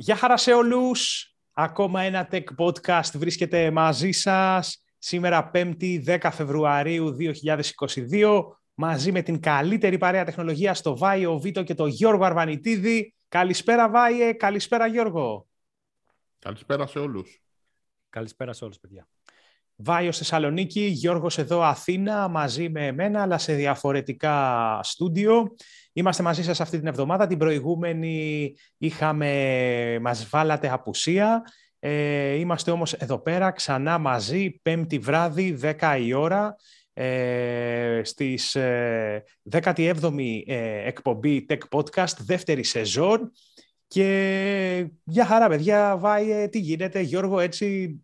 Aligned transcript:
Γεια 0.00 0.16
χαρά 0.16 0.36
σε 0.36 0.52
όλους. 0.52 1.32
Ακόμα 1.52 2.02
ένα 2.02 2.28
Tech 2.30 2.44
Podcast 2.58 3.10
βρίσκεται 3.14 3.70
μαζί 3.70 4.10
σας. 4.10 4.84
Σήμερα 4.98 5.50
5η 5.54 6.04
10 6.04 6.30
Φεβρουαρίου 6.32 7.16
2022 8.10 8.42
μαζί 8.74 9.12
με 9.12 9.22
την 9.22 9.40
καλύτερη 9.40 9.98
παρέα 9.98 10.24
τεχνολογία 10.24 10.74
στο 10.74 10.96
Βάιο 10.96 11.38
Βίτο 11.38 11.62
και 11.62 11.74
το 11.74 11.86
Γιώργο 11.86 12.24
Αρβανιτίδη. 12.24 13.14
Καλησπέρα 13.28 13.90
Βάιε, 13.90 14.32
καλησπέρα 14.32 14.86
Γιώργο. 14.86 15.46
Καλησπέρα 16.38 16.86
σε 16.86 16.98
όλους. 16.98 17.42
Καλησπέρα 18.10 18.52
σε 18.52 18.64
όλους 18.64 18.78
παιδιά. 18.78 19.08
Βάιο 19.80 20.12
Θεσσαλονίκη, 20.12 20.80
Γιώργος 20.80 21.38
εδώ 21.38 21.62
Αθήνα, 21.62 22.28
μαζί 22.28 22.68
με 22.68 22.86
εμένα, 22.86 23.22
αλλά 23.22 23.38
σε 23.38 23.54
διαφορετικά 23.54 24.80
στούντιο. 24.82 25.54
Είμαστε 25.92 26.22
μαζί 26.22 26.42
σας 26.42 26.60
αυτή 26.60 26.78
την 26.78 26.86
εβδομάδα. 26.86 27.26
Την 27.26 27.38
προηγούμενη 27.38 28.54
είχαμε, 28.78 29.98
μας 30.00 30.28
βάλατε 30.28 30.70
απουσία. 30.70 31.42
Ε, 31.78 32.34
είμαστε 32.34 32.70
όμως 32.70 32.92
εδώ 32.92 33.18
πέρα 33.18 33.50
ξανά 33.50 33.98
μαζί, 33.98 34.60
πέμπτη 34.62 34.98
βράδυ, 34.98 35.58
10 35.62 35.98
η 36.00 36.12
ώρα, 36.12 36.56
ε, 36.92 38.00
στις 38.04 38.54
ε, 38.54 39.24
17η 39.50 39.92
ε, 40.46 40.86
εκπομπή 40.86 41.46
Tech 41.48 41.58
Podcast, 41.70 42.16
δεύτερη 42.18 42.62
σεζόν. 42.64 43.32
Και 43.86 44.86
για 45.04 45.24
χαρά, 45.24 45.48
παιδιά, 45.48 45.96
Βάιε, 45.98 46.48
τι 46.48 46.58
γίνεται, 46.58 47.00
Γιώργο, 47.00 47.38
έτσι 47.38 47.96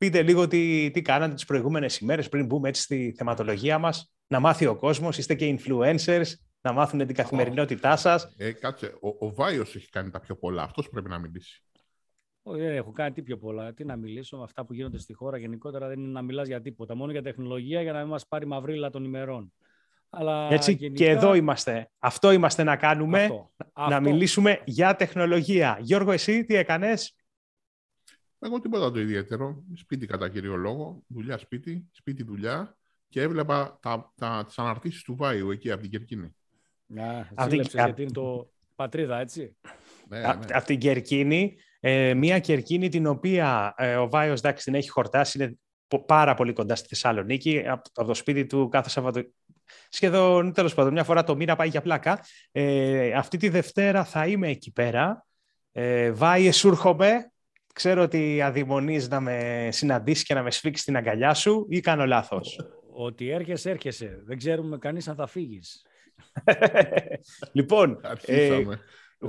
πείτε 0.00 0.22
λίγο 0.22 0.48
τι, 0.48 0.90
τι 0.90 1.02
κάνατε 1.02 1.34
τις 1.34 1.44
προηγούμενες 1.44 1.98
ημέρες 1.98 2.28
πριν 2.28 2.46
μπούμε 2.46 2.68
έτσι 2.68 2.82
στη 2.82 3.14
θεματολογία 3.16 3.78
μας, 3.78 4.12
να 4.26 4.40
μάθει 4.40 4.66
ο 4.66 4.76
κόσμος, 4.76 5.18
είστε 5.18 5.34
και 5.34 5.58
influencers, 5.58 6.24
να 6.60 6.72
μάθουν 6.72 7.06
την 7.06 7.14
καθημερινότητά 7.14 7.96
σας. 7.96 8.34
Ε, 8.36 8.52
κάτσε, 8.52 8.86
ο, 9.00 9.26
ο 9.26 9.34
Βάιος 9.34 9.74
έχει 9.74 9.88
κάνει 9.90 10.10
τα 10.10 10.20
πιο 10.20 10.36
πολλά. 10.36 10.62
Αυτός 10.62 10.88
πρέπει 10.88 11.08
να 11.08 11.18
μιλήσει. 11.18 11.62
Όχι, 12.42 12.60
δεν 12.60 12.76
έχω 12.76 12.92
κάνει 12.92 13.12
τι 13.12 13.22
πιο 13.22 13.38
πολλά. 13.38 13.72
Τι 13.74 13.84
να 13.84 13.96
μιλήσω 13.96 14.36
με 14.36 14.42
αυτά 14.42 14.64
που 14.64 14.74
γίνονται 14.74 14.98
στη 14.98 15.12
χώρα. 15.12 15.38
Γενικότερα 15.38 15.88
δεν 15.88 15.98
είναι 15.98 16.12
να 16.12 16.22
μιλάς 16.22 16.46
για 16.46 16.60
τίποτα. 16.60 16.94
Μόνο 16.94 17.12
για 17.12 17.22
τεχνολογία 17.22 17.82
για 17.82 17.92
να 17.92 17.98
μην 17.98 18.08
μας 18.08 18.26
πάρει 18.26 18.46
μαυρίλα 18.46 18.90
των 18.90 19.04
ημερών. 19.04 19.52
Αλλά 20.10 20.48
Έτσι 20.50 20.72
γενικά... 20.72 21.04
και 21.04 21.10
εδώ 21.10 21.34
είμαστε. 21.34 21.90
Αυτό 21.98 22.30
είμαστε 22.30 22.62
να 22.62 22.76
κάνουμε. 22.76 23.28
Να 23.88 24.00
μιλήσουμε 24.00 24.60
για 24.64 24.96
τεχνολογία. 24.96 25.78
Γιώργο, 25.80 26.10
εσύ 26.10 26.44
τι 26.44 26.54
έκανες; 26.54 27.14
Εγώ 28.40 28.60
τίποτα 28.60 28.90
το 28.90 29.00
ιδιαίτερο. 29.00 29.62
Σπίτι 29.74 30.06
κατά 30.06 30.28
κύριο 30.28 30.56
λόγο. 30.56 31.02
Δουλειά 31.06 31.38
σπίτι, 31.38 31.88
σπίτι 31.92 32.22
δουλειά. 32.22 32.76
Και 33.08 33.22
έβλεπα 33.22 33.78
τα, 33.82 34.12
τα, 34.16 34.44
τις 34.46 34.58
αναρτήσεις 34.58 35.02
του 35.02 35.16
Βάιου 35.16 35.50
εκεί 35.50 35.70
από 35.70 35.82
την 35.82 35.90
Κερκίνη. 35.90 36.34
Αυτή... 37.34 37.56
γιατί 37.56 38.02
είναι 38.02 38.10
το 38.10 38.50
πατρίδα, 38.74 39.18
έτσι. 39.18 39.56
Ναι, 40.08 40.18
ναι. 40.18 40.26
Από 40.28 40.66
την 40.66 40.78
Κερκίνη, 40.78 41.56
ε, 41.80 42.14
μια 42.14 42.38
Κερκίνη 42.38 42.88
την 42.88 43.06
οποία 43.06 43.74
ε, 43.76 43.96
ο 43.96 44.08
Βάιος 44.08 44.38
εντάξει, 44.38 44.64
την 44.64 44.74
έχει 44.74 44.88
χορτάσει, 44.88 45.42
είναι 45.42 45.58
πάρα 46.06 46.34
πολύ 46.34 46.52
κοντά 46.52 46.74
στη 46.74 46.88
Θεσσαλονίκη, 46.88 47.68
από, 47.68 48.04
το 48.04 48.14
σπίτι 48.14 48.46
του 48.46 48.68
κάθε 48.68 48.88
Σαββατο... 48.88 49.22
Σχεδόν, 49.88 50.52
τέλος 50.52 50.74
πάντων, 50.74 50.92
μια 50.92 51.04
φορά 51.04 51.24
το 51.24 51.36
μήνα 51.36 51.56
πάει 51.56 51.68
για 51.68 51.82
πλάκα. 51.82 52.24
Ε, 52.52 53.12
αυτή 53.12 53.36
τη 53.36 53.48
Δευτέρα 53.48 54.04
θα 54.04 54.26
είμαι 54.26 54.48
εκεί 54.48 54.72
πέρα. 54.72 55.26
Ε, 55.72 56.12
Βάιε, 56.12 56.52
σούρχομαι. 56.52 57.29
Ξέρω 57.72 58.02
ότι 58.02 58.42
αδειμονείς 58.42 59.08
να 59.08 59.20
με 59.20 59.68
συναντήσεις 59.72 60.24
και 60.24 60.34
να 60.34 60.42
με 60.42 60.50
σφίξεις 60.50 60.84
την 60.84 60.96
αγκαλιά 60.96 61.34
σου 61.34 61.66
ή 61.68 61.80
κάνω 61.80 62.06
λάθος; 62.06 62.60
Ότι 62.92 63.28
έρχεσαι, 63.28 63.70
έρχεσαι. 63.70 64.22
Δεν 64.24 64.38
ξέρουμε 64.38 64.78
κανείς 64.78 65.08
αν 65.08 65.16
θα 65.16 65.26
φύγεις. 65.26 65.84
λοιπόν, 67.52 68.00
ε, 68.24 68.62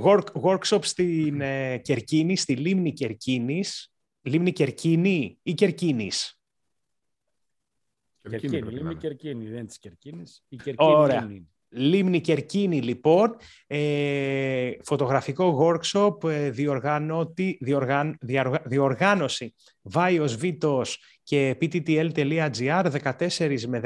work, 0.04 0.24
workshop 0.42 0.84
στην 0.84 1.40
ε, 1.40 1.78
Κερκίνη, 1.78 2.36
στη 2.36 2.56
λίμνη 2.56 2.92
Κερκίνης. 2.92 3.86
Λίμνη 4.22 4.52
Κερκίνη 4.52 5.38
ή 5.42 5.54
Κερκίνης; 5.54 6.40
Κερκίνη, 8.30 8.60
λίμνη 8.60 8.96
Κερκίνη, 8.96 9.48
δεν 9.48 9.66
της 9.66 9.78
Κερκίνης. 9.78 10.44
Η 10.48 10.56
Κερκίνη 10.56 10.94
Ωραία. 10.94 11.20
Λίμνη. 11.20 11.51
Λίμνη 11.72 12.20
Κερκίνη, 12.20 12.80
λοιπόν, 12.80 13.36
ε, 13.66 14.70
φωτογραφικό 14.82 15.58
workshop, 15.62 16.30
ε, 16.30 16.50
διοργανώτη, 16.50 17.58
διοργαν, 17.60 18.18
διοργάνωση 18.64 19.54
Βάιος 19.82 20.36
Βίτος 20.36 20.98
και 21.22 21.56
pttl.gr 21.60 22.90
14 22.90 23.66
με 23.66 23.80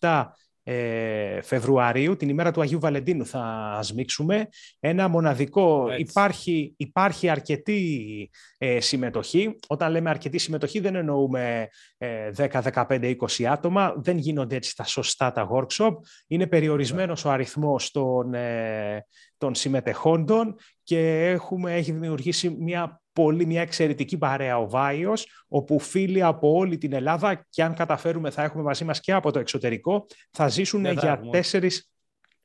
17 0.00 0.24
ε, 0.62 1.42
Φεβρουαρίου, 1.42 2.16
την 2.16 2.28
ημέρα 2.28 2.50
του 2.50 2.60
Αγίου 2.60 2.80
Βαλεντίνου 2.80 3.26
θα 3.26 3.78
σμίξουμε. 3.82 4.48
Ένα 4.80 5.08
μοναδικό, 5.08 5.92
υπάρχει, 5.96 6.74
υπάρχει 6.76 7.28
αρκετή 7.28 8.30
ε, 8.58 8.80
συμμετοχή. 8.80 9.58
Όταν 9.66 9.90
λέμε 9.90 10.10
αρκετή 10.10 10.38
συμμετοχή 10.38 10.80
δεν 10.80 10.94
εννοούμε 10.94 11.68
ε, 11.98 12.30
10, 12.36 12.62
15, 12.72 13.16
20 13.38 13.44
άτομα. 13.44 13.94
Δεν 13.96 14.18
γίνονται 14.18 14.56
έτσι 14.56 14.76
τα 14.76 14.84
σωστά 14.84 15.32
τα 15.32 15.48
workshop. 15.52 15.92
Είναι 16.26 16.46
περιορισμένος 16.46 17.24
ο 17.24 17.30
αριθμός 17.30 17.90
των, 17.90 18.34
ε, 18.34 19.06
των 19.38 19.54
συμμετεχόντων 19.54 20.54
και 20.82 21.28
έχουμε, 21.28 21.74
έχει 21.74 21.92
δημιουργήσει 21.92 22.56
μια 22.60 22.99
πολύ 23.12 23.46
μια 23.46 23.60
εξαιρετική 23.60 24.18
παρέα 24.18 24.58
ο 24.58 24.68
Βάιος, 24.68 25.44
όπου 25.48 25.78
φίλοι 25.78 26.22
από 26.22 26.52
όλη 26.52 26.78
την 26.78 26.92
Ελλάδα 26.92 27.46
και 27.48 27.62
αν 27.62 27.74
καταφέρουμε 27.74 28.30
θα 28.30 28.42
έχουμε 28.42 28.62
μαζί 28.62 28.84
μας 28.84 29.00
και 29.00 29.12
από 29.12 29.30
το 29.30 29.38
εξωτερικό, 29.38 30.06
θα 30.30 30.48
ζήσουν 30.48 30.84
για 30.84 31.20
τέσσερις... 31.30 31.90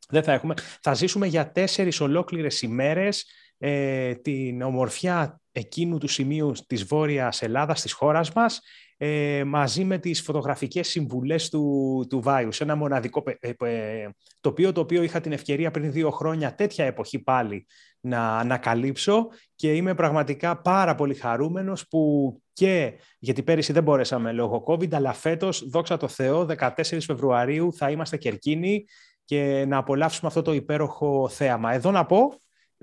Δεν 0.09 0.23
θα 0.23 0.31
έχουμε. 0.31 0.53
Θα 0.81 0.93
ζήσουμε 0.93 1.27
για 1.27 1.51
τέσσερις 1.51 1.99
ολόκληρες 2.01 2.61
ημέρες 2.61 3.25
ε, 3.57 4.15
την 4.15 4.61
ομορφιά 4.61 5.39
εκείνου 5.51 5.97
του 5.97 6.07
σημείου 6.07 6.51
της 6.67 6.83
Βόρειας 6.83 7.41
Ελλάδας, 7.41 7.81
της 7.81 7.91
χώρας 7.91 8.31
μας, 8.33 8.61
ε, 8.97 9.43
μαζί 9.43 9.83
με 9.83 9.97
τις 9.97 10.21
φωτογραφικές 10.21 10.87
συμβουλές 10.87 11.49
του, 11.49 12.05
του 12.09 12.21
Βάιου. 12.21 12.51
Σε 12.51 12.63
ένα 12.63 12.75
μοναδικό 12.75 13.23
ε, 13.39 13.49
ε, 13.59 14.09
τοπίο, 14.39 14.71
το 14.71 14.81
οποίο 14.81 15.03
είχα 15.03 15.21
την 15.21 15.31
ευκαιρία 15.31 15.71
πριν 15.71 15.91
δύο 15.91 16.09
χρόνια, 16.11 16.55
τέτοια 16.55 16.85
εποχή 16.85 17.19
πάλι, 17.19 17.65
να 18.05 18.37
ανακαλύψω 18.37 19.27
και 19.55 19.73
είμαι 19.73 19.95
πραγματικά 19.95 20.61
πάρα 20.61 20.95
πολύ 20.95 21.13
χαρούμενος 21.13 21.87
που 21.87 22.33
και 22.53 22.93
γιατί 23.19 23.43
πέρυσι 23.43 23.73
δεν 23.73 23.83
μπορέσαμε 23.83 24.31
λόγω 24.31 24.63
COVID, 24.67 24.93
αλλά 24.93 25.13
φέτος, 25.13 25.69
δόξα 25.69 25.97
τω 25.97 26.07
Θεώ, 26.07 26.47
14 26.59 26.71
Φεβρουαρίου 27.01 27.73
θα 27.73 27.89
είμαστε 27.89 28.17
Κερκίνη 28.17 28.85
και 29.25 29.65
να 29.67 29.77
απολαύσουμε 29.77 30.27
αυτό 30.27 30.41
το 30.41 30.53
υπέροχο 30.53 31.29
θέαμα. 31.29 31.73
Εδώ 31.73 31.91
να 31.91 32.05
πω 32.05 32.33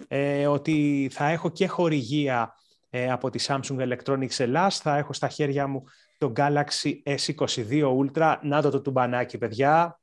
ε, 0.09 0.47
ότι 0.47 1.09
θα 1.12 1.28
έχω 1.28 1.50
και 1.50 1.66
χορηγία 1.66 2.54
ε, 2.91 3.10
από 3.10 3.31
τη 3.31 3.44
Samsung 3.49 3.77
Electronics 3.89 4.39
Ελλάς, 4.39 4.78
θα 4.78 4.97
έχω 4.97 5.12
στα 5.12 5.28
χέρια 5.28 5.66
μου 5.66 5.84
το 6.19 6.33
Galaxy 6.37 6.93
S22 7.04 7.97
Ultra, 7.99 8.37
να 8.43 8.62
το 8.62 8.71
το 8.71 8.81
τουμπανάκι 8.81 9.39
παιδιά, 9.39 10.00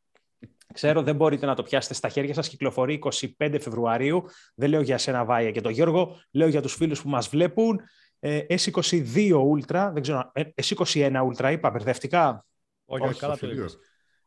Ξέρω, 0.73 1.01
δεν 1.01 1.15
μπορείτε 1.15 1.45
να 1.45 1.55
το 1.55 1.63
πιάσετε 1.63 1.93
στα 1.93 2.09
χέρια 2.09 2.33
σας. 2.33 2.49
Κυκλοφορεί 2.49 2.99
25 3.39 3.57
Φεβρουαρίου. 3.61 4.23
Δεν 4.55 4.69
λέω 4.69 4.81
για 4.81 4.97
σένα, 4.97 5.25
Βάια 5.25 5.51
και 5.51 5.61
τον 5.61 5.71
Γιώργο. 5.71 6.15
Λέω 6.31 6.47
για 6.47 6.61
τους 6.61 6.73
φίλους 6.73 7.01
που 7.01 7.09
μας 7.09 7.27
βλέπουν. 7.27 7.81
Ε, 8.19 8.41
S22 8.49 9.31
Ultra, 9.31 9.89
δεν 9.93 10.01
ξέρω, 10.01 10.31
ε, 10.33 10.43
S21 10.55 11.21
Ultra 11.29 11.51
είπα, 11.51 11.69
μπερδευτικά. 11.69 12.45
Όχι, 12.85 13.07
Όχι 13.07 13.19
καλά 13.19 13.37
το 13.37 13.49
είπες. 13.49 13.77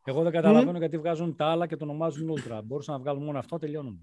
Εγώ 0.03 0.23
δεν 0.23 0.31
καταλαβαίνω 0.31 0.77
γιατί 0.77 0.97
βγάζουν 0.97 1.35
τα 1.35 1.45
άλλα 1.45 1.67
και 1.67 1.75
το 1.75 1.83
ονομάζουν 1.83 2.33
Ultra. 2.37 2.59
Μπορούσαν 2.63 2.95
να 2.95 2.99
βγάλουν 2.99 3.23
μόνο 3.23 3.39
αυτό, 3.39 3.57
τελειώνουμε. 3.57 3.99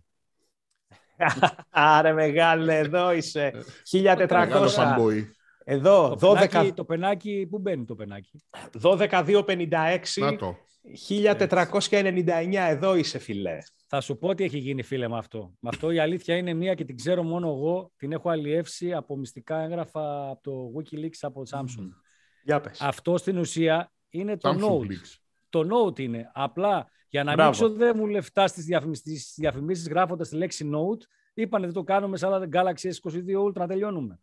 Άρε 1.71 2.13
μεγάλε, 2.13 2.79
εδώ 2.79 3.13
είσαι. 3.13 3.53
1400. 3.91 5.25
Εδώ, 5.73 6.17
το 6.21 6.31
12... 6.31 6.49
Πενάκι, 6.49 6.73
το 6.73 6.85
πενάκι, 6.85 7.47
πού 7.51 7.59
μπαίνει 7.59 7.85
το 7.85 7.95
πενάκι; 7.95 8.43
12-256. 8.83 9.37
1499, 11.09 12.55
εδώ 12.55 12.95
είσαι 12.95 13.19
φιλέ. 13.19 13.59
Θα 13.87 14.01
σου 14.01 14.19
πω 14.19 14.35
τι 14.35 14.45
έχει 14.45 14.59
γίνει 14.59 14.83
φίλε 14.83 15.09
με 15.09 15.19
αυτό. 15.19 15.53
Με 15.61 15.69
αυτό 15.73 15.91
η 15.91 15.99
αλήθεια 15.99 16.37
είναι 16.37 16.55
μία 16.55 16.75
και 16.75 16.85
την 16.85 16.97
ξέρω 16.97 17.23
μόνο 17.23 17.49
εγώ. 17.49 17.93
Την 17.97 18.13
έχω 18.13 18.31
αλλιεύσει 18.31 18.93
από 18.93 19.17
μυστικά 19.17 19.61
έγγραφα 19.61 20.31
από 20.31 20.43
το 20.43 20.73
Wikileaks 20.77 21.19
από 21.21 21.43
Samsung. 21.51 21.89
Για 22.45 22.61
πες. 22.61 22.81
Αυτό 22.81 23.17
στην 23.17 23.39
ουσία 23.39 23.93
είναι 24.11 24.37
το 24.37 24.51
Note. 24.51 24.95
Το 25.49 25.61
Note 25.61 25.99
είναι. 25.99 26.31
Απλά 26.35 26.89
για 27.09 27.25
να 27.25 27.43
μην 27.43 27.51
ξοδεύουν 27.51 28.11
λεφτά 28.11 28.47
στις 28.47 28.65
διαφημίσεις, 28.65 29.35
διαφημίσεις 29.37 29.89
γράφοντας 29.89 30.29
τη 30.29 30.37
λέξη 30.37 30.71
Note, 30.75 31.03
είπανε 31.35 31.65
δεν 31.65 31.75
το 31.75 31.83
κάνουμε 31.83 32.17
σαν 32.17 32.51
Galaxy 32.53 32.91
S22 33.03 33.47
Ultra 33.47 33.55
να 33.55 33.67
τελειώνουμε. 33.67 34.21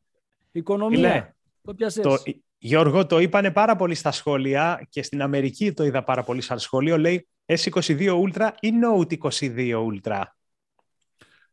Οικονομία. 0.51 1.37
Το 1.68 1.74
πιασες. 1.74 2.04
Το, 2.04 2.18
Γιώργο, 2.58 3.06
το 3.06 3.19
είπανε 3.19 3.52
πάρα 3.52 3.75
πολύ 3.75 3.96
στα 3.96 4.12
σχόλια 4.12 4.88
και 4.90 5.04
στην 5.04 5.22
Αμερική 5.22 5.74
το 5.74 5.84
είδα 5.84 6.04
πάρα 6.04 6.24
πολύ 6.24 6.42
σαν 6.42 6.60
σχόλιο. 6.60 6.98
Λέει 6.98 7.28
S22 7.46 8.24
Ultra 8.24 8.50
ή 8.60 8.72
Note 8.84 9.18
22 9.18 9.74
Ultra; 9.88 10.24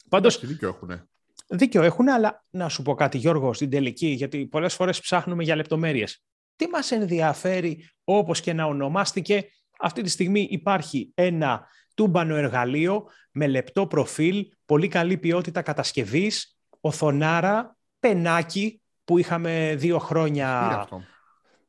Πάντως, 0.08 0.46
δίκιο 0.46 0.68
έχουν. 0.68 1.08
Δίκιο 1.48 1.82
έχουν, 1.82 2.08
αλλά 2.08 2.44
να 2.50 2.68
σου 2.68 2.82
πω 2.82 2.94
κάτι 2.94 3.18
Γιώργο 3.18 3.52
στην 3.52 3.70
τελική, 3.70 4.06
γιατί 4.06 4.46
πολλές 4.46 4.74
φορές 4.74 5.00
ψάχνουμε 5.00 5.42
για 5.42 5.56
λεπτομέρειες. 5.56 6.22
Τι 6.56 6.68
μας 6.68 6.90
ενδιαφέρει 6.90 7.88
όπως 8.04 8.40
και 8.40 8.52
να 8.52 8.64
ονομάστηκε, 8.64 9.48
αυτή 9.78 10.02
τη 10.02 10.08
στιγμή 10.08 10.48
υπάρχει 10.50 11.12
ένα 11.14 11.66
τούμπανο 11.94 12.36
εργαλείο 12.36 13.06
με 13.30 13.46
λεπτό 13.46 13.86
προφίλ, 13.86 14.46
πολύ 14.64 14.88
καλή 14.88 15.16
ποιότητα 15.16 15.62
κατασκευής, 15.62 16.58
οθονάρα, 16.80 17.76
πενάκι 17.98 18.78
που 19.04 19.18
είχαμε 19.18 19.74
δύο 19.76 19.98
χρόνια 19.98 20.86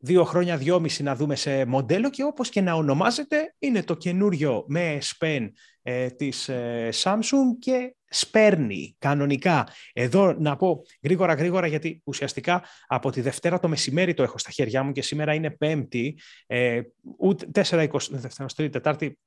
δύο 0.05 0.23
χρόνια, 0.23 0.57
δυόμιση 0.57 1.03
να 1.03 1.15
δούμε 1.15 1.35
σε 1.35 1.65
μοντέλο 1.65 2.09
και 2.09 2.23
όπως 2.23 2.49
και 2.49 2.61
να 2.61 2.73
ονομάζεται 2.73 3.55
είναι 3.59 3.83
το 3.83 3.95
καινούριο 3.95 4.63
με 4.67 4.97
SPEN 5.01 5.49
ε, 5.81 6.09
της 6.09 6.49
ε, 6.49 6.89
Samsung 7.03 7.57
και 7.59 7.95
σπέρνει 8.09 8.95
κανονικά. 8.99 9.67
Εδώ 9.93 10.33
να 10.33 10.55
πω 10.55 10.81
γρήγορα 11.03 11.33
γρήγορα 11.33 11.67
γιατί 11.67 12.01
ουσιαστικά 12.03 12.63
από 12.87 13.11
τη 13.11 13.21
Δευτέρα 13.21 13.59
το 13.59 13.67
μεσημέρι 13.67 14.13
το 14.13 14.23
έχω 14.23 14.38
στα 14.38 14.51
χέρια 14.51 14.83
μου 14.83 14.91
και 14.91 15.01
σήμερα 15.01 15.33
είναι 15.33 15.49
Πέμπτη, 15.49 16.19
ε, 16.47 16.81
ούτε 17.17 17.63
4, 17.69 17.89
20, 17.91 17.97
Δευτέρα, 18.09 18.69
Τετάρτη, 18.69 19.19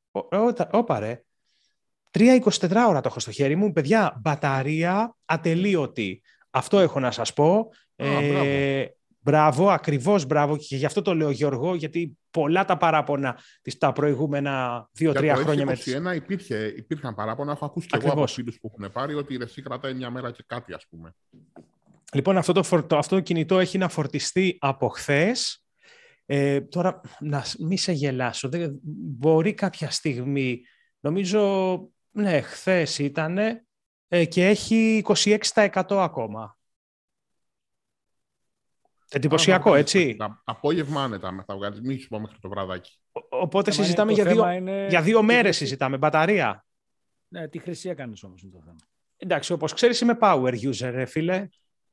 όπα 0.70 0.98
ρε, 0.98 1.22
3-24 2.10 2.40
ώρα 2.88 3.00
το 3.00 3.08
έχω 3.08 3.20
στο 3.20 3.30
χέρι 3.30 3.56
μου. 3.56 3.72
Παιδιά, 3.72 4.20
μπαταρία 4.20 5.16
ατελείωτη. 5.24 6.22
Αυτό 6.50 6.78
έχω 6.78 7.00
να 7.00 7.10
σας 7.10 7.32
πω. 7.32 7.68
Ε, 7.98 8.86
Μπράβο, 9.20 9.70
ακριβώς 9.70 10.26
μπράβο. 10.26 10.56
Και 10.56 10.76
γι' 10.76 10.84
αυτό 10.84 11.02
το 11.02 11.14
λέω 11.14 11.30
Γιώργο, 11.30 11.74
γιατί 11.74 12.18
πολλά 12.30 12.64
τα 12.64 12.76
παράπονα 12.76 13.38
τα 13.78 13.92
προηγούμενα 13.92 14.88
δύο-τρία 14.92 15.34
χρόνια 15.36 15.64
με 15.64 15.74
τις... 15.74 16.00
υπήρχε, 16.14 16.74
υπήρχαν 16.76 17.14
παράπονα. 17.14 17.52
Έχω 17.52 17.64
ακούσει 17.64 17.86
και 17.86 17.96
εγώ 17.96 18.10
από 18.10 18.26
φίλους 18.26 18.58
που 18.60 18.70
έχουν 18.74 18.92
πάρει 18.92 19.14
ότι 19.14 19.34
η 19.34 19.36
ρεσί 19.36 19.62
κρατάει 19.62 19.94
μια 19.94 20.10
μέρα 20.10 20.30
και 20.30 20.44
κάτι, 20.46 20.72
ας 20.72 20.86
πούμε. 20.90 21.14
Λοιπόν, 22.12 22.36
αυτό 22.36 22.52
το, 22.52 22.60
αυτό 22.96 23.14
το 23.14 23.20
κινητό 23.20 23.58
έχει 23.58 23.78
να 23.78 23.88
φορτιστεί 23.88 24.56
από 24.60 24.88
χθες. 24.88 25.64
Ε, 26.26 26.60
τώρα, 26.60 27.00
να 27.20 27.44
μη 27.58 27.78
σε 27.78 27.92
γελάσω. 27.92 28.48
Δεν, 28.48 28.78
μπορεί 29.18 29.54
κάποια 29.54 29.90
στιγμή, 29.90 30.60
νομίζω, 31.00 31.80
ναι, 32.10 32.40
χθες 32.40 32.98
ήταν 32.98 33.38
ε, 34.08 34.24
και 34.24 34.46
έχει 34.46 35.02
26% 35.04 35.82
ακόμα. 35.88 36.57
Εντυπωσιακό, 39.10 39.74
έτσι. 39.74 40.16
Απόγευμα 40.44 41.02
άνετα 41.02 41.32
με 41.32 41.42
θα 41.46 41.54
βγάλεις. 41.54 41.80
Μην 41.80 41.98
σου 41.98 42.08
πω 42.08 42.20
μέχρι 42.20 42.38
το 42.40 42.48
βραδάκι. 42.48 43.00
οπότε 43.28 43.70
συζητάμε 43.70 44.12
για 44.12 44.24
δύο, 44.24 44.50
είναι... 44.50 44.86
για 44.88 45.02
δύο 45.02 45.22
μέρες 45.22 45.56
συζητάμε. 45.56 45.96
Μπαταρία. 45.96 46.66
Ναι, 47.28 47.48
τι 47.48 47.58
χρυσή 47.58 47.88
έκανες 47.88 48.22
όμως 48.22 48.42
είναι 48.42 48.52
το 48.52 48.60
θέμα. 48.64 48.78
Εντάξει, 49.16 49.52
όπως 49.52 49.72
ξέρεις, 49.72 50.00
είμαι 50.00 50.18
power 50.20 50.52
user, 50.52 50.90
ρε, 50.90 51.04
φίλε. 51.04 51.48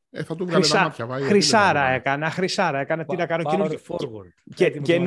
Ε, 0.10 0.24
θα 0.24 0.36
του 0.36 0.46
βγάλει 0.46 0.64
Χρυσά... 0.64 0.78
τα 0.78 0.84
μάτια. 0.84 1.06
Βάει, 1.06 1.22
χρυσάρα 1.22 1.90
έκανα, 1.90 2.30
χρυσάρα 2.30 2.80
έκανα. 2.80 3.06
Τι 3.06 3.16
να 3.16 3.26
κάνω, 3.26 3.44
Power 3.46 3.70
forward. 3.88 4.54
Και, 4.56 4.70
και, 4.70 4.80
και, 4.80 5.00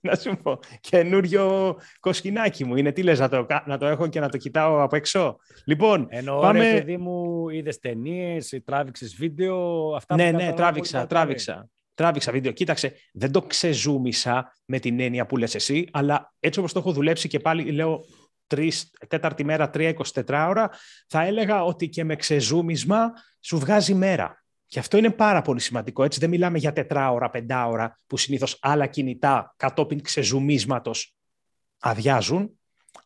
να 0.00 0.14
σου 0.14 0.36
πω, 0.42 0.58
καινούριο 0.80 1.76
κοσκινάκι 2.00 2.64
μου. 2.64 2.76
Είναι 2.76 2.92
τι 2.92 3.02
λες, 3.02 3.18
να 3.18 3.28
το, 3.28 3.46
να 3.66 3.78
το 3.78 3.86
έχω 3.86 4.06
και 4.06 4.20
να 4.20 4.28
το 4.28 4.36
κοιτάω 4.36 4.82
από 4.82 4.96
έξω; 4.96 5.36
Λοιπόν, 5.64 6.06
Εννοώ, 6.10 6.40
πάμε... 6.40 6.70
ρε 6.70 6.78
παιδί 6.78 6.96
μου, 6.96 7.48
είδες 7.48 7.78
ταινίες, 7.78 8.60
τράβηξες 8.64 9.14
βίντεο, 9.14 9.90
αυτά 9.94 10.14
Ναι, 10.14 10.30
ναι, 10.30 10.52
τράβηξα, 10.52 11.06
τράβηξα. 11.06 11.68
Τράβηξα 11.94 12.32
βίντεο. 12.32 12.52
Κοίταξε, 12.52 12.92
δεν 13.12 13.32
το 13.32 13.42
ξεζούμισα 13.42 14.56
με 14.64 14.78
την 14.78 15.00
έννοια 15.00 15.26
που 15.26 15.36
λες 15.36 15.54
εσύ, 15.54 15.88
αλλά 15.92 16.34
έτσι 16.40 16.58
όπως 16.58 16.72
το 16.72 16.78
έχω 16.78 16.92
δουλέψει 16.92 17.28
και 17.28 17.38
πάλι 17.38 17.70
λέω 17.70 18.04
τρεις, 18.46 18.90
τέταρτη 19.08 19.44
μέρα, 19.44 19.70
τρία 19.70 19.94
24 20.14 20.46
ώρα, 20.48 20.70
θα 21.08 21.22
έλεγα 21.22 21.64
ότι 21.64 21.88
και 21.88 22.04
με 22.04 22.16
ξεζούμισμα 22.16 23.12
σου 23.40 23.58
βγάζει 23.58 23.94
μέρα. 23.94 24.44
Και 24.68 24.78
αυτό 24.78 24.96
είναι 24.96 25.10
πάρα 25.10 25.42
πολύ 25.42 25.60
σημαντικό. 25.60 26.04
Έτσι 26.04 26.18
δεν 26.20 26.28
μιλάμε 26.28 26.58
για 26.58 26.72
τετράωρα, 26.72 27.30
πεντάωρα 27.30 28.00
που 28.06 28.16
συνήθως 28.16 28.58
άλλα 28.60 28.86
κινητά 28.86 29.54
κατόπιν 29.56 30.02
ξεζουμίσματος 30.02 31.16
αδειάζουν. 31.78 32.58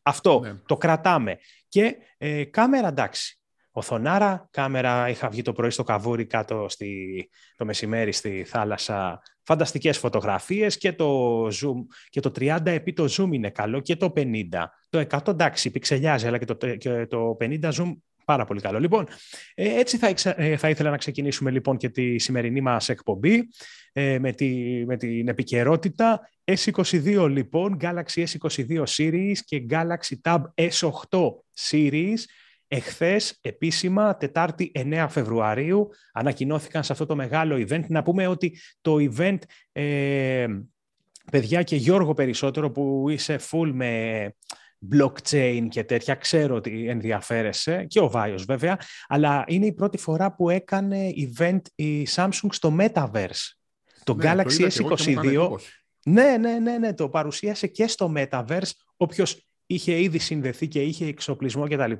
Αυτό 0.02 0.40
ναι. 0.40 0.54
το 0.66 0.76
κρατάμε. 0.76 1.38
Και 1.68 1.96
ε, 2.18 2.44
κάμερα 2.44 2.88
εντάξει. 2.88 3.36
Οθονάρα, 3.74 4.48
κάμερα, 4.50 5.08
είχα 5.08 5.28
βγει 5.28 5.42
το 5.42 5.52
πρωί 5.52 5.70
στο 5.70 5.82
καβούρι 5.82 6.26
κάτω 6.26 6.66
στη, 6.68 7.30
το 7.56 7.64
μεσημέρι 7.64 8.12
στη 8.12 8.44
θάλασσα. 8.44 9.22
Φανταστικές 9.42 9.98
φωτογραφίες 9.98 10.78
και 10.78 10.92
το 10.92 11.46
zoom 11.46 11.86
και 12.08 12.20
το 12.20 12.32
30 12.36 12.58
επί 12.64 12.92
το 12.92 13.04
zoom 13.04 13.28
είναι 13.32 13.50
καλό 13.50 13.80
και 13.80 13.96
το 13.96 14.12
50. 14.16 14.42
Το 14.88 15.06
100 15.10 15.28
εντάξει 15.28 15.70
πιξελιάζει 15.70 16.26
αλλά 16.26 16.38
και 16.38 16.44
το, 16.44 16.76
και 16.76 17.06
το 17.06 17.36
50 17.40 17.72
zoom 17.72 17.92
Πάρα 18.24 18.44
πολύ 18.44 18.60
καλό. 18.60 18.78
Λοιπόν, 18.78 19.06
ε, 19.54 19.78
έτσι 19.78 19.96
θα, 19.96 20.32
ε, 20.36 20.56
θα 20.56 20.68
ήθελα 20.68 20.90
να 20.90 20.96
ξεκινήσουμε 20.96 21.50
λοιπόν 21.50 21.76
και 21.76 21.88
τη 21.88 22.18
σημερινή 22.18 22.60
μας 22.60 22.88
εκπομπή 22.88 23.48
ε, 23.92 24.18
με, 24.18 24.32
τη, 24.32 24.82
με 24.86 24.96
την 24.96 25.28
επικαιρότητα. 25.28 26.30
S22 26.44 27.28
λοιπόν, 27.30 27.76
Galaxy 27.80 28.24
S22 28.24 28.82
Series 28.96 29.36
και 29.44 29.66
Galaxy 29.70 30.14
Tab 30.22 30.42
S8 30.54 31.20
Series 31.70 32.18
Εχθές, 32.74 33.38
επίσημα, 33.40 34.16
Τετάρτη 34.16 34.72
9 34.74 35.06
Φεβρουαρίου, 35.08 35.88
ανακοινώθηκαν 36.12 36.84
σε 36.84 36.92
αυτό 36.92 37.06
το 37.06 37.16
μεγάλο 37.16 37.66
event. 37.68 37.86
Να 37.88 38.02
πούμε 38.02 38.26
ότι 38.26 38.58
το 38.80 38.96
event, 39.00 39.38
ε, 39.72 40.46
παιδιά 41.30 41.62
και 41.62 41.76
Γιώργο 41.76 42.14
περισσότερο, 42.14 42.70
που 42.70 43.06
είσαι 43.08 43.38
full 43.50 43.70
με 43.72 44.34
blockchain 44.90 45.66
και 45.68 45.84
τέτοια, 45.84 46.14
ξέρω 46.14 46.54
ότι 46.54 46.88
ενδιαφέρεσαι 46.88 47.84
και 47.88 48.00
ο 48.00 48.10
Βάιος 48.10 48.44
βέβαια, 48.44 48.78
αλλά 49.06 49.44
είναι 49.46 49.66
η 49.66 49.72
πρώτη 49.72 49.98
φορά 49.98 50.34
που 50.34 50.50
έκανε 50.50 51.12
event 51.16 51.60
η 51.74 52.06
Samsung 52.14 52.48
στο 52.50 52.76
Metaverse. 52.78 53.50
Το 54.04 54.14
ναι, 54.14 54.32
Galaxy 54.34 54.68
S22, 54.68 55.48
ναι, 56.04 56.36
ναι, 56.36 56.58
ναι, 56.58 56.78
ναι, 56.78 56.94
το 56.94 57.08
παρουσίασε 57.08 57.66
και 57.66 57.86
στο 57.86 58.12
Metaverse, 58.16 58.70
όποιος 58.96 59.46
είχε 59.66 60.00
ήδη 60.00 60.18
συνδεθεί 60.18 60.68
και 60.68 60.82
είχε 60.82 61.06
εξοπλισμό 61.06 61.68
κτλ. 61.68 61.92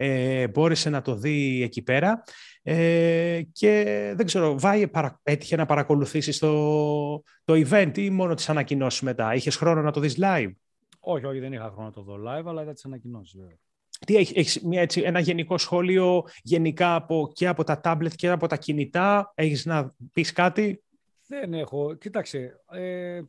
Ε, 0.00 0.48
μπόρεσε 0.48 0.90
να 0.90 1.02
το 1.02 1.14
δει 1.14 1.62
εκεί 1.62 1.82
πέρα 1.82 2.22
ε, 2.62 3.40
και 3.52 3.82
δεν 4.16 4.26
ξέρω, 4.26 4.58
Βάιε 4.58 4.88
έτυχε 5.22 5.56
να 5.56 5.66
παρακολουθήσεις 5.66 6.38
το, 6.38 7.22
το 7.44 7.54
event 7.54 7.92
ή 7.98 8.10
μόνο 8.10 8.34
τις 8.34 8.48
ανακοινώσεις 8.48 9.00
μετά; 9.00 9.34
Είχες 9.34 9.56
χρόνο 9.56 9.82
να 9.82 9.90
το 9.90 10.00
δεις 10.00 10.18
live; 10.20 10.52
Όχι, 11.00 11.24
όχι, 11.24 11.38
δεν 11.38 11.52
είχα 11.52 11.70
χρόνο 11.70 11.86
να 11.86 11.92
το 11.92 12.02
δω 12.02 12.14
live, 12.14 12.46
αλλά 12.46 12.62
είδα 12.62 12.72
τις 12.72 12.84
ανακοινώσει. 12.84 13.38
Τι 14.06 14.16
έχει, 14.16 14.38
έχεις 14.38 14.60
μια, 14.60 14.80
έτσι, 14.80 15.00
ένα 15.00 15.20
γενικό 15.20 15.58
σχόλιο 15.58 16.22
γενικά 16.42 16.94
από, 16.94 17.30
και 17.34 17.48
από 17.48 17.64
τα 17.64 17.80
τάμπλετ 17.80 18.12
και 18.16 18.28
από 18.28 18.46
τα 18.46 18.56
κινητά; 18.56 19.32
Έχεις 19.34 19.66
να 19.66 19.94
πεις 20.12 20.32
κάτι; 20.32 20.82
Δεν 21.26 21.54
έχω. 21.54 21.94
Κοίταξε, 21.94 22.64
ε, 22.70 23.20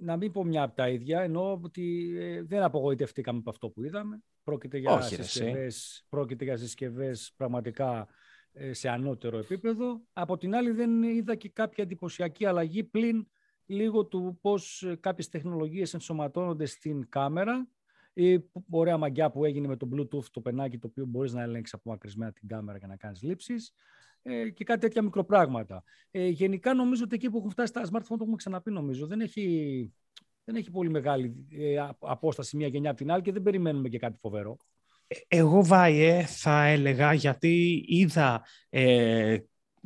να 0.00 0.16
μην 0.16 0.32
πω 0.32 0.44
μια 0.44 0.62
από 0.62 0.76
τα 0.76 0.88
ίδια, 0.88 1.20
ενώ 1.20 1.60
ότι 1.62 2.16
ε, 2.18 2.42
δεν 2.42 2.62
απογοητευτήκαμε 2.62 3.38
από 3.38 3.50
αυτό 3.50 3.68
που 3.68 3.84
είδαμε. 3.84 4.22
Πρόκειται 4.44 4.78
για 4.78 4.92
Όχι, 4.92 5.14
συσκευές, 5.14 6.06
πρόκειται 6.08 6.44
για 6.44 6.56
συσκευές 6.56 7.32
πραγματικά 7.36 8.08
ε, 8.52 8.72
σε 8.72 8.88
ανώτερο 8.88 9.38
επίπεδο. 9.38 10.00
Από 10.12 10.36
την 10.36 10.54
άλλη 10.54 10.70
δεν 10.70 11.02
είδα 11.02 11.34
και 11.34 11.48
κάποια 11.48 11.84
εντυπωσιακή 11.84 12.46
αλλαγή 12.46 12.84
πλην 12.84 13.26
λίγο 13.70 14.04
του 14.04 14.38
πώς 14.40 14.82
ε, 14.82 14.96
κάποιες 15.00 15.28
τεχνολογίες 15.28 15.94
ενσωματώνονται 15.94 16.66
στην 16.66 17.08
κάμερα 17.08 17.68
η 18.12 18.50
ωραία 18.70 18.96
μαγιά 18.96 19.30
που 19.30 19.44
έγινε 19.44 19.68
με 19.68 19.76
το 19.76 19.88
Bluetooth, 19.94 20.24
το 20.32 20.40
πενάκι 20.40 20.78
το 20.78 20.86
οποίο 20.86 21.04
μπορείς 21.04 21.32
να 21.32 21.42
ελέγξεις 21.42 21.74
απομακρυσμένα 21.74 22.32
την 22.32 22.48
κάμερα 22.48 22.78
για 22.78 22.86
να 22.86 22.96
κάνεις 22.96 23.22
λήψεις 23.22 23.72
ε, 24.22 24.50
και 24.50 24.64
κάτι 24.64 24.80
τέτοια 24.80 25.02
μικροπράγματα. 25.02 25.84
Ε, 26.10 26.26
γενικά 26.26 26.74
νομίζω 26.74 27.04
ότι 27.04 27.14
εκεί 27.14 27.30
που 27.30 27.38
έχουν 27.38 27.50
φτάσει 27.50 27.72
τα 27.72 27.82
smartphone, 27.82 28.06
το 28.08 28.16
έχουμε 28.20 28.36
ξαναπεί 28.36 28.70
νομίζω, 28.70 29.06
δεν 29.06 29.20
έχει, 29.20 29.92
δεν 30.44 30.56
έχει 30.56 30.70
πολύ 30.70 30.90
μεγάλη 30.90 31.46
ε, 31.50 31.88
απόσταση 31.98 32.56
μια 32.56 32.66
γενιά 32.66 32.90
από 32.90 32.98
την 32.98 33.10
άλλη 33.10 33.22
και 33.22 33.32
δεν 33.32 33.42
περιμένουμε 33.42 33.88
και 33.88 33.98
κάτι 33.98 34.18
φοβερό. 34.20 34.56
Ε, 35.06 35.16
εγώ 35.28 35.64
Βάιε 35.64 36.24
θα 36.26 36.64
έλεγα 36.64 37.12
γιατί 37.12 37.84
είδα 37.86 38.46
ε, 38.68 39.38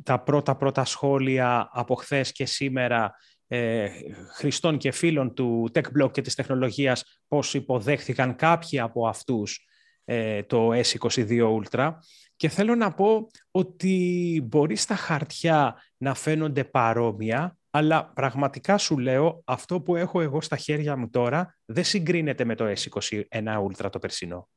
τα 0.03 0.19
πρώτα 0.23 0.55
πρώτα 0.55 0.85
σχόλια 0.85 1.69
από 1.71 1.95
χθες 1.95 2.31
και 2.31 2.45
σήμερα 2.45 3.15
ε, 3.47 3.89
χρηστών 4.35 4.77
και 4.77 4.91
φίλων 4.91 5.33
του 5.33 5.69
TechBlock 5.73 6.11
και 6.11 6.21
της 6.21 6.35
τεχνολογίας 6.35 7.03
πώς 7.27 7.53
υποδέχθηκαν 7.53 8.35
κάποιοι 8.35 8.79
από 8.79 9.07
αυτούς 9.07 9.65
ε, 10.05 10.43
το 10.43 10.69
S22 10.73 11.61
Ultra. 11.61 11.91
Και 12.35 12.49
θέλω 12.49 12.75
να 12.75 12.93
πω 12.93 13.27
ότι 13.51 14.41
μπορεί 14.45 14.75
στα 14.75 14.95
χαρτιά 14.95 15.81
να 15.97 16.13
φαίνονται 16.13 16.63
παρόμοια 16.63 17.57
αλλά 17.75 18.11
πραγματικά 18.15 18.77
σου 18.77 18.97
λέω 18.97 19.41
αυτό 19.45 19.81
που 19.81 19.95
έχω 19.95 20.21
εγώ 20.21 20.41
στα 20.41 20.57
χέρια 20.57 20.95
μου 20.97 21.09
τώρα 21.09 21.57
δεν 21.65 21.83
συγκρίνεται 21.83 22.45
με 22.45 22.55
το 22.55 22.65
S21 22.65 23.21
Ultra 23.67 23.91
το 23.91 23.99
περσινό. 23.99 24.49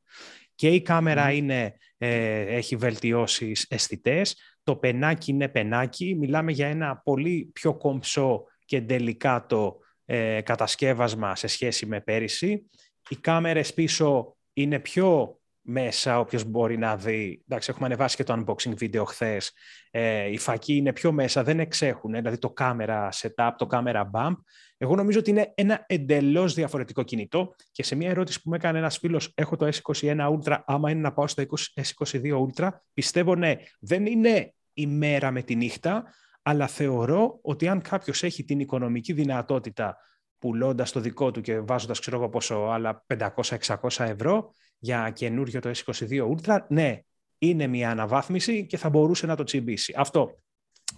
Και 0.55 0.69
η 0.69 0.81
κάμερα 0.81 1.31
είναι, 1.31 1.75
ε, 1.97 2.41
έχει 2.41 2.75
βελτιώσεις 2.75 3.65
αισθητές, 3.69 4.35
το 4.63 4.75
πενάκι 4.75 5.31
είναι 5.31 5.47
πενάκι, 5.47 6.15
μιλάμε 6.15 6.51
για 6.51 6.67
ένα 6.67 6.97
πολύ 6.97 7.49
πιο 7.53 7.77
κομψό 7.77 8.43
και 8.69 8.81
τελικά 8.81 9.45
το 9.45 9.79
ε, 10.05 10.41
κατασκεύασμα 10.41 11.35
σε 11.35 11.47
σχέση 11.47 11.85
με 11.85 12.01
πέρυσι. 12.01 12.65
Οι 13.09 13.15
κάμερες 13.15 13.73
πίσω 13.73 14.37
είναι 14.53 14.79
πιο 14.79 15.39
μέσα, 15.61 16.19
όποιος 16.19 16.43
μπορεί 16.43 16.77
να 16.77 16.97
δει. 16.97 17.43
Εντάξει, 17.47 17.69
έχουμε 17.69 17.85
ανεβάσει 17.85 18.15
και 18.15 18.23
το 18.23 18.33
unboxing 18.33 18.75
βίντεο 18.75 19.05
χθες. 19.05 19.51
Ε, 19.91 20.25
η 20.31 20.37
φακή 20.37 20.75
είναι 20.75 20.93
πιο 20.93 21.11
μέσα, 21.11 21.43
δεν 21.43 21.59
εξέχουν, 21.59 22.11
δηλαδή 22.11 22.37
το 22.37 22.49
κάμερα 22.49 23.09
setup, 23.11 23.51
το 23.57 23.65
κάμερα 23.65 24.09
bump. 24.13 24.35
Εγώ 24.77 24.95
νομίζω 24.95 25.19
ότι 25.19 25.29
είναι 25.29 25.51
ένα 25.55 25.83
εντελώς 25.87 26.53
διαφορετικό 26.53 27.03
κινητό 27.03 27.55
και 27.71 27.83
σε 27.83 27.95
μια 27.95 28.09
ερώτηση 28.09 28.41
που 28.41 28.49
με 28.49 28.55
έκανε 28.55 28.77
ένας 28.77 28.97
φίλος, 28.97 29.31
έχω 29.35 29.55
το 29.55 29.69
S21 29.73 30.37
Ultra, 30.37 30.59
άμα 30.65 30.89
είναι 30.89 31.01
να 31.01 31.13
πάω 31.13 31.27
στο 31.27 31.43
S22 31.73 32.47
Ultra, 32.47 32.69
πιστεύω 32.93 33.35
ναι, 33.35 33.55
δεν 33.79 34.05
είναι 34.05 34.53
η 34.73 34.87
μέρα 34.87 35.31
με 35.31 35.41
τη 35.41 35.55
νύχτα, 35.55 36.03
αλλά 36.49 36.67
θεωρώ 36.67 37.39
ότι 37.41 37.67
αν 37.67 37.81
κάποιος 37.81 38.23
έχει 38.23 38.43
την 38.43 38.59
οικονομική 38.59 39.13
δυνατότητα 39.13 39.97
πουλώντας 40.37 40.91
το 40.91 40.99
δικό 40.99 41.31
του 41.31 41.41
και 41.41 41.59
βάζοντας 41.59 41.99
ξέρω 41.99 42.17
εγώ 42.17 42.29
πόσο 42.29 42.55
άλλα 42.55 43.05
500-600 43.07 43.79
ευρώ 43.97 44.53
για 44.77 45.09
καινούριο 45.09 45.59
το 45.59 45.71
S22 45.75 46.35
Ultra, 46.35 46.57
ναι, 46.67 46.99
είναι 47.37 47.67
μια 47.67 47.91
αναβάθμιση 47.91 48.65
και 48.65 48.77
θα 48.77 48.89
μπορούσε 48.89 49.25
να 49.25 49.35
το 49.35 49.43
τσιμπήσει. 49.43 49.93
Αυτό. 49.97 50.39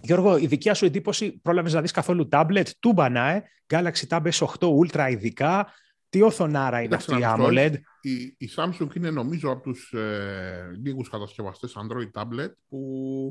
Γιώργο, 0.02 0.36
η 0.36 0.46
δικιά 0.46 0.74
σου 0.74 0.84
εντύπωση, 0.84 1.32
πρόλαβες 1.32 1.72
να 1.72 1.80
δεις 1.80 1.90
καθόλου 1.90 2.28
tablet, 2.32 2.66
τούμπανα, 2.78 3.28
ε, 3.28 3.44
Galaxy 3.66 4.06
Tab 4.08 4.22
S8 4.22 4.68
Ultra 4.84 5.08
ειδικά, 5.10 5.72
τι 6.08 6.22
οθονάρα 6.22 6.82
είναι 6.82 6.94
αυτή 6.94 7.14
η 7.14 7.22
AMOLED; 7.22 7.72
Η, 8.00 8.12
η 8.38 8.50
Samsung 8.56 8.96
είναι 8.96 9.10
νομίζω 9.10 9.50
από 9.50 9.62
τους 9.62 9.92
ε, 9.92 10.78
λίγους 10.82 11.08
κατασκευαστές 11.08 11.76
Android 11.76 12.20
tablet 12.20 12.52
που 12.68 12.78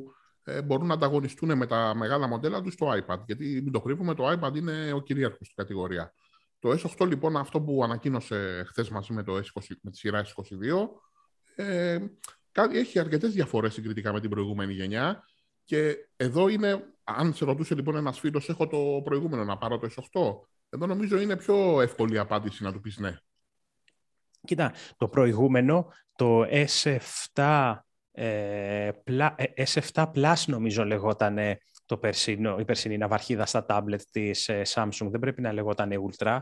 ε, 0.07 0.20
μπορούν 0.63 0.88
να 0.88 0.93
ανταγωνιστούν 0.93 1.57
με 1.57 1.65
τα 1.65 1.95
μεγάλα 1.95 2.27
μοντέλα 2.27 2.62
τους 2.62 2.74
στο 2.74 2.88
iPad. 2.91 3.17
Γιατί 3.25 3.45
μην 3.63 3.71
το 3.71 3.81
κρύβουμε, 3.81 4.13
το 4.13 4.31
iPad 4.31 4.55
είναι 4.55 4.91
ο 4.93 5.00
κυρίαρχος 5.00 5.48
στην 5.48 5.55
κατηγορία. 5.55 6.13
Το 6.60 6.69
S8 6.69 7.07
λοιπόν, 7.07 7.38
αυτό 7.38 7.62
που 7.62 7.83
ανακοίνωσε 7.83 8.63
χθες 8.67 8.89
μαζί 8.89 9.13
με, 9.13 9.24
το 9.24 9.36
S20, 9.36 9.75
με 9.81 9.91
τη 9.91 9.98
σειρά 9.98 10.25
S22, 10.25 10.88
ε, 11.55 12.00
έχει 12.71 13.00
αρκετές 13.00 13.33
διαφορές 13.33 13.74
συγκριτικά 13.74 14.13
με 14.13 14.19
την 14.19 14.29
προηγούμενη 14.29 14.74
γενιά. 14.74 15.24
Και 15.63 15.95
εδώ 16.15 16.48
είναι, 16.48 16.83
αν 17.03 17.33
σε 17.33 17.45
ρωτούσε 17.45 17.75
λοιπόν 17.75 17.95
ένας 17.95 18.19
φίλος, 18.19 18.50
έχω 18.50 18.67
το 18.67 19.01
προηγούμενο 19.03 19.43
να 19.43 19.57
πάρω 19.57 19.77
το 19.77 19.88
S8. 19.95 20.48
Εδώ 20.69 20.86
νομίζω 20.86 21.19
είναι 21.19 21.38
πιο 21.38 21.81
εύκολη 21.81 22.13
η 22.13 22.17
απάντηση 22.17 22.63
να 22.63 22.74
του 22.74 22.79
πεις 22.79 22.98
ναι. 22.98 23.17
Κοίτα, 24.45 24.74
το 24.98 25.07
προηγούμενο, 25.07 25.88
το 26.15 26.41
S7 26.43 26.95
ε, 27.33 27.83
S7 28.15 30.12
Plus 30.13 30.44
νομίζω 30.46 30.86
λεγόταν 30.86 31.38
το 31.91 31.98
περσινό, 31.98 32.58
η 32.60 32.65
περσινή 32.65 32.98
ναυαρχίδα 32.98 33.46
στα 33.46 33.65
τάμπλετ 33.65 34.01
της 34.12 34.50
ε, 34.50 34.62
Samsung. 34.68 35.08
Δεν 35.10 35.20
πρέπει 35.20 35.41
να 35.41 35.53
λεγόταν 35.53 35.89
Ultra. 36.10 36.39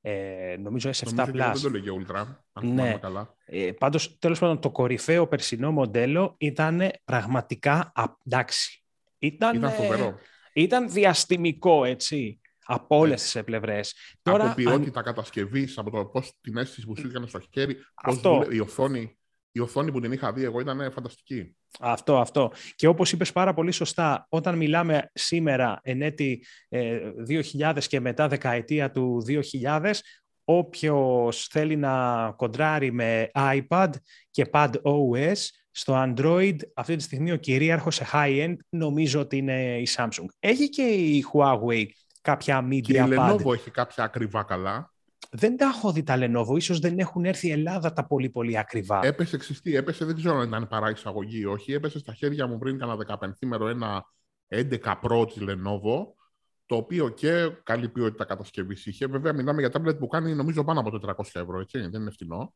Ε, 0.00 0.56
νομίζω 0.58 0.90
S7 0.90 1.12
νομίζω 1.14 1.32
Plus. 1.32 1.52
Δεν 1.52 1.62
το 1.62 1.70
λέγε 1.70 1.90
Ultra, 2.00 2.26
αν 2.52 2.74
ναι. 2.74 2.98
καλά. 3.00 3.34
Ε, 3.44 3.72
πάντως, 3.72 4.18
τέλος 4.18 4.38
πάντων, 4.38 4.60
το 4.60 4.70
κορυφαίο 4.70 5.26
περσινό 5.26 5.70
μοντέλο 5.70 6.34
ήταν 6.38 6.90
πραγματικά 7.04 7.92
εντάξει. 8.24 8.84
Ήταν, 9.18 9.56
ήταν 9.56 9.70
φοβερό. 9.70 10.18
ήταν 10.52 10.90
διαστημικό, 10.90 11.84
έτσι 11.84 12.40
από 12.64 12.96
όλες 12.98 13.22
τις 13.22 13.44
πλευρέ. 13.44 13.80
Από 14.22 14.52
ποιότητα 14.54 14.98
αν... 14.98 15.04
κατασκευής, 15.04 15.78
από 15.78 15.90
το 15.90 16.04
πώς 16.04 16.32
την 16.40 16.56
αίσθηση 16.56 16.86
που 16.86 16.96
σου 16.96 17.06
έκανε 17.06 17.26
στο 17.26 17.40
χέρι, 17.50 17.76
πώς 18.02 18.20
η 18.50 18.60
οθόνη 18.60 19.19
η 19.52 19.60
οθόνη 19.60 19.92
που 19.92 20.00
την 20.00 20.12
είχα 20.12 20.32
δει 20.32 20.44
εγώ 20.44 20.60
ήταν 20.60 20.92
φανταστική. 20.92 21.56
Αυτό, 21.80 22.18
αυτό. 22.18 22.52
Και 22.74 22.86
όπως 22.86 23.12
είπες 23.12 23.32
πάρα 23.32 23.54
πολύ 23.54 23.72
σωστά, 23.72 24.26
όταν 24.28 24.56
μιλάμε 24.56 25.10
σήμερα 25.14 25.80
εν 25.82 26.02
έτη 26.02 26.44
2000 26.70 27.76
ε, 27.76 27.80
και 27.88 28.00
μετά 28.00 28.28
δεκαετία 28.28 28.90
του 28.90 29.24
2000, 29.62 29.92
όποιος 30.44 31.46
θέλει 31.46 31.76
να 31.76 32.32
κοντράρει 32.36 32.92
με 32.92 33.30
iPad 33.34 33.90
και 34.30 34.46
Pad 34.52 34.70
OS, 34.82 35.36
στο 35.70 35.94
Android 36.06 36.56
αυτή 36.74 36.96
τη 36.96 37.02
στιγμή 37.02 37.32
ο 37.32 37.36
κυρίαρχος 37.36 37.94
σε 37.94 38.06
high-end 38.12 38.56
νομίζω 38.68 39.20
ότι 39.20 39.36
είναι 39.36 39.78
η 39.78 39.88
Samsung. 39.96 40.26
Έχει 40.38 40.68
και 40.68 40.82
η 40.82 41.24
Huawei 41.32 41.84
κάποια 42.20 42.66
media 42.68 42.80
και 42.80 42.98
η 42.98 43.04
Lenovo 43.08 43.52
έχει 43.52 43.70
κάποια 43.70 44.04
ακριβά 44.04 44.42
καλά. 44.42 44.92
Δεν 45.32 45.56
τα 45.56 45.64
έχω 45.64 45.92
δει 45.92 46.02
τα 46.02 46.16
Lenovo. 46.18 46.56
Ίσως 46.56 46.78
δεν 46.78 46.98
έχουν 46.98 47.24
έρθει 47.24 47.48
η 47.48 47.50
Ελλάδα 47.50 47.92
τα 47.92 48.06
πολύ 48.06 48.30
πολύ 48.30 48.58
ακριβά. 48.58 49.00
Έπεσε 49.02 49.36
ξυστή. 49.36 49.76
Έπεσε, 49.76 50.04
δεν 50.04 50.16
ξέρω 50.16 50.38
αν 50.38 50.48
ήταν 50.48 50.68
παρά 50.68 50.90
εισαγωγή 50.90 51.40
ή 51.40 51.44
όχι. 51.44 51.72
Έπεσε 51.72 51.98
στα 51.98 52.14
χέρια 52.14 52.46
μου 52.46 52.58
πριν 52.58 52.78
κάνα 52.78 52.96
15 53.20 53.30
μέρο 53.40 53.68
ένα 53.68 54.04
11 54.48 54.78
Pro 55.02 55.26
της 55.32 55.42
Lenovo, 55.48 56.06
το 56.66 56.76
οποίο 56.76 57.08
και 57.08 57.50
καλή 57.62 57.88
ποιότητα 57.88 58.24
κατασκευής 58.24 58.86
είχε. 58.86 59.06
Βέβαια, 59.06 59.32
μιλάμε 59.32 59.60
για 59.60 59.70
τάμπλετ 59.70 59.98
που 59.98 60.06
κάνει 60.06 60.34
νομίζω 60.34 60.64
πάνω 60.64 60.80
από 60.80 60.90
400 60.90 61.40
ευρώ, 61.40 61.60
έτσι. 61.60 61.78
Δεν 61.78 62.00
είναι 62.00 62.10
φθηνό. 62.10 62.54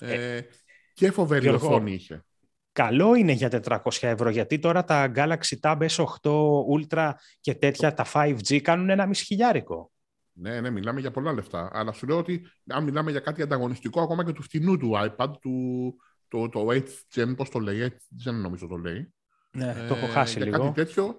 Ε, 0.00 0.36
ε, 0.36 0.46
και 0.94 1.10
φοβερή 1.10 1.48
οθόνη 1.48 1.92
είχε. 1.92 2.24
Καλό 2.72 3.14
είναι 3.14 3.32
για 3.32 3.48
400 3.64 3.78
ευρώ, 4.00 4.30
γιατί 4.30 4.58
τώρα 4.58 4.84
τα 4.84 5.12
Galaxy 5.14 5.60
Tab 5.60 5.86
S8 5.86 6.30
Ultra 6.78 7.12
και 7.40 7.54
τέτοια, 7.54 7.94
τα 7.94 8.06
5G, 8.12 8.60
κάνουν 8.60 8.90
ένα 8.90 9.06
μισή 9.06 9.24
χιλιάρικο. 9.24 9.90
Ναι, 10.38 10.60
ναι, 10.60 10.70
μιλάμε 10.70 11.00
για 11.00 11.10
πολλά 11.10 11.32
λεφτά. 11.32 11.70
Αλλά 11.72 11.92
σου 11.92 12.06
λέω 12.06 12.18
ότι 12.18 12.46
αν 12.66 12.84
μιλάμε 12.84 13.10
για 13.10 13.20
κάτι 13.20 13.42
ανταγωνιστικό 13.42 14.00
ακόμα 14.00 14.24
και 14.24 14.32
του 14.32 14.42
φτηνού 14.42 14.76
του 14.76 14.90
iPad, 14.94 15.30
του, 15.40 15.94
το, 16.28 16.48
το 16.48 16.66
8 16.70 16.82
Gen, 17.14 17.36
πώς 17.36 17.50
το 17.50 17.58
λέει, 17.58 17.92
8 18.24 18.30
Gen 18.30 18.34
νομίζω 18.34 18.66
το 18.66 18.76
λέει. 18.76 19.14
Ναι, 19.50 19.74
ε, 19.78 19.86
το 19.86 19.94
έχω 19.94 20.06
χάσει 20.06 20.36
για 20.36 20.46
λίγο. 20.46 20.58
Κάτι 20.58 20.72
τέτοιο 20.72 21.16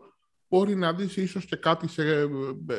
μπορεί 0.47 0.75
να 0.75 0.93
δεις 0.93 1.17
ίσως 1.17 1.45
και 1.45 1.55
κάτι 1.55 1.87
σε, 1.87 2.21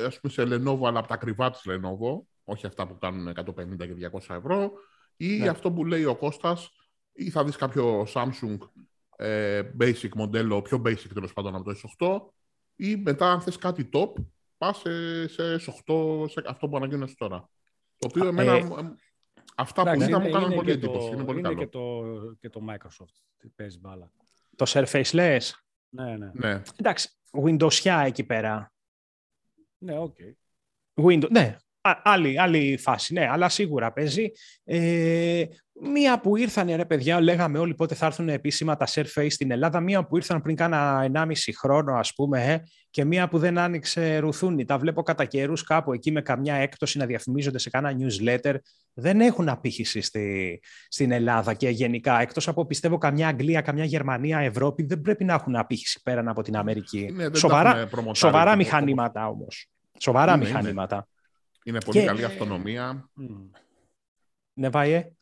ας 0.06 0.20
πούμε, 0.20 0.32
σε 0.32 0.42
Lenovo, 0.42 0.86
αλλά 0.86 0.98
από 0.98 1.08
τα 1.08 1.14
ακριβά 1.14 1.50
της 1.50 1.62
Lenovo, 1.66 2.22
όχι 2.44 2.66
αυτά 2.66 2.86
που 2.86 2.98
κάνουν 2.98 3.28
150 3.28 3.86
και 3.86 4.10
200 4.12 4.36
ευρώ, 4.36 4.72
ή 5.16 5.36
ναι. 5.36 5.48
αυτό 5.48 5.72
που 5.72 5.84
λέει 5.84 6.04
ο 6.04 6.16
Κώστας, 6.16 6.70
ή 7.12 7.30
θα 7.30 7.44
δεις 7.44 7.56
κάποιο 7.56 8.06
Samsung 8.14 8.58
ε, 9.16 9.62
basic 9.80 10.08
μοντέλο, 10.14 10.62
πιο 10.62 10.82
basic 10.84 11.10
τέλος 11.14 11.32
πάντων 11.32 11.54
από 11.54 11.64
το 11.64 11.74
S8, 11.98 12.20
ή 12.76 12.96
μετά 12.96 13.32
αν 13.32 13.40
θες 13.40 13.56
κάτι 13.56 13.88
top, 13.92 14.12
πας 14.58 14.78
σε, 14.78 15.58
σε 15.58 15.72
8, 15.86 16.30
σε 16.30 16.42
αυτό 16.46 16.68
που 16.68 16.76
ανακοίνωσε 16.76 17.14
τώρα. 17.18 17.48
Το 17.98 18.06
οποίο 18.10 18.24
ε, 18.24 18.28
εμένα, 18.28 18.96
αυτά 19.56 19.82
που 19.92 20.02
είδα 20.02 20.18
μου 20.18 20.30
κάναν 20.30 20.54
πολύ 20.54 20.70
εντύπωση. 20.70 21.08
Είναι, 21.08 21.24
πολύ 21.24 21.38
είναι 21.38 21.48
καλό. 21.48 21.58
Και, 21.58 21.66
το, 21.66 22.02
και 22.40 22.48
το 22.48 22.60
Microsoft 22.68 23.48
παίζει 23.56 23.78
μπάλα. 23.78 24.12
Το 24.56 24.64
Surface 24.68 25.10
λες; 25.12 25.64
Ναι, 25.88 26.16
ναι. 26.16 26.30
ναι. 26.34 26.62
Εντάξει, 26.76 27.10
Windows 27.44 28.04
εκεί 28.04 28.24
πέρα. 28.24 28.72
Ναι, 29.78 29.98
OK. 29.98 30.16
Okay. 30.18 30.32
Windows, 31.04 31.30
ναι, 31.30 31.56
άλλη, 31.80 32.40
άλλη 32.40 32.78
φάση, 32.80 33.12
ναι, 33.12 33.28
αλλά 33.30 33.48
σίγουρα 33.48 33.92
παίζει. 33.92 34.30
Ε, 34.64 35.44
μία 35.80 36.20
που 36.20 36.36
ήρθαν, 36.36 36.74
ρε 36.76 36.84
παιδιά, 36.84 37.20
λέγαμε 37.20 37.58
όλοι 37.58 37.74
πότε 37.74 37.94
θα 37.94 38.06
έρθουν 38.06 38.28
επίσημα 38.28 38.76
τα 38.76 38.86
Surface 38.88 39.26
στην 39.30 39.50
Ελλάδα, 39.50 39.80
μία 39.80 40.06
που 40.06 40.16
ήρθαν 40.16 40.42
πριν 40.42 40.56
κάνα 40.56 41.10
1,5 41.14 41.24
χρόνο, 41.58 41.94
ας 41.94 42.14
πούμε, 42.14 42.44
ε, 42.44 42.58
και 42.90 43.04
μία 43.04 43.28
που 43.28 43.38
δεν 43.38 43.58
άνοιξε 43.58 44.18
ρουθούνη. 44.18 44.64
Τα 44.64 44.78
βλέπω 44.78 45.02
κατά 45.02 45.24
καιρούς 45.24 45.62
κάπου 45.62 45.92
εκεί 45.92 46.12
με 46.12 46.22
καμιά 46.22 46.54
έκπτωση 46.54 46.98
να 46.98 47.06
διαφημίζονται 47.06 47.58
σε 47.58 47.70
κάνα 47.70 47.92
newsletter. 47.98 48.54
Δεν 48.94 49.20
έχουν 49.20 49.48
απήχηση 49.48 50.00
στη, 50.00 50.60
στην 50.88 51.12
Ελλάδα 51.12 51.54
και 51.54 51.68
γενικά, 51.68 52.20
εκτός 52.20 52.48
από 52.48 52.66
πιστεύω 52.66 52.98
καμιά 52.98 53.28
Αγγλία, 53.28 53.60
καμιά 53.60 53.84
Γερμανία, 53.84 54.38
Ευρώπη, 54.38 54.82
δεν 54.82 55.00
πρέπει 55.00 55.24
να 55.24 55.34
έχουν 55.34 55.56
απήχηση 55.56 56.02
πέραν 56.02 56.28
από 56.28 56.42
την 56.42 56.56
Αμερική. 56.56 57.10
Ναι, 57.12 57.34
σοβαρά 57.34 57.88
σοβαρά 58.12 58.56
μηχανήματα 58.56 59.28
όμως. 59.28 59.68
Σοβαρά 59.98 60.36
μηχανήματα. 60.36 60.94
Είναι 60.94 61.17
πολύ 61.84 62.04
καλή 62.04 62.24
αυτονομία. 62.24 63.10
Ναι, 64.52 64.68
Βάιε. 64.68 65.12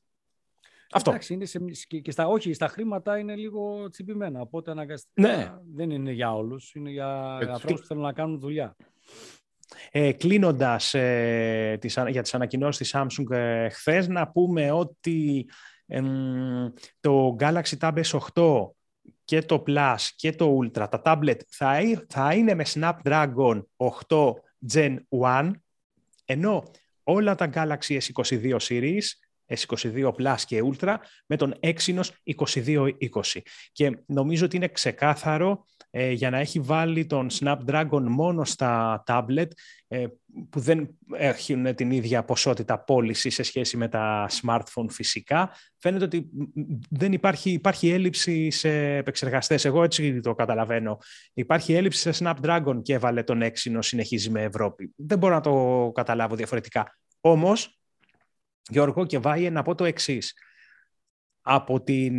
Αυτό. 0.92 1.10
Εντάξει, 1.10 1.34
είναι 1.34 1.44
σε, 1.44 1.58
και 2.02 2.10
στα, 2.10 2.26
όχι, 2.26 2.52
στα 2.52 2.68
χρήματα 2.68 3.18
είναι 3.18 3.34
λίγο 3.34 3.88
τσιμπημένα. 3.90 4.40
Οπότε 4.40 4.70
αναγκαστικά 4.70 5.28
ναι. 5.28 5.52
δεν 5.74 5.90
είναι 5.90 6.12
για 6.12 6.34
όλους. 6.34 6.74
Είναι 6.74 6.90
για 6.90 7.36
ανθρώπους 7.36 7.80
που 7.80 7.86
θέλουν 7.86 8.02
να 8.02 8.12
κάνουν 8.12 8.38
δουλειά. 8.38 8.76
Ε, 9.90 10.12
Κλείνοντας 10.12 10.94
ε, 10.94 11.78
για 12.08 12.22
τις 12.22 12.34
ανακοινώσεις 12.34 12.90
της 12.90 13.00
Samsung 13.00 13.30
ε, 13.30 13.68
χθες, 13.68 14.08
να 14.08 14.28
πούμε 14.28 14.70
ότι 14.70 15.48
το 17.00 17.36
Galaxy 17.38 17.78
Tab 17.80 18.02
S8 18.02 18.68
και 19.24 19.42
το 19.42 19.62
Plus 19.66 19.96
και 20.16 20.32
το 20.32 20.58
Ultra, 20.58 20.86
τα 20.90 21.02
tablet, 21.04 21.38
θα, 21.48 21.78
θα 22.08 22.34
είναι 22.34 22.54
με 22.54 22.64
Snapdragon 22.66 23.62
8 24.08 24.32
Gen 24.72 24.96
1 25.20 25.50
ενώ 26.26 26.71
όλα 27.02 27.35
τα 27.35 27.50
Galaxy 27.54 27.99
S22 28.00 28.56
Series, 28.68 29.04
S22 29.48 30.12
Plus 30.12 30.40
και 30.46 30.62
Ultra, 30.72 30.94
με 31.26 31.36
τον 31.36 31.54
Exynos 31.60 32.08
2220. 32.36 32.90
Και 33.72 33.98
νομίζω 34.06 34.44
ότι 34.44 34.56
είναι 34.56 34.68
ξεκάθαρο 34.68 35.64
ε, 35.90 36.10
για 36.10 36.30
να 36.30 36.38
έχει 36.38 36.60
βάλει 36.60 37.06
τον 37.06 37.28
Snapdragon 37.30 38.02
μόνο 38.02 38.44
στα 38.44 39.02
tablet, 39.06 39.48
ε, 39.88 40.06
που 40.50 40.60
δεν 40.60 40.88
έχουν 41.16 41.74
την 41.74 41.90
ίδια 41.90 42.24
ποσότητα 42.24 42.78
πώληση 42.78 43.30
σε 43.30 43.42
σχέση 43.42 43.76
με 43.76 43.88
τα 43.88 44.28
smartphone 44.42 44.86
φυσικά. 44.88 45.50
Φαίνεται 45.78 46.04
ότι 46.04 46.30
δεν 46.90 47.12
υπάρχει, 47.12 47.50
υπάρχει 47.50 47.90
έλλειψη 47.90 48.50
σε 48.50 48.96
επεξεργαστές. 48.96 49.64
Εγώ 49.64 49.82
έτσι 49.82 50.20
το 50.20 50.34
καταλαβαίνω. 50.34 50.98
Υπάρχει 51.34 51.74
έλλειψη 51.74 52.12
σε 52.12 52.24
Snapdragon 52.24 52.80
και 52.82 52.94
έβαλε 52.94 53.22
τον 53.22 53.42
έξινο 53.42 53.82
συνεχίζει 53.82 54.30
με 54.30 54.42
Ευρώπη. 54.42 54.92
Δεν 54.96 55.18
μπορώ 55.18 55.34
να 55.34 55.40
το 55.40 55.90
καταλάβω 55.94 56.34
διαφορετικά. 56.34 56.98
Όμως, 57.20 57.80
Γιώργο 58.68 59.06
και 59.06 59.18
Βάιε, 59.18 59.50
να 59.50 59.62
πω 59.62 59.75
το 59.75 59.85
εξής. 59.85 60.35
από 61.40 61.82
την... 61.82 62.14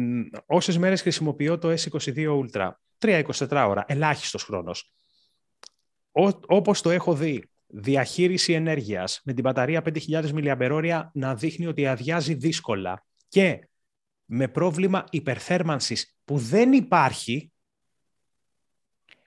όσες 0.46 0.77
μέρες 0.77 1.01
χρησιμοποιώ 1.01 1.58
το 1.58 1.70
S22 1.70 2.42
Ultra; 2.42 2.70
3-24 3.00 3.66
ώρα, 3.68 3.86
ελάχιστος 3.88 4.44
χρόνος. 4.44 4.94
Ό, 6.12 6.27
όπως 6.48 6.82
το 6.82 6.89
έχω 6.89 7.13
δει, 7.13 7.50
διαχείριση 7.68 8.54
ενέργειας 8.54 9.22
με 9.24 9.34
την 9.34 9.44
μπαταρία 9.44 9.82
5.000 9.86 10.30
mAh 10.34 11.04
να 11.13 11.36
δείχνει 11.36 11.66
ότι 11.66 11.88
αδειάζει 11.88 12.34
δύσκολα 12.34 13.06
και 13.27 13.68
με 14.25 14.48
πρόβλημα 14.48 15.04
υπερθέρμανσης 15.10 16.18
που 16.25 16.38
δεν 16.38 16.74
υπάρχει, 16.74 17.51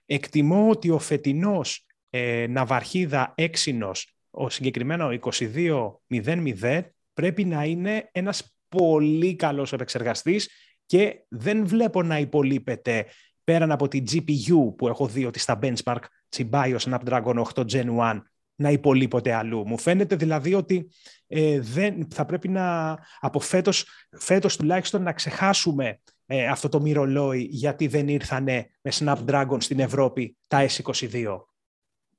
εκτιμώ 0.05 0.69
ότι 0.69 0.89
ο 0.89 0.99
φετινός 0.99 1.85
ε, 2.09 2.45
ναυαρχίδα 2.49 3.33
έξινος, 3.37 4.15
ο 4.29 4.49
συγκεκριμένο 4.49 5.09
22.00, 5.21 6.81
πρέπει 7.21 7.45
να 7.45 7.63
είναι 7.63 8.09
ένας 8.11 8.55
πολύ 8.69 9.35
καλός 9.35 9.73
επεξεργαστής 9.73 10.49
και 10.85 11.25
δεν 11.27 11.67
βλέπω 11.67 12.03
να 12.03 12.19
υπολείπεται 12.19 13.05
πέραν 13.43 13.71
από 13.71 13.87
την 13.87 14.03
GPU 14.11 14.75
που 14.77 14.87
έχω 14.87 15.07
δει 15.07 15.25
ότι 15.25 15.39
στα 15.39 15.59
benchmark 15.61 16.01
τσιμπάει 16.29 16.73
ο 16.73 16.77
Snapdragon 16.81 17.43
8 17.53 17.65
Gen 17.71 17.97
1 17.99 18.21
να 18.55 18.69
υπολείπονται 18.71 19.33
αλλού. 19.33 19.67
Μου 19.67 19.77
φαίνεται 19.77 20.15
δηλαδή 20.15 20.53
ότι 20.53 20.91
ε, 21.27 21.59
δεν, 21.59 22.07
θα 22.13 22.25
πρέπει 22.25 22.47
να 22.47 22.97
από 23.19 23.39
φέτος, 23.39 23.85
φέτος 24.17 24.57
τουλάχιστον 24.57 25.03
να 25.03 25.13
ξεχάσουμε 25.13 25.99
ε, 26.25 26.47
αυτό 26.47 26.69
το 26.69 26.81
μυρολόι 26.81 27.47
γιατί 27.51 27.87
δεν 27.87 28.07
ήρθανε 28.07 28.69
με 28.81 28.91
Snapdragon 28.93 29.57
στην 29.59 29.79
Ευρώπη 29.79 30.37
τα 30.47 30.65
S22. 30.67 31.25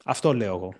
Αυτό 0.04 0.34
λέω 0.34 0.54
εγώ. 0.54 0.74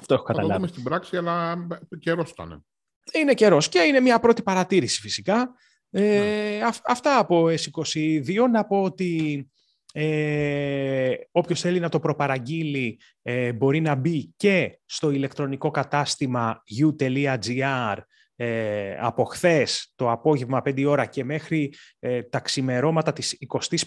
Αυτό 0.00 0.14
έχω 0.14 0.22
καταλάβει. 0.22 0.52
Θα 0.52 0.58
το 0.58 0.60
δούμε 0.60 0.66
στην 0.66 0.82
πράξη, 0.82 1.16
αλλά 1.16 1.66
καιρός 1.98 2.30
ήταν. 2.30 2.64
Είναι 3.12 3.34
καιρός 3.34 3.68
και 3.68 3.78
είναι 3.78 4.00
μια 4.00 4.20
πρώτη 4.20 4.42
παρατήρηση 4.42 5.00
φυσικά. 5.00 5.54
Ε, 5.90 6.00
ναι. 6.00 6.58
αυτά 6.86 7.18
από 7.18 7.44
S22 7.46 8.50
να 8.50 8.64
πω 8.64 8.82
ότι 8.82 9.46
ε, 9.92 11.14
όποιος 11.30 11.60
θέλει 11.60 11.80
να 11.80 11.88
το 11.88 12.00
προπαραγγείλει 12.00 13.00
ε, 13.22 13.52
μπορεί 13.52 13.80
να 13.80 13.94
μπει 13.94 14.32
και 14.36 14.78
στο 14.84 15.10
ηλεκτρονικό 15.10 15.70
κατάστημα 15.70 16.62
u.gr 16.80 17.96
ε, 18.36 18.96
από 19.00 19.24
χθες 19.24 19.92
το 19.94 20.10
απόγευμα 20.10 20.62
5 20.64 20.84
ώρα 20.86 21.06
και 21.06 21.24
μέχρι 21.24 21.72
ε, 21.98 22.22
τα 22.22 22.40
ξημερώματα 22.40 23.12
της 23.12 23.36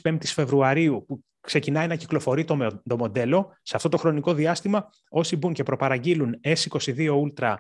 25ης 0.02 0.18
Φεβρουαρίου 0.24 1.06
που 1.08 1.24
ξεκινάει 1.42 1.88
να 1.88 1.96
κυκλοφορεί 1.96 2.44
το, 2.44 2.82
το 2.88 2.98
μοντέλο, 2.98 3.58
σε 3.62 3.76
αυτό 3.76 3.90
το 3.90 3.98
χρονικό 3.98 4.34
διάστημα 4.34 4.90
όσοι 5.10 5.36
μπουν 5.36 5.54
και 5.54 5.64
προπαραγγείλουν 5.64 6.40
S22 6.44 7.10
Ultra 7.22 7.56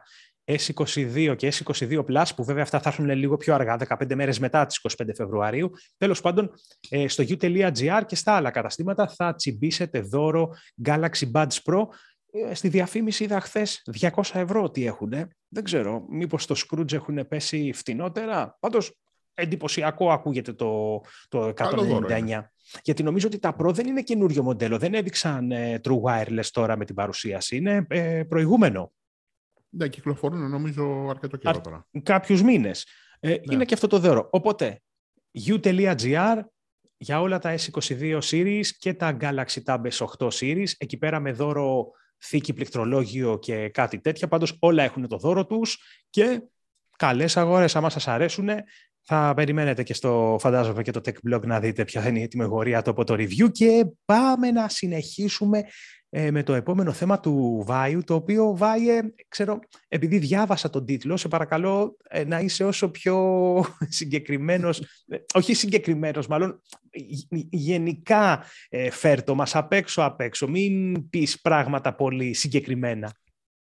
S22 0.49 1.35
και 1.37 1.53
S22 1.53 2.03
Plus, 2.05 2.25
που 2.35 2.43
βέβαια 2.43 2.63
αυτά 2.63 2.79
θα 2.79 2.89
έρθουν 2.89 3.09
λίγο 3.09 3.37
πιο 3.37 3.53
αργά, 3.53 3.77
15 3.77 4.15
μέρες 4.15 4.39
μετά 4.39 4.65
τις 4.65 4.79
25 4.97 5.05
Φεβρουαρίου. 5.15 5.71
Τέλος 5.97 6.21
πάντων, 6.21 6.51
ε, 6.89 7.07
στο 7.07 7.23
u.gr 7.27 8.01
και 8.05 8.15
στα 8.15 8.33
άλλα 8.33 8.51
καταστήματα 8.51 9.07
θα 9.07 9.35
τσιμπήσετε 9.35 9.99
δώρο 9.99 10.49
Galaxy 10.85 11.31
Buds 11.31 11.57
Pro. 11.63 11.87
Ε, 12.31 12.53
στη 12.53 12.67
διαφήμιση 12.67 13.23
είδα 13.23 13.39
χθες 13.39 13.81
200 13.99 14.09
ευρώ 14.33 14.63
ότι 14.63 14.85
έχουν. 14.85 15.13
Δεν 15.47 15.63
ξέρω, 15.63 16.05
μήπως 16.09 16.45
το 16.45 16.55
Scrooge 16.57 16.93
έχουν 16.93 17.27
πέσει 17.27 17.71
φτηνότερα. 17.73 18.57
Πάντως, 18.59 18.93
εντυπωσιακό 19.33 20.11
ακούγεται 20.11 20.53
το, 20.53 21.01
το 21.27 21.53
199. 21.57 22.41
Γιατί 22.83 23.03
νομίζω 23.03 23.27
ότι 23.27 23.39
τα 23.39 23.55
Pro 23.59 23.73
δεν 23.73 23.87
είναι 23.87 24.01
καινούριο 24.01 24.43
μοντέλο. 24.43 24.77
Δεν 24.77 24.93
έδειξαν 24.93 25.51
ε, 25.51 25.79
True 25.83 26.01
Wireless 26.01 26.45
τώρα 26.51 26.77
με 26.77 26.85
την 26.85 26.95
παρουσίαση. 26.95 27.55
Είναι 27.55 27.85
ε, 27.89 28.23
προηγούμενο. 28.23 28.91
Ναι, 29.69 29.87
κυκλοφορούν 29.87 30.49
νομίζω 30.49 31.07
αρκετό 31.09 31.37
καιρό 31.37 31.61
τώρα. 31.61 31.87
Κάποιους 32.03 32.41
μήνες. 32.41 32.87
Ε, 33.19 33.29
ναι. 33.29 33.37
Είναι 33.41 33.65
και 33.65 33.73
αυτό 33.73 33.87
το 33.87 33.99
δώρο. 33.99 34.27
Οπότε, 34.31 34.81
u.gr 35.47 36.41
για 36.97 37.21
όλα 37.21 37.39
τα 37.39 37.55
S22 37.57 38.19
series 38.19 38.65
και 38.79 38.93
τα 38.93 39.17
Galaxy 39.21 39.63
Tab 39.65 39.81
S8 39.91 40.27
series. 40.27 40.67
Εκεί 40.77 40.97
πέρα 40.97 41.19
με 41.19 41.31
δώρο 41.31 41.91
θήκη 42.17 42.53
πληκτρολόγιο 42.53 43.39
και 43.39 43.69
κάτι 43.69 43.99
τέτοια. 43.99 44.27
Πάντως 44.27 44.57
όλα 44.59 44.83
έχουν 44.83 45.07
το 45.07 45.17
δώρο 45.17 45.45
τους 45.45 45.77
και 46.09 46.41
καλές 46.97 47.37
αγορές. 47.37 47.75
Άμα 47.75 47.89
σας 47.89 48.07
αρέσουν, 48.07 48.49
θα 49.01 49.33
περιμένετε 49.35 49.83
και 49.83 49.93
στο, 49.93 50.37
φαντάζομαι 50.39 50.81
και 50.81 50.91
το 50.91 51.01
Tech 51.05 51.33
Blog 51.33 51.45
να 51.45 51.59
δείτε 51.59 51.83
ποια 51.83 52.07
είναι 52.07 52.19
η 52.19 52.27
τιμογορία 52.27 52.81
του 52.81 52.89
από 52.89 53.03
το 53.03 53.13
review 53.13 53.51
και 53.51 53.85
πάμε 54.05 54.51
να 54.51 54.69
συνεχίσουμε 54.69 55.63
ε, 56.09 56.31
με 56.31 56.43
το 56.43 56.53
επόμενο 56.53 56.91
θέμα 56.91 57.19
του 57.19 57.63
Βάιου, 57.65 58.03
το 58.03 58.13
οποίο 58.13 58.55
Βάιε, 58.57 59.01
ξέρω, 59.27 59.59
επειδή 59.87 60.17
διάβασα 60.17 60.69
τον 60.69 60.85
τίτλο, 60.85 61.17
σε 61.17 61.27
παρακαλώ 61.27 61.97
ε, 62.09 62.23
να 62.23 62.39
είσαι 62.39 62.63
όσο 62.63 62.89
πιο 62.89 63.15
συγκεκριμένος, 63.99 64.79
ε, 65.07 65.17
όχι 65.33 65.53
συγκεκριμένος, 65.53 66.27
μάλλον 66.27 66.61
γενικά 67.49 68.43
ε, 68.69 68.89
φέρτο 68.89 69.35
μας 69.35 69.55
απ' 69.55 69.73
έξω 69.73 70.01
απ' 70.01 70.21
έξω, 70.21 70.47
μην 70.47 71.09
πεις 71.09 71.41
πράγματα 71.41 71.95
πολύ 71.95 72.33
συγκεκριμένα. 72.33 73.13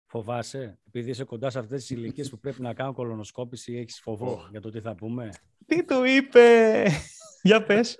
Φοβάσαι, 0.06 0.78
επειδή 0.86 1.10
είσαι 1.10 1.24
κοντά 1.24 1.50
σε 1.50 1.58
αυτές 1.58 1.80
τις 1.80 1.90
ηλικίες 1.90 2.30
που 2.30 2.38
πρέπει 2.38 2.62
να 2.62 2.74
κάνω 2.74 2.92
κολονοσκόπηση, 2.92 3.76
έχεις 3.76 4.00
φοβό 4.00 4.48
για 4.50 4.60
το 4.60 4.70
τι 4.70 4.80
θα 4.80 4.94
πούμε; 4.94 5.30
Τι 5.66 5.84
του 5.84 6.04
είπε, 6.04 6.84
για 7.42 7.62
πες. 7.62 7.96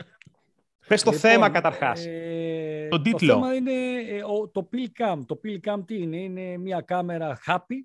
Πες 0.90 1.02
το 1.02 1.10
λοιπόν, 1.10 1.30
θέμα 1.30 1.50
καταρχάς. 1.50 2.06
Ε, 2.06 2.88
το 2.90 3.00
τίτλο. 3.00 3.34
Το 3.34 3.40
θέμα 3.40 3.54
είναι 3.54 3.72
ε, 4.08 4.20
το 4.52 4.68
PillCam. 4.72 5.20
Το 5.26 5.40
PillCam 5.44 5.82
τι 5.86 5.98
είναι; 5.98 6.16
Είναι 6.16 6.56
μια 6.56 6.80
κάμερα 6.80 7.38
happy. 7.46 7.78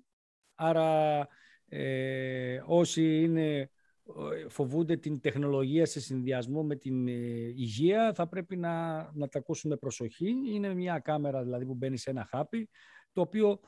Άρα 0.54 1.28
ε, 1.68 2.60
όσοι 2.66 3.22
είναι, 3.22 3.56
ε, 3.58 4.48
φοβούνται 4.48 4.96
την 4.96 5.20
τεχνολογία 5.20 5.86
σε 5.86 6.00
συνδυασμό 6.00 6.62
με 6.62 6.76
την 6.76 7.06
υγεία 7.06 8.12
θα 8.14 8.28
πρέπει 8.28 8.56
να, 8.56 8.96
να 9.14 9.28
τα 9.28 9.38
ακούσουν 9.38 9.70
με 9.70 9.76
προσοχή. 9.76 10.34
Είναι 10.52 10.74
μια 10.74 10.98
κάμερα 10.98 11.42
δηλαδή 11.42 11.66
που 11.66 11.74
μπαίνει 11.74 11.98
σε 11.98 12.10
ένα 12.10 12.28
happy 12.32 12.62
το 13.12 13.20
οποίο... 13.20 13.60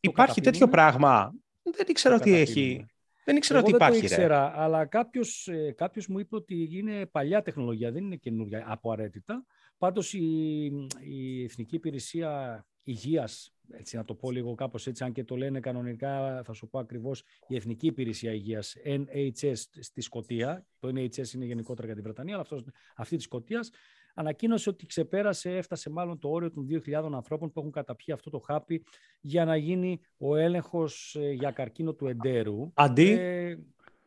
Υπάρχει 0.00 0.40
τέτοιο 0.40 0.68
πράγμα; 0.68 1.32
Δεν 1.62 1.86
ήξερα 1.88 2.14
ότι 2.14 2.34
έχει. 2.34 2.86
Δεν 3.24 3.36
ήξερα 3.36 3.58
Εγώ 3.58 3.68
ότι 3.68 3.76
δεν 3.76 3.86
υπάρχει. 3.86 4.06
Δεν 4.06 4.16
το 4.16 4.22
ήξερα, 4.22 4.52
αλλά 4.62 4.86
κάποιος 4.86 5.48
ε, 5.48 5.72
κάποιος 5.72 6.06
μου 6.06 6.18
είπε 6.18 6.36
ότι 6.36 6.68
είναι 6.72 7.06
παλιά 7.06 7.42
τεχνολογία, 7.42 7.92
δεν 7.92 8.04
είναι 8.04 8.16
καινούργια 8.16 8.64
απαραίτητα. 8.66 9.44
Πάντως 9.78 10.12
η, 10.12 10.64
η 11.00 11.44
Εθνική 11.44 11.74
Υπηρεσία 11.74 12.64
Υγείας, 12.84 13.54
έτσι 13.70 13.96
να 13.96 14.04
το 14.04 14.14
πω 14.14 14.30
λίγο 14.30 14.54
κάπως 14.54 14.86
έτσι, 14.86 15.04
αν 15.04 15.12
και 15.12 15.24
το 15.24 15.36
λένε 15.36 15.60
κανονικά, 15.60 16.42
θα 16.44 16.52
σου 16.52 16.68
πω 16.68 16.78
ακριβώς, 16.78 17.24
η 17.48 17.56
Εθνική 17.56 17.86
Υπηρεσία 17.86 18.32
Υγείας, 18.32 18.76
NHS 18.84 19.54
στη 19.80 20.00
Σκωτία, 20.00 20.66
το 20.78 20.88
NHS 20.88 21.32
είναι 21.34 21.44
γενικότερα 21.44 21.86
για 21.86 21.94
την 21.94 22.04
Βρετανία, 22.04 22.34
αλλά 22.34 22.42
αυτός, 22.42 22.64
αυτή 22.96 23.16
της 23.16 23.24
Σκωτίας, 23.24 23.70
ανακοίνωσε 24.14 24.68
ότι 24.68 24.86
ξεπέρασε, 24.86 25.56
έφτασε 25.56 25.90
μάλλον 25.90 26.18
το 26.18 26.28
όριο 26.28 26.50
των 26.50 26.66
2.000 26.70 27.10
ανθρώπων 27.12 27.52
που 27.52 27.60
έχουν 27.60 27.72
καταπιεί 27.72 28.14
αυτό 28.14 28.30
το 28.30 28.38
χάπι 28.38 28.84
για 29.20 29.44
να 29.44 29.56
γίνει 29.56 30.00
ο 30.18 30.36
έλεγχος 30.36 31.16
ε, 31.20 31.30
για 31.30 31.50
καρκίνο 31.50 31.92
του 31.92 32.06
εντέρου. 32.06 32.70
Αντί; 32.74 33.10
Ε, 33.10 33.58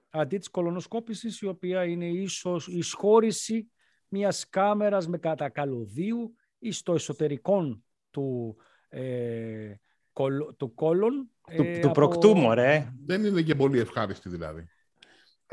αντί 0.10 0.38
της 0.38 0.50
κολονοσκόπησης, 0.50 1.39
η 1.41 1.48
οποία 1.48 1.86
είναι 1.86 2.08
ίσως 2.08 2.68
η 2.68 2.78
εισχώρηση 2.78 3.70
μιας 4.08 4.50
κάμερας 4.50 5.08
με 5.08 5.18
κατακαλωδίου 5.18 6.36
ή 6.60 6.72
στο 6.72 6.94
εσωτερικό 6.94 7.82
του, 8.10 8.58
ε, 8.89 9.74
του 10.58 10.74
κόλων. 10.74 11.30
Του, 11.56 11.63
ε, 11.63 11.80
του 11.80 11.91
προκτού, 11.91 12.36
μωρέ. 12.36 12.94
Δεν 13.06 13.24
είναι 13.26 13.41
και 13.41 13.56
πολύ 13.56 13.80
ευχάριστη 13.80 14.30
δηλαδή. 14.30 14.68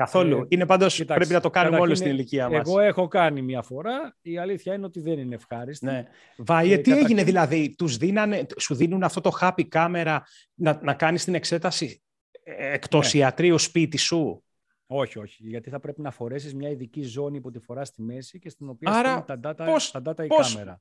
Καθόλου. 0.03 0.37
Ε, 0.37 0.45
είναι 0.49 0.65
πάντως, 0.65 1.05
πρέπει 1.05 1.33
να 1.33 1.39
το 1.39 1.49
κάνουμε 1.49 1.79
όλοι 1.79 1.95
στην 1.95 2.09
ηλικία 2.09 2.49
μας. 2.49 2.67
Εγώ 2.67 2.79
έχω 2.79 3.07
κάνει 3.07 3.41
μια 3.41 3.61
φορά. 3.61 4.15
Η 4.21 4.37
αλήθεια 4.37 4.73
είναι 4.73 4.85
ότι 4.85 5.01
δεν 5.01 5.19
είναι 5.19 5.35
ευχάριστη. 5.35 5.85
Ναι. 5.85 6.07
Βάιε, 6.37 6.75
ε, 6.75 6.77
τι 6.77 6.91
έγινε 6.91 7.23
δηλαδή. 7.23 7.75
Τους 7.77 7.97
δίνανε, 7.97 8.45
σου 8.59 8.75
δίνουν 8.75 9.03
αυτό 9.03 9.21
το 9.21 9.31
happy 9.41 9.67
κάμερα 9.67 10.23
να, 10.53 10.79
να 10.83 10.93
κάνεις 10.93 11.23
την 11.23 11.35
εξέταση 11.35 12.01
ε, 12.43 12.73
εκτός 12.73 13.13
ναι. 13.13 13.19
ιατρίου 13.19 13.59
σπίτι 13.59 13.97
σου; 13.97 14.43
Όχι, 14.85 15.19
όχι. 15.19 15.47
Γιατί 15.47 15.69
θα 15.69 15.79
πρέπει 15.79 16.01
να 16.01 16.11
φορέσεις 16.11 16.53
μια 16.53 16.69
ειδική 16.69 17.01
ζώνη 17.03 17.41
που 17.41 17.51
τη 17.51 17.59
φοράς 17.59 17.87
στη 17.87 18.01
μέση 18.01 18.39
και 18.39 18.49
στην 18.49 18.69
οποία 18.69 18.91
Άρα, 18.91 19.23
τα 19.23 19.39
data, 19.43 19.65
πώς, 19.65 19.91
τα 19.91 20.01
data 20.05 20.27
πώς 20.27 20.51
η 20.51 20.55
κάμερα. 20.55 20.79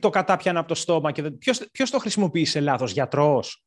το 0.00 0.10
κατάπιανε 0.10 0.58
από 0.58 0.68
το 0.68 0.74
στόμα 0.74 1.12
και 1.12 1.30
ποιος, 1.30 1.68
ποιος 1.72 1.90
το 1.90 1.98
χρησιμοποίησε 1.98 2.60
λάθος, 2.60 2.92
γιατρός; 2.92 3.66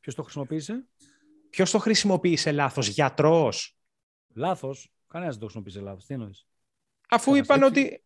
Ποιος 0.00 0.14
το 0.14 0.22
χρησιμοποίησε; 0.22 0.86
Ποιος 1.52 1.70
το 1.70 1.78
χρησιμοποίησε 1.78 2.52
λάθος, 2.52 2.88
γιατρός; 2.88 3.76
Λάθος. 4.34 4.92
Κανένας 5.06 5.32
δεν 5.32 5.40
το 5.40 5.46
χρησιμοποίησε 5.46 5.80
λάθος. 5.80 6.04
Τι 6.04 6.14
εννοείς; 6.14 6.46
Αφού 7.08 7.34
είπαν 7.34 7.62
ότι. 7.62 8.02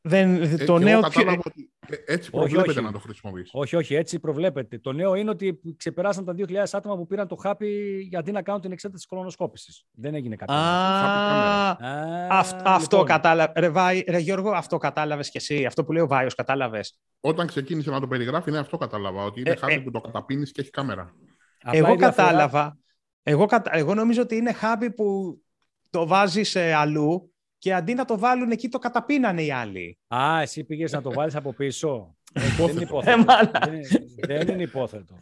Δεν, 0.00 0.42
ε, 0.42 0.56
το 0.56 0.78
νέο. 0.78 1.00
Κατάλαβα 1.00 1.42
ότι 1.44 1.72
ε, 1.88 1.96
έτσι 2.06 2.30
προβλέπεται 2.30 2.68
όχι, 2.68 2.78
όχι. 2.78 2.86
να 2.86 2.92
το 2.92 2.98
χρησιμοποιήσει. 2.98 3.50
Όχι, 3.54 3.76
όχι, 3.76 3.94
έτσι 3.94 4.20
προβλέπεται. 4.20 4.78
Το 4.78 4.92
νέο 4.92 5.14
είναι 5.14 5.30
ότι 5.30 5.60
ξεπεράσαν 5.76 6.24
τα 6.24 6.34
2.000 6.36 6.54
άτομα 6.72 6.96
που 6.96 7.06
πήραν 7.06 7.28
το 7.28 7.36
χάπι 7.36 8.00
γιατί 8.10 8.32
να 8.32 8.42
κάνουν 8.42 8.60
την 8.60 8.72
εξέταση 8.72 8.98
της 8.98 9.06
κολονοσκόπησης. 9.06 9.84
Δεν 9.90 10.14
έγινε 10.14 10.36
κάτι. 10.36 10.52
Αυτό 12.64 12.96
λοιπόν. 12.96 13.06
κατάλαβε. 13.06 13.60
Ρε, 13.60 13.70
ρε 14.08 14.18
Γιώργο, 14.18 14.50
αυτό 14.50 14.78
κατάλαβες 14.78 15.30
κι 15.30 15.36
εσύ. 15.36 15.64
Αυτό 15.64 15.84
που 15.84 15.92
λέει 15.92 16.02
ο 16.02 16.06
Βάιος, 16.06 16.34
κατάλαβες. 16.34 16.98
Όταν 17.20 17.46
ξεκίνησε 17.46 17.90
να 17.90 18.00
το 18.00 18.06
περιγράφει, 18.06 18.50
ναι, 18.50 18.58
αυτό 18.58 18.76
κατάλαβα. 18.76 19.24
Ότι 19.24 19.40
είναι 19.40 19.50
ε, 19.50 19.56
χάπι 19.56 19.80
που 19.80 19.90
το 19.90 20.00
καταπίνεις 20.00 20.52
και 20.52 20.60
έχει 20.60 20.70
κάμερα. 20.70 21.14
Εγώ 21.64 21.96
κατάλαβα. 21.96 22.78
Εγώ, 23.22 23.46
εγώ 23.70 23.94
νομίζω 23.94 24.22
ότι 24.22 24.36
είναι 24.36 24.52
χάπι 24.52 24.90
που 24.90 25.38
το 25.90 26.06
βάζεις 26.06 26.56
αλλού 26.56 27.32
και 27.58 27.74
αντί 27.74 27.94
να 27.94 28.04
το 28.04 28.18
βάλουν 28.18 28.50
εκεί 28.50 28.68
το 28.68 28.78
καταπίνανε 28.78 29.42
οι 29.42 29.52
άλλοι. 29.52 29.98
Α, 30.14 30.40
εσύ 30.40 30.64
πήγες 30.64 30.92
να 30.92 31.02
το 31.02 31.12
βάλεις 31.12 31.36
από 31.36 31.52
πίσω. 31.52 32.16
δεν 32.32 32.68
είναι 32.68 32.82
υπόθετο. 32.82 33.24
δεν, 34.26 34.46
δεν 34.46 34.48
είναι 34.48 34.62
υπόθετο. 34.62 35.14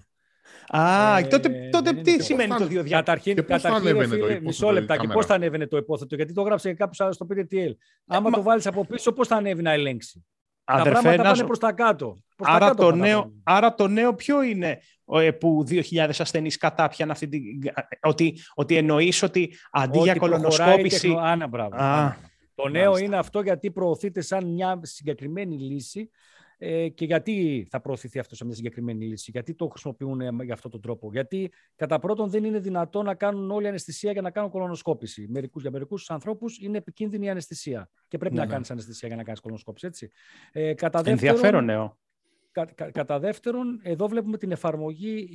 Α, 0.68 1.18
ε, 1.18 1.22
τότε, 1.22 1.68
τότε 1.72 1.92
τι 1.92 2.22
σημαίνει 2.22 2.55
το 2.55 2.66
δύο 2.66 2.85
Καταρχήν, 2.88 3.44
καταρχήν 3.44 4.09
φίλε, 4.09 4.40
μισό 4.40 4.70
λεπτάκι. 4.70 5.07
Πώς 5.07 5.27
θα 5.27 5.35
ανέβαινε 5.35 5.66
το 5.66 5.77
υπόθετο, 5.77 6.14
γιατί 6.14 6.33
το 6.33 6.40
έγραψε 6.40 6.75
κάποιος 6.75 7.01
άλλος 7.01 7.14
στο 7.14 7.27
PTTL. 7.31 7.72
Άμα 8.07 8.31
το 8.31 8.42
βάλεις 8.42 8.66
από 8.66 8.87
πίσω, 8.87 9.12
πώς 9.12 9.29
θα 9.29 9.37
ανέβει 9.37 9.62
να 9.62 9.72
ελέγξει; 9.72 10.27
Τα 10.66 10.83
πράγματα 10.83 11.22
πάνε 11.22 11.44
προς 11.44 11.59
τα 11.59 11.72
κάτω. 11.72 12.18
άρα, 12.37 12.74
το 12.74 12.90
νέο, 12.90 13.33
άρα 13.42 13.74
το 13.74 13.88
νέο 13.88 14.14
ποιο 14.14 14.42
είναι 14.42 14.81
ε, 15.12 15.31
που 15.31 15.64
2.000 15.68 16.11
ασθενείς 16.18 16.57
κατάπιαν 16.57 17.11
αυτή 17.11 17.29
την. 17.29 17.42
Ότι, 18.02 18.38
ότι 18.55 18.76
εννοείς 18.76 19.22
ότι 19.22 19.55
αντί 19.70 19.98
για 19.98 20.14
κολονοσκόπηση. 20.14 21.16
Το 22.55 22.68
νέο 22.68 22.96
είναι 22.96 23.16
αυτό 23.16 23.40
γιατί 23.40 23.70
προωθείται 23.70 24.20
σαν 24.20 24.46
μια 24.46 24.81
συγκεκριμένη 24.83 25.59
λύση 25.59 26.11
ε, 26.59 26.88
και 26.88 27.05
γιατί 27.05 27.66
θα 27.71 27.81
προωθηθεί 27.81 28.19
αυτό 28.19 28.37
σε 28.37 28.45
μια 28.45 28.55
συγκεκριμένη 28.55 29.05
λύση, 29.05 29.31
γιατί 29.31 29.55
το 29.55 29.69
χρησιμοποιούν 29.69 30.21
ε, 30.21 30.31
για 30.42 30.55
αυτόν 30.55 30.71
τον 30.71 30.81
τρόπο. 30.81 31.09
Γιατί 31.12 31.53
κατά 31.77 31.99
πρώτον 31.99 32.31
δεν 32.31 32.45
είναι 32.45 32.59
δυνατό 32.59 33.03
να 33.03 33.14
κάνουν 33.14 33.51
όλη 33.51 33.69
αναισθησία 33.69 34.12
για 34.12 34.23
να 34.23 34.31
κάνουν 34.31 34.51
κολονοσκόπηση. 34.51 35.27
Μερικούς, 35.29 35.62
για 35.62 35.71
μερικούς 35.71 36.11
ανθρώπους 36.11 36.59
είναι 36.59 36.79
επικίνδυνη 36.79 37.27
η 37.27 37.29
αναισθησία 37.29 37.90
και 38.09 38.19
πρέπει 38.19 38.35
ναι, 38.35 38.40
να 38.40 38.47
ναι. 38.47 38.53
κάνεις 38.53 38.71
αναισθησία 38.71 39.09
για 39.09 39.16
να 39.16 39.23
κάνεις 39.23 39.40
κολονοσκόπηση. 39.40 39.87
Έτσι. 39.87 40.11
Ε, 40.53 40.75
κατά 40.75 41.03
δεύτερον, 41.03 41.29
Ενδιαφέρον 41.29 41.64
νέο. 41.64 41.99
Κα, 42.53 42.90
κατά 42.92 43.19
δεύτερον, 43.19 43.81
εδώ 43.83 44.09
βλέπουμε 44.09 44.37
την 44.37 44.51
εφαρμογή 44.51 45.29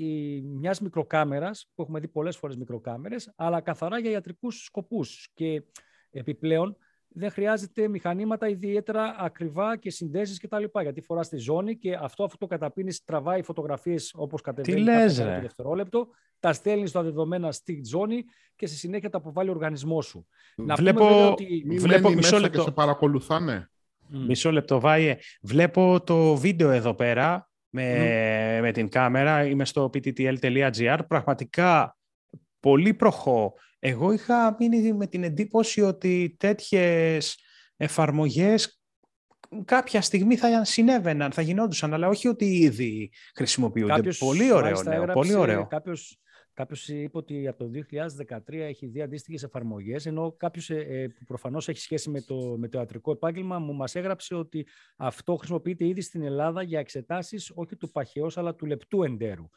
μιας 0.46 0.82
μικροκάμερας, 0.82 1.72
που 1.76 1.82
έχουμε 1.82 2.00
δει 2.00 2.08
πολλές 2.08 2.38
φορές 2.38 2.56
μικροκάμερες, 2.56 3.34
αλλά 3.36 3.62
καθαρά 3.62 4.00
για 4.00 4.12
ιατρικούς 4.12 4.64
σκοπούς. 4.64 5.30
Και 5.34 5.64
επιπλέον, 6.12 6.78
δεν 7.14 7.32
χρειάζεται 7.32 7.88
μηχανήματα 7.88 8.48
ιδιαίτερα 8.48 9.16
ακριβά 9.20 9.78
και 9.78 9.90
συνδέσεις 9.92 10.40
κτλ. 10.40 10.64
Γιατί 10.82 11.02
φοράς 11.02 11.26
στη 11.26 11.38
ζώνη 11.38 11.78
και 11.78 11.98
αυτό 12.02 12.24
αφού 12.24 12.38
το 12.38 12.48
καταπίνεις, 12.48 13.04
τραβάει 13.04 13.42
φωτογραφίες 13.42 14.14
όπως 14.16 14.42
κατεβαίνει 14.42 14.86
το 14.86 15.40
δευτερόλεπτο, 15.42 16.08
τα 16.40 16.54
στέλνεις 16.54 16.90
στα 16.90 17.04
δεδομένα 17.04 17.52
στη 17.52 17.82
ζώνη 17.86 18.24
και 18.56 18.68
στη 18.68 18.76
συνέχεια 18.76 19.10
τα 19.10 19.18
αποβάλλει 19.18 19.50
ο 19.50 19.52
οργανισμός 19.52 20.06
σου. 20.06 20.28
Βλέπω, 20.56 21.10
Να 21.10 21.28
ότι... 21.28 21.66
βλέπω 21.80 22.10
μισό 22.10 22.40
λεπτό. 22.40 22.58
Και 22.58 22.64
σε 22.64 22.72
παρακολουθάνε. 22.72 23.70
Μισό 24.08 24.52
λεπτό, 24.52 24.80
Βάιε. 24.80 25.18
Βλέπω 25.42 26.02
το 26.04 26.36
βίντεο 26.36 26.72
εδώ 26.72 26.94
πέρα 26.94 27.50
με, 27.70 28.60
με 28.62 28.72
την 28.72 28.90
κάμερα. 28.90 29.46
Είμαι 29.46 29.66
στο 29.66 29.90
pttl.gr. 29.94 31.00
Πραγματικά 31.08 31.98
πολύ 32.60 32.94
προχώ 32.94 33.54
εγώ 33.84 34.12
είχα 34.12 34.56
μείνει 34.60 34.94
με 34.94 35.08
την 35.08 35.24
εντύπωση 35.24 35.82
ότι 35.82 36.36
τέτοιες 36.40 37.40
εφαρμογές 37.78 38.82
κάποια 39.66 40.02
στιγμή 40.02 40.38
θα 40.38 40.64
συνέβαιναν, 40.64 41.32
θα 41.32 41.42
γινόντουσαν, 41.42 41.94
αλλά 41.94 42.08
όχι 42.08 42.28
ότι 42.28 42.46
ήδη 42.46 43.12
χρησιμοποιούνται. 43.36 43.94
Κάποιος, 43.94 44.18
πολύ 44.18 44.52
ωραίο, 44.52 44.84
νέο, 44.84 45.06
πολύ 45.06 45.34
ωραίο. 45.34 45.68
Κάποιος, 45.68 46.20
κάποιος 46.54 46.88
είπε 46.88 47.18
ότι 47.18 47.48
από 47.48 47.64
το 47.64 47.70
2013 47.70 48.40
έχει 48.54 48.86
δει 48.88 49.02
αντίστοιχες 49.02 49.44
εφαρμογές, 49.44 50.06
ενώ 50.06 50.32
κάποιος 50.38 50.70
ε, 50.70 50.76
ε, 50.76 51.08
που 51.08 51.24
προφανώς 51.26 51.68
έχει 51.68 51.80
σχέση 51.80 52.10
με 52.10 52.22
το, 52.22 52.56
με 52.58 52.68
το 52.68 52.80
ιατρικό 52.80 53.12
επάγγελμα 53.12 53.60
μου 53.60 53.74
μας 53.74 53.96
έγραψε 53.96 54.36
ότι 54.36 54.68
αυτό 54.98 55.36
χρησιμοποιείται 55.36 55.88
ήδη 55.88 56.02
στην 56.02 56.24
Ελλάδα 56.24 56.62
για 56.62 56.80
εξετάσεις 56.80 57.52
όχι 57.56 57.76
του 57.76 57.92
παχαιός 57.92 58.38
αλλά 58.38 58.56
του 58.56 58.66
λεπτού 58.66 59.04
εντέρου. 59.04 59.50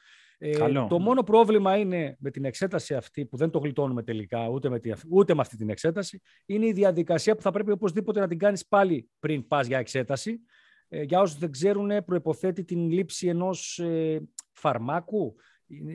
Ε, 0.47 0.87
το 0.89 0.99
μόνο 0.99 1.23
πρόβλημα 1.23 1.77
είναι 1.77 2.17
με 2.19 2.31
την 2.31 2.45
εξέταση 2.45 2.95
αυτή, 2.95 3.27
που 3.27 3.37
δεν 3.37 3.51
το 3.51 3.59
γλιτώνουμε 3.59 4.03
τελικά 4.03 4.49
ούτε 4.49 4.69
με, 4.69 4.79
τη, 4.79 4.93
ούτε 5.09 5.35
με 5.35 5.41
αυτή 5.41 5.57
την 5.57 5.71
εξέταση, 5.71 6.21
είναι 6.47 6.67
η 6.67 6.73
διαδικασία 6.73 7.35
που 7.35 7.43
θα 7.43 7.51
πρέπει 7.51 7.71
οπωσδήποτε 7.71 8.21
να 8.21 8.29
την 8.29 8.39
κάνεις 8.39 8.67
πάλι 8.67 9.09
πριν 9.19 9.47
πας 9.47 9.67
για 9.67 9.79
εξέταση. 9.79 10.41
Ε, 10.89 11.03
για 11.03 11.21
όσους 11.21 11.39
δεν 11.39 11.51
ξέρουν, 11.51 12.05
προϋποθέτει 12.05 12.65
την 12.65 12.91
λήψη 12.91 13.27
ενός 13.29 13.79
ε, 13.79 14.23
φαρμάκου, 14.53 15.35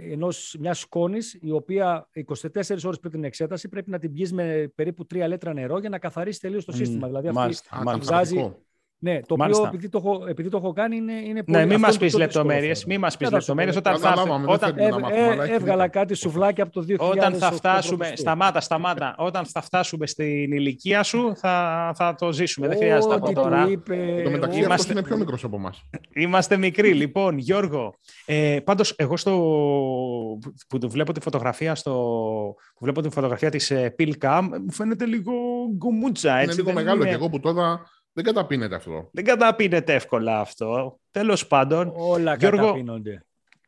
ενός, 0.10 0.56
μιας 0.60 0.80
σκόνης, 0.80 1.38
η 1.42 1.52
οποία 1.52 2.10
24 2.14 2.84
ώρες 2.84 3.00
πριν 3.00 3.12
την 3.12 3.24
εξέταση 3.24 3.70
πρέπει 3.70 3.90
να 3.90 4.00
την 4.00 4.14
πιείς 4.14 4.34
με 4.34 4.72
περίπου 4.76 5.06
3 5.14 5.26
λίτρα 5.28 5.54
νερό 5.54 5.80
για 5.80 5.90
να 5.90 6.00
καθαρίσει 6.00 6.40
τελείως 6.40 6.66
το 6.66 6.72
σύστημα. 6.72 7.06
Mm, 7.06 7.10
δηλαδή 7.10 7.28
αυτή 7.28 8.69
ναι, 9.02 9.20
το 9.20 9.36
οποίο 9.40 9.66
επειδή 9.66 9.90
το, 9.90 9.98
έχω, 9.98 10.26
επειδή 10.28 10.50
το 10.50 10.58
έχω 10.58 10.74
κάνει 10.74 10.96
είναι, 10.96 11.14
είναι 11.14 11.34
ναι, 11.34 11.44
πολύ... 11.44 11.58
Ναι, 11.58 11.66
μην 11.66 11.80
μας 11.80 11.98
πεις 11.98 12.18
λεπτομέρειες, 12.18 12.86
μην 12.86 13.00
μας 13.00 13.18
πεις 13.18 13.32
λεπτομέρειες. 13.32 13.76
Όταν 13.76 14.00
θα, 14.00 14.44
όταν, 14.46 14.78
ε, 14.78 14.86
ε, 14.86 15.54
έβγαλα 15.54 15.88
κάτι 15.88 16.14
σουβλάκι 16.14 16.62
από 16.62 16.72
το 16.72 16.86
2000. 16.90 16.96
Όταν 16.98 17.34
θα 17.34 17.52
φτάσουμε, 17.52 18.12
σταμάτα, 18.16 18.60
σταμάτα, 18.60 19.16
όταν 19.18 19.46
θα 19.46 19.62
φτάσουμε 19.62 20.08
στην 20.08 20.52
ηλικία 20.52 21.04
σου 21.04 21.32
θα, 21.36 21.92
θα 21.96 22.16
το 22.16 22.32
ζήσουμε, 22.32 22.68
δεν 22.68 22.78
χρειάζεται 22.78 23.16
από 23.16 23.34
τώρα. 23.34 23.68
Είπε, 23.70 24.22
το 24.24 24.30
μεταξύ 24.30 24.60
είμαστε, 24.60 24.92
είναι 24.92 25.04
πιο 25.04 25.18
μικρός 25.18 25.44
από 25.44 25.56
εμάς. 25.56 25.84
Είμαστε 26.14 26.58
μικροί, 26.58 26.94
λοιπόν, 26.94 27.38
Γιώργο. 27.38 27.94
Ε, 28.26 28.60
πάντως, 28.64 28.94
εγώ 28.98 29.18
στο, 29.18 29.32
που 30.68 30.90
βλέπω 30.90 31.12
τη 31.12 31.20
φωτογραφία, 31.20 31.76
στο, 31.76 31.92
που 32.74 32.80
βλέπω 32.80 33.02
τη 33.02 33.10
φωτογραφία 33.10 33.50
της 33.50 33.72
Pilcam, 34.00 34.48
μου 34.66 34.72
φαίνεται 34.72 35.06
λίγο 35.06 35.34
γκουμούτσα. 35.76 36.42
Είναι 36.42 36.54
λίγο 36.54 36.74
μεγάλο 36.74 37.04
και 37.04 37.10
εγώ 37.10 37.30
που 37.30 37.40
τώρα 37.40 37.82
δεν 38.14 38.24
καταπίνεται 38.24 38.76
αυτό. 38.76 39.10
Δεν 39.14 39.24
καταπίνεται 39.24 39.94
εύκολα 39.94 40.40
αυτό. 40.40 41.00
Τέλος 41.12 41.48
πάντων. 41.48 41.94
Όλα 41.96 42.36
Γιώργο, 42.36 42.62
καταπίνονται. 42.62 43.24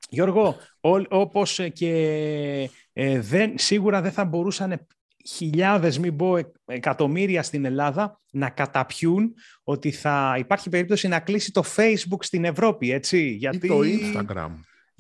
Γιώργο, 0.10 0.58
ό, 0.80 0.90
όπως 1.10 1.60
και 1.74 2.70
ε, 2.94 3.20
δεν, 3.20 3.54
σίγουρα 3.58 4.02
δεν 4.02 4.12
θα 4.12 4.26
μπορούσαν 4.26 4.88
χιλιάδες, 5.28 6.00
μην 6.00 6.16
πω 6.16 6.38
εκατομμύρια 6.66 7.44
στην 7.44 7.66
Ελλάδα, 7.66 8.20
να 8.32 8.50
καταπιούν 8.50 9.34
ότι 9.64 9.92
θα 9.92 10.36
υπάρχει 10.38 10.70
περίπτωση 10.70 11.08
να 11.08 11.20
κλείσει 11.20 11.52
το 11.52 11.64
Facebook 11.76 12.20
στην 12.20 12.46
Ευρώπη, 12.46 12.92
έτσι. 12.92 13.30
Γιατί... 13.30 13.66
Ή 13.66 13.70
το 13.70 13.80
Instagram. 13.84 14.50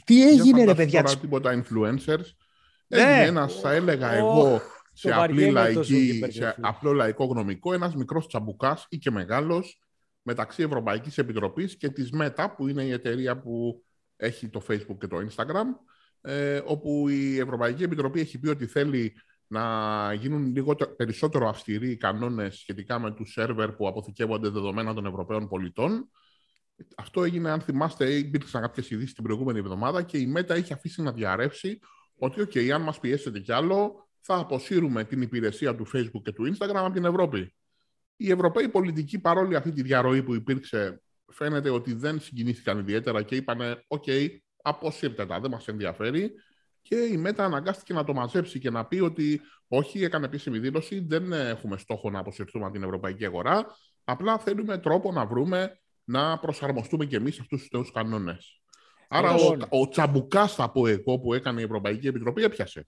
Τι 0.05 0.27
έγινε, 0.27 0.63
ρε 0.63 0.75
παιδιά. 0.75 1.01
Δεν 1.01 1.19
τίποτα 1.19 1.63
influencers. 1.63 2.25
Ναι. 2.87 3.01
Έγινε 3.01 3.25
ένας, 3.25 3.59
θα 3.59 3.71
έλεγα 3.71 4.11
εγώ, 4.11 4.61
σε, 4.93 5.13
απλή 5.13 5.51
λαϊκή, 5.51 6.23
σε 6.29 6.55
απλό 6.61 6.93
λαϊκό 6.93 7.25
γνωμικό 7.25 7.73
ένας 7.73 7.95
μικρός 7.95 8.27
τσαμπουκάς 8.27 8.85
ή 8.89 8.97
και 8.97 9.11
μεγάλος 9.11 9.81
μεταξύ 10.21 10.63
Ευρωπαϊκής 10.63 11.17
Επιτροπής 11.17 11.77
και 11.77 11.89
της 11.89 12.11
ΜΕΤΑ 12.11 12.55
που 12.55 12.67
είναι 12.67 12.83
η 12.83 12.91
εταιρεία 12.91 13.41
που 13.41 13.83
έχει 14.15 14.49
το 14.49 14.61
Facebook 14.67 14.97
και 14.99 15.07
το 15.07 15.17
Instagram 15.17 15.65
ε, 16.21 16.61
όπου 16.65 17.09
η 17.09 17.37
Ευρωπαϊκή 17.39 17.83
Επιτροπή 17.83 18.19
έχει 18.19 18.39
πει 18.39 18.47
ότι 18.47 18.65
θέλει 18.65 19.13
να 19.47 20.13
γίνουν 20.13 20.45
λίγο 20.45 20.75
περισσότερο 20.75 21.49
αυστηροί 21.49 21.89
οι 21.89 21.97
κανόνες 21.97 22.55
σχετικά 22.55 22.99
με 22.99 23.11
τους 23.11 23.31
σερβερ 23.31 23.71
που 23.71 23.87
αποθηκεύονται 23.87 24.49
δεδομένα 24.49 24.93
των 24.93 25.05
Ευρωπαίων 25.05 25.47
πολιτών. 25.47 26.09
Αυτό 26.97 27.23
έγινε, 27.23 27.49
αν 27.49 27.61
θυμάστε, 27.61 28.13
υπήρξαν 28.13 28.61
κάποιες 28.61 28.89
ειδήσεις 28.89 29.13
την 29.13 29.23
προηγούμενη 29.23 29.59
εβδομάδα 29.59 30.01
και 30.01 30.17
η 30.17 30.27
ΜΕΤΑ 30.27 30.53
έχει 30.53 30.73
αφήσει 30.73 31.01
να 31.01 31.11
διαρρεύσει 31.11 31.79
ότι, 32.17 32.41
OK, 32.41 32.69
αν 32.69 32.81
μας 32.81 32.99
πιέσετε 32.99 33.39
κι 33.39 33.51
άλλο, 33.51 34.09
θα 34.21 34.35
αποσύρουμε 34.35 35.03
την 35.03 35.21
υπηρεσία 35.21 35.75
του 35.75 35.87
Facebook 35.93 36.21
και 36.23 36.31
του 36.31 36.53
Instagram 36.53 36.73
από 36.73 36.93
την 36.93 37.05
Ευρώπη. 37.05 37.55
Οι 38.15 38.31
Ευρωπαίοι 38.31 38.69
πολιτικοί, 38.69 39.19
παρόλη 39.19 39.55
αυτή 39.55 39.71
τη 39.71 39.81
διαρροή 39.81 40.23
που 40.23 40.33
υπήρξε, 40.33 41.01
φαίνεται 41.31 41.69
ότι 41.69 41.93
δεν 41.93 42.19
συγκινήθηκαν 42.19 42.79
ιδιαίτερα 42.79 43.23
και 43.23 43.35
είπανε 43.35 43.83
«ΟΚ, 43.87 44.03
αποσύρτε 44.61 45.25
τα, 45.25 45.39
δεν 45.39 45.51
μας 45.51 45.67
ενδιαφέρει». 45.67 46.31
Και 46.81 46.95
η 46.95 47.17
Meta 47.17 47.45
αναγκάστηκε 47.45 47.93
να 47.93 48.03
το 48.03 48.13
μαζέψει 48.13 48.59
και 48.59 48.69
να 48.69 48.85
πει 48.85 48.99
ότι 48.99 49.41
όχι, 49.67 50.03
έκανε 50.03 50.25
επίσημη 50.25 50.59
δήλωση, 50.59 51.05
δεν 51.07 51.31
έχουμε 51.33 51.77
στόχο 51.77 52.09
να 52.09 52.19
αποσυρθούμε 52.19 52.65
από 52.65 52.73
την 52.73 52.83
ευρωπαϊκή 52.83 53.25
αγορά, 53.25 53.65
απλά 54.03 54.37
θέλουμε 54.37 54.77
τρόπο 54.77 55.11
να 55.11 55.25
βρούμε 55.25 55.79
να 56.03 56.39
προσαρμοστούμε 56.39 57.05
κι 57.05 57.15
εμείς 57.15 57.39
αυτούς 57.39 57.59
τους 57.59 57.69
νέους 57.71 57.91
κανόνες. 57.91 58.61
Άρα 59.09 59.33
ο, 59.33 59.57
ο 59.69 59.89
τσαμπουκάς, 59.89 60.55
θα 60.55 60.71
πω 60.71 60.87
εγώ, 60.87 61.19
που 61.19 61.33
έκανε 61.33 61.61
η 61.61 61.63
Ευρωπαϊκή 61.63 62.07
Επιτροπή, 62.07 62.43
έπιασε. 62.43 62.87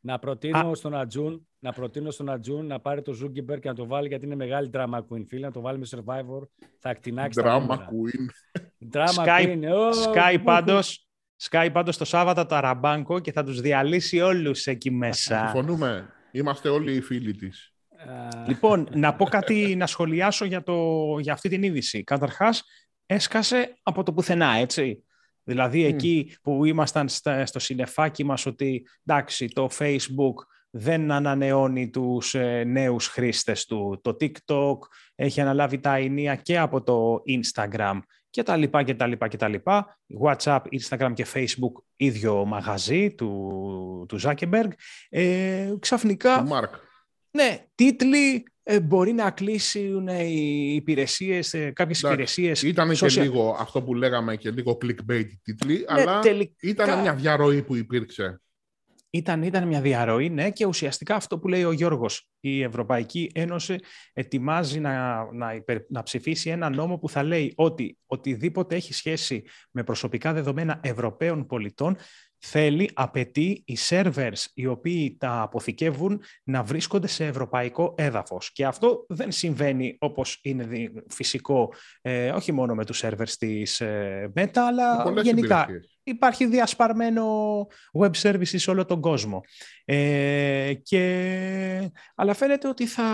Να 0.00 0.18
προτείνω, 0.18 0.74
στον 0.74 0.94
Ατζούν, 0.94 1.48
να 1.58 1.72
προτείνω 1.72 2.10
στον 2.10 2.30
Ατζούν 2.30 2.66
να 2.66 2.80
πάρει 2.80 3.02
το 3.02 3.12
Ζούκερμπεργκ 3.12 3.58
και 3.58 3.68
να 3.68 3.74
το 3.74 3.86
βάλει 3.86 4.08
γιατί 4.08 4.26
είναι 4.26 4.34
μεγάλη 4.34 4.70
drama 4.72 4.98
queen. 4.98 5.24
Φίλε, 5.26 5.46
να 5.46 5.52
το 5.52 5.60
βάλει 5.60 5.78
με 5.78 5.86
Survivor. 5.90 6.48
Θα 6.78 6.90
ακτινάξει 6.90 7.40
drama 7.44 7.64
τα 7.68 7.88
queen. 7.90 8.60
Drama 8.92 9.24
Sky, 9.24 9.46
queen. 9.46 9.62
Oh, 9.62 10.14
Sky, 10.14 10.36
πάντως, 10.44 11.08
Sky 11.50 11.68
πάντως 11.72 11.96
το 11.96 12.04
Σάββατο 12.04 12.46
το 12.46 12.54
Αραμπάνκο 12.54 13.20
και 13.20 13.32
θα 13.32 13.44
τους 13.44 13.60
διαλύσει 13.60 14.20
όλους 14.20 14.66
εκεί 14.66 14.90
μέσα. 14.90 15.38
Συμφωνούμε. 15.38 16.12
Είμαστε 16.30 16.68
όλοι 16.68 16.94
οι 16.94 17.00
φίλοι 17.00 17.34
της. 17.34 17.74
Λοιπόν, 18.46 18.88
να 18.92 19.14
πω 19.14 19.24
κάτι, 19.24 19.76
να 19.76 19.86
σχολιάσω 19.86 20.44
για, 20.44 20.62
το, 20.62 21.18
για 21.18 21.32
αυτή 21.32 21.48
την 21.48 21.62
είδηση. 21.62 22.04
Καταρχάς, 22.04 22.62
έσκασε 23.06 23.78
από 23.82 24.02
το 24.02 24.12
πουθενά, 24.12 24.50
έτσι. 24.52 25.04
Δηλαδή 25.44 25.84
εκεί 25.84 26.36
που 26.42 26.64
ήμασταν 26.64 27.08
στο 27.44 27.58
συνεφάκι 27.58 28.24
μας 28.24 28.46
ότι 28.46 28.86
εντάξει 29.04 29.48
το 29.48 29.68
Facebook 29.78 30.34
δεν 30.70 31.10
ανανεώνει 31.10 31.90
τους 31.90 32.34
ε, 32.34 32.64
νέους 32.64 33.06
χρήστες 33.06 33.66
του. 33.66 34.00
Το 34.02 34.16
TikTok 34.20 34.78
έχει 35.14 35.40
αναλάβει 35.40 35.78
τα 35.78 35.94
ενία 35.94 36.34
και 36.36 36.58
από 36.58 36.82
το 36.82 37.22
Instagram 37.28 37.98
και 38.30 38.42
τα 38.42 38.56
λοιπά 38.56 38.82
και 38.82 38.94
τα 38.94 39.06
λοιπά 39.06 39.28
και 39.28 39.36
τα 39.36 39.48
λοιπά. 39.48 39.98
WhatsApp, 40.22 40.60
Instagram 40.80 41.12
και 41.14 41.26
Facebook 41.34 41.82
ίδιο 41.96 42.44
μαγαζί 42.44 43.14
του, 43.14 44.06
του 44.08 44.18
Zuckerberg. 44.22 44.70
Ε, 45.08 45.74
ξαφνικά... 45.78 46.46
Mark. 46.50 46.70
Ναι, 47.30 47.66
τίτλοι 47.74 48.34
ε, 48.34 48.42
μπορεί 48.82 49.12
να 49.12 49.30
κλείσουν 49.30 50.08
οι 50.08 50.72
υπηρεσίες, 50.74 51.54
ε, 51.54 51.70
κάποιες 51.70 52.00
υπηρεσίες. 52.00 52.62
Ήταν 52.62 52.90
και 52.90 53.06
λίγο 53.06 53.56
αυτό 53.58 53.82
που 53.82 53.94
λέγαμε 53.94 54.36
και 54.36 54.50
λίγο 54.50 54.78
clickbait 54.82 55.26
τίτλοι, 55.42 55.74
ναι, 55.74 55.84
αλλά 55.86 56.20
ήταν 56.60 57.00
μια 57.00 57.14
διαρροή 57.14 57.62
που 57.62 57.76
υπήρξε. 57.76 58.40
Ήταν, 59.12 59.42
ήταν 59.42 59.66
μια 59.66 59.80
διαρροή, 59.80 60.30
ναι, 60.30 60.50
και 60.50 60.66
ουσιαστικά 60.66 61.14
αυτό 61.14 61.38
που 61.38 61.48
λέει 61.48 61.64
ο 61.64 61.72
Γιώργος. 61.72 62.28
Η 62.40 62.62
Ευρωπαϊκή 62.62 63.30
Ένωση 63.34 63.76
ετοιμάζει 64.12 64.80
να, 64.80 65.24
να, 65.32 65.64
να 65.88 66.02
ψηφίσει 66.02 66.50
ένα 66.50 66.70
νόμο 66.70 66.98
που 66.98 67.08
θα 67.08 67.22
λέει 67.22 67.52
ότι 67.56 67.98
οτιδήποτε 68.06 68.76
έχει 68.76 68.92
σχέση 68.92 69.42
με 69.70 69.84
προσωπικά 69.84 70.32
δεδομένα 70.32 70.80
Ευρωπαίων 70.82 71.46
πολιτών 71.46 71.96
θέλει, 72.40 72.90
απαιτεί 72.94 73.62
οι 73.66 73.76
servers 73.88 74.44
οι 74.54 74.66
οποίοι 74.66 75.16
τα 75.18 75.40
αποθηκεύουν 75.40 76.22
να 76.44 76.62
βρίσκονται 76.62 77.06
σε 77.06 77.26
ευρωπαϊκό 77.26 77.94
έδαφος. 77.96 78.52
Και 78.52 78.66
αυτό 78.66 79.06
δεν 79.08 79.32
συμβαίνει 79.32 79.96
όπως 80.00 80.38
είναι 80.42 80.92
φυσικό, 81.08 81.72
ε, 82.00 82.30
όχι 82.30 82.52
μόνο 82.52 82.74
με 82.74 82.84
τους 82.84 83.02
servers 83.04 83.30
της 83.38 83.80
ε, 83.80 84.32
Meta, 84.36 84.50
αλλά 84.54 85.12
γενικά 85.22 85.66
υπάρχει 86.10 86.46
διασπαρμένο 86.46 87.26
web 88.00 88.10
service 88.22 88.42
σε 88.42 88.70
όλο 88.70 88.84
τον 88.84 89.00
κόσμο. 89.00 89.40
Ε, 89.84 90.72
και... 90.82 91.90
Αλλά 92.14 92.34
φαίνεται 92.34 92.68
ότι 92.68 92.86
θα 92.86 93.04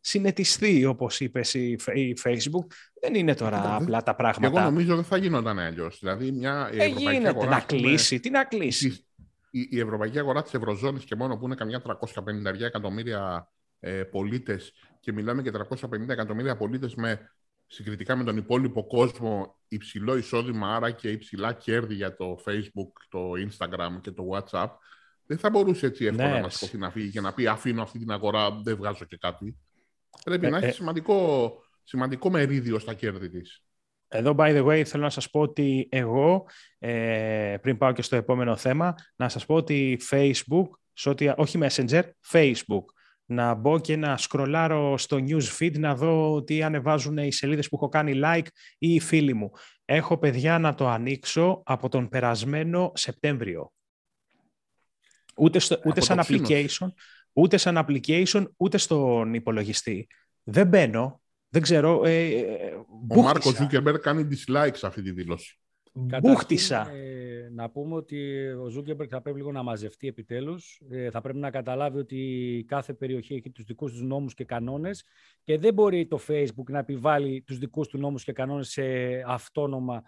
συνετιστεί, 0.00 0.84
όπως 0.84 1.20
είπες 1.20 1.54
η, 1.54 1.76
Facebook. 2.24 2.66
Δεν 3.00 3.14
είναι 3.14 3.34
τώρα 3.34 3.76
απλά 3.76 4.02
τα 4.02 4.14
πράγματα. 4.14 4.60
Εγώ 4.60 4.70
νομίζω 4.70 4.94
δεν 4.94 5.04
θα 5.04 5.16
γινόταν 5.16 5.58
αλλιώς. 5.58 5.98
Δηλαδή, 6.00 6.32
μια 6.32 6.70
ε, 6.72 6.86
γίνεται 6.86 7.28
αγορά, 7.28 7.50
να 7.50 7.60
κλείσει. 7.60 8.20
Τι 8.20 8.30
να 8.30 8.44
κλείσει; 8.44 9.04
Η, 9.50 9.68
η, 9.70 9.80
ευρωπαϊκή 9.80 10.18
αγορά 10.18 10.42
της 10.42 10.54
Ευρωζώνης 10.54 11.04
και 11.04 11.16
μόνο 11.16 11.36
που 11.36 11.44
είναι 11.44 11.54
καμιά 11.54 11.82
350 11.86 12.60
εκατομμύρια 12.60 13.48
ε, 13.80 14.02
πολίτες 14.02 14.72
και 15.00 15.12
μιλάμε 15.12 15.42
για 15.42 15.66
350 15.70 16.08
εκατομμύρια 16.08 16.56
πολίτες 16.56 16.94
με 16.94 17.30
συγκριτικά 17.68 18.16
με 18.16 18.24
τον 18.24 18.36
υπόλοιπο 18.36 18.86
κόσμο 18.86 19.56
υψηλό 19.68 20.16
εισόδημα, 20.16 20.74
άρα 20.74 20.90
και 20.90 21.10
υψηλά 21.10 21.52
κέρδη 21.52 21.94
για 21.94 22.16
το 22.16 22.38
Facebook, 22.46 22.92
το 23.08 23.32
Instagram 23.32 24.00
και 24.00 24.10
το 24.10 24.24
WhatsApp, 24.32 24.68
δεν 25.26 25.38
θα 25.38 25.50
μπορούσε 25.50 25.86
έτσι 25.86 26.04
εύκολα 26.04 26.32
ναι. 26.32 26.40
να 26.40 26.48
σηκωθεί 26.48 26.78
να 26.78 26.90
φύγει 26.90 27.10
και 27.10 27.20
να 27.20 27.34
πει 27.34 27.46
αφήνω 27.46 27.82
αυτή 27.82 27.98
την 27.98 28.10
αγορά, 28.10 28.50
δεν 28.50 28.76
βγάζω 28.76 29.04
και 29.04 29.16
κάτι. 29.16 29.56
Πρέπει 30.24 30.46
ε, 30.46 30.50
να 30.50 30.56
έχει 30.56 30.66
ε. 30.66 30.70
σημαντικό, 30.70 31.52
σημαντικό 31.82 32.30
μερίδιο 32.30 32.78
στα 32.78 32.94
κέρδη 32.94 33.28
της. 33.28 33.62
Εδώ, 34.08 34.34
by 34.38 34.56
the 34.56 34.66
way, 34.66 34.82
θέλω 34.82 35.02
να 35.02 35.10
σας 35.10 35.30
πω 35.30 35.40
ότι 35.40 35.88
εγώ, 35.90 36.46
ε, 36.78 37.56
πριν 37.62 37.78
πάω 37.78 37.92
και 37.92 38.02
στο 38.02 38.16
επόμενο 38.16 38.56
θέμα, 38.56 38.94
να 39.16 39.28
σας 39.28 39.46
πω 39.46 39.54
ότι 39.54 40.00
Facebook, 40.10 40.68
όχι 41.36 41.58
Messenger, 41.62 42.02
Facebook, 42.30 42.84
να 43.30 43.54
μπω 43.54 43.80
και 43.80 43.96
να 43.96 44.16
σκρολάρω 44.16 44.98
στο 44.98 45.16
news 45.16 45.58
feed 45.58 45.78
να 45.78 45.94
δω 45.94 46.42
τι 46.42 46.62
ανεβάζουν 46.62 47.18
οι 47.18 47.32
σελίδες 47.32 47.68
που 47.68 47.76
έχω 47.76 47.88
κάνει 47.88 48.20
like 48.24 48.46
ή 48.78 48.94
οι 48.94 49.00
φίλοι 49.00 49.34
μου. 49.34 49.50
Έχω 49.84 50.18
παιδιά 50.18 50.58
να 50.58 50.74
το 50.74 50.88
ανοίξω 50.88 51.62
από 51.64 51.88
τον 51.88 52.08
περασμένο 52.08 52.92
Σεπτέμβριο. 52.94 53.72
Ούτε, 55.36 55.58
στο, 55.58 55.80
ούτε 55.84 56.00
σαν 56.00 56.20
application, 56.22 56.88
ούτε 57.32 57.56
σαν 57.56 57.86
application, 57.86 58.46
ούτε 58.56 58.78
στον 58.78 59.34
υπολογιστή. 59.34 60.06
Δεν 60.42 60.66
μπαίνω, 60.66 61.20
δεν 61.48 61.62
ξέρω. 61.62 62.04
Ε, 62.04 62.26
ε 62.26 62.74
Ο 63.08 63.22
Μάρκος 63.22 63.54
Ζούκερμπεργκ 63.56 63.98
κάνει 63.98 64.28
dislike 64.30 64.74
σε 64.74 64.86
αυτή 64.86 65.02
τη 65.02 65.10
δήλωση. 65.10 65.58
Μπούχτισα. 65.94 66.90
Ε, 66.90 67.48
να 67.52 67.70
πούμε 67.70 67.94
ότι 67.94 68.46
ο 68.48 68.68
Ζούκερμπεργκ 68.68 69.08
θα 69.12 69.20
πρέπει 69.20 69.38
λίγο 69.38 69.52
να 69.52 69.62
μαζευτεί 69.62 70.08
επιτέλους. 70.08 70.82
Ε, 70.90 71.10
θα 71.10 71.20
πρέπει 71.20 71.38
να 71.38 71.50
καταλάβει 71.50 71.98
ότι 71.98 72.64
κάθε 72.68 72.92
περιοχή 72.92 73.34
έχει 73.34 73.50
τους 73.50 73.64
δικούς 73.64 73.92
τους 73.92 74.02
νόμους 74.02 74.34
και 74.34 74.44
κανόνες 74.44 75.04
και 75.42 75.58
δεν 75.58 75.74
μπορεί 75.74 76.06
το 76.06 76.18
Facebook 76.28 76.70
να 76.70 76.78
επιβάλλει 76.78 77.42
τους 77.46 77.58
δικούς 77.58 77.88
του 77.88 77.98
νόμους 77.98 78.24
και 78.24 78.32
κανόνες 78.32 78.68
σε 78.68 78.82
αυτόνομα 79.26 80.02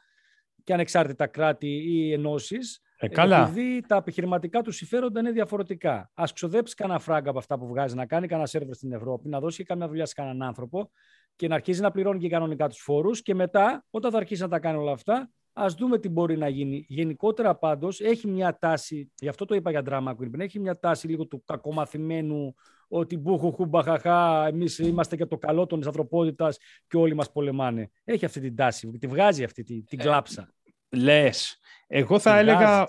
και 0.65 0.73
ανεξάρτητα 0.73 1.27
κράτη 1.27 1.69
ή 1.69 2.13
ενώσεις. 2.13 2.81
Ε, 2.97 3.09
καλά. 3.09 3.49
Επειδή 3.49 3.81
τα 3.87 3.97
επιχειρηματικά 3.97 4.63
τους 4.63 4.77
συμφέροντα 4.77 5.21
είναι 5.21 5.31
διαφορετικά. 5.31 6.11
Α 6.15 6.25
ξοδέψει 6.35 6.75
κανένα 6.75 6.99
φράγκα 6.99 7.31
από 7.31 7.39
αυτά 7.39 7.59
που 7.59 7.67
βγάζει, 7.67 7.95
να 7.95 8.07
κάνει 8.07 8.27
κανένα 8.27 8.49
σερβερ 8.49 8.75
στην 8.75 8.93
Ευρώπη, 8.93 9.29
να 9.29 9.41
δώσει 9.41 9.63
καμιά 9.63 9.89
δουλειά 9.89 10.07
σε 10.07 10.15
κανέναν 10.15 10.43
άνθρωπο 10.43 10.91
και 11.37 11.49
να 11.49 11.55
αρχίσει 11.55 11.81
να 11.81 11.91
πληρώνει 11.91 12.19
και 12.19 12.29
κανονικά 12.29 12.69
τους 12.69 12.79
φόρους. 12.79 13.23
Και 13.23 13.35
μετά, 13.35 13.85
όταν 13.91 14.11
θα 14.11 14.17
αρχίσει 14.17 14.43
να 14.43 14.49
τα 14.49 14.59
κάνει 14.59 14.79
όλα 14.79 14.93
αυτά, 14.93 15.31
Α 15.53 15.67
δούμε 15.79 15.99
τι 15.99 16.09
μπορεί 16.09 16.37
να 16.37 16.49
γίνει. 16.49 16.85
Γενικότερα 16.89 17.55
πάντως 17.55 18.01
έχει 18.01 18.29
μια 18.29 18.59
τάση, 18.59 19.13
γι' 19.15 19.29
αυτό 19.29 19.45
το 19.45 19.55
είπα 19.55 19.71
για 19.71 19.83
drama 19.87 20.11
queen, 20.11 20.39
έχει 20.39 20.59
μια 20.59 20.79
τάση 20.79 21.07
λίγο 21.07 21.27
του 21.27 21.45
κακομαθημένου 21.45 22.55
ότι 22.89 23.17
μπουχουχου 23.17 23.67
μπαχαχά, 23.67 24.47
εμείς 24.47 24.79
είμαστε 24.79 25.17
για 25.17 25.27
το 25.27 25.39
καλό 25.39 25.67
των 25.67 25.87
ανθρωπότητας 25.87 26.59
και 26.87 26.97
όλοι 26.97 27.15
μας 27.15 27.33
πολεμάνε. 27.33 27.91
Έχει 28.05 28.25
αυτή 28.25 28.41
την 28.41 28.57
τάση, 28.57 28.91
τη 28.99 29.07
βγάζει 29.07 29.45
αυτή 29.45 29.63
την, 29.63 29.85
την 29.85 30.01
ε, 30.01 30.03
κλάψα. 30.03 30.55
Λες. 30.89 31.59
Εγώ 31.87 32.19
θα 32.19 32.39
έλεγα. 32.39 32.89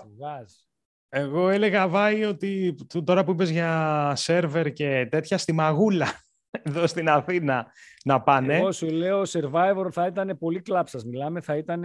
Εγώ 1.08 1.48
έλεγα, 1.48 1.88
Βάη, 1.88 2.24
ότι 2.24 2.74
τώρα 3.04 3.24
που 3.24 3.30
είπες 3.30 3.50
για 3.50 4.12
σερβερ 4.16 4.72
και 4.72 5.06
τέτοια, 5.10 5.38
στη 5.38 5.52
Μαγούλα 5.52 6.06
εδώ 6.62 6.86
στην 6.86 7.08
Αθήνα 7.08 7.66
να 8.04 8.20
πάνε. 8.20 8.56
Εγώ 8.56 8.72
σου 8.72 8.86
λέω, 8.86 9.22
Survivor 9.22 9.88
θα 9.90 10.06
ήταν 10.06 10.36
πολύ 10.38 10.60
κλάψα. 10.60 11.00
Μιλάμε, 11.06 11.40
θα 11.40 11.56
ήταν 11.56 11.84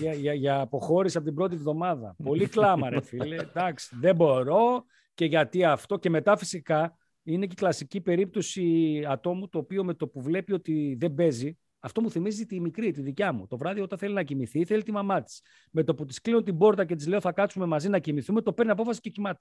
για, 0.00 0.12
για, 0.12 0.32
για 0.34 0.60
αποχώρηση 0.60 1.16
από 1.16 1.26
την 1.26 1.34
πρώτη 1.34 1.54
εβδομάδα. 1.54 2.16
πολύ 2.24 2.46
κλάμα, 2.46 2.90
ρε 2.90 3.00
φίλε. 3.00 3.36
Εντάξει, 3.54 3.96
δεν 4.00 4.14
μπορώ 4.14 4.84
και 5.14 5.24
γιατί 5.24 5.64
αυτό. 5.64 5.98
Και 5.98 6.10
μετά 6.10 6.36
φυσικά 6.36 6.96
είναι 7.22 7.46
και 7.46 7.52
η 7.52 7.56
κλασική 7.56 8.00
περίπτωση 8.00 8.64
ατόμου 9.08 9.48
το 9.48 9.58
οποίο 9.58 9.84
με 9.84 9.94
το 9.94 10.08
που 10.08 10.22
βλέπει 10.22 10.52
ότι 10.52 10.96
δεν 11.00 11.14
παίζει, 11.14 11.58
αυτό 11.78 12.00
μου 12.00 12.10
θυμίζει 12.10 12.46
τη 12.46 12.60
μικρή, 12.60 12.90
τη 12.90 13.00
δικιά 13.00 13.32
μου. 13.32 13.46
Το 13.46 13.56
βράδυ 13.56 13.80
όταν 13.80 13.98
θέλει 13.98 14.14
να 14.14 14.22
κοιμηθεί, 14.22 14.64
θέλει 14.64 14.82
τη 14.82 14.92
μαμά 14.92 15.22
της. 15.22 15.42
Με 15.70 15.84
το 15.84 15.94
που 15.94 16.04
της 16.04 16.20
κλείνω 16.20 16.42
την 16.42 16.58
πόρτα 16.58 16.84
και 16.84 16.94
της 16.94 17.06
λέω 17.06 17.20
θα 17.20 17.32
κάτσουμε 17.32 17.66
μαζί 17.66 17.88
να 17.88 17.98
κοιμηθούμε, 17.98 18.42
το 18.42 18.52
παίρνει 18.52 18.70
απόφαση 18.70 19.00
και 19.00 19.10
κοιμάται. 19.10 19.40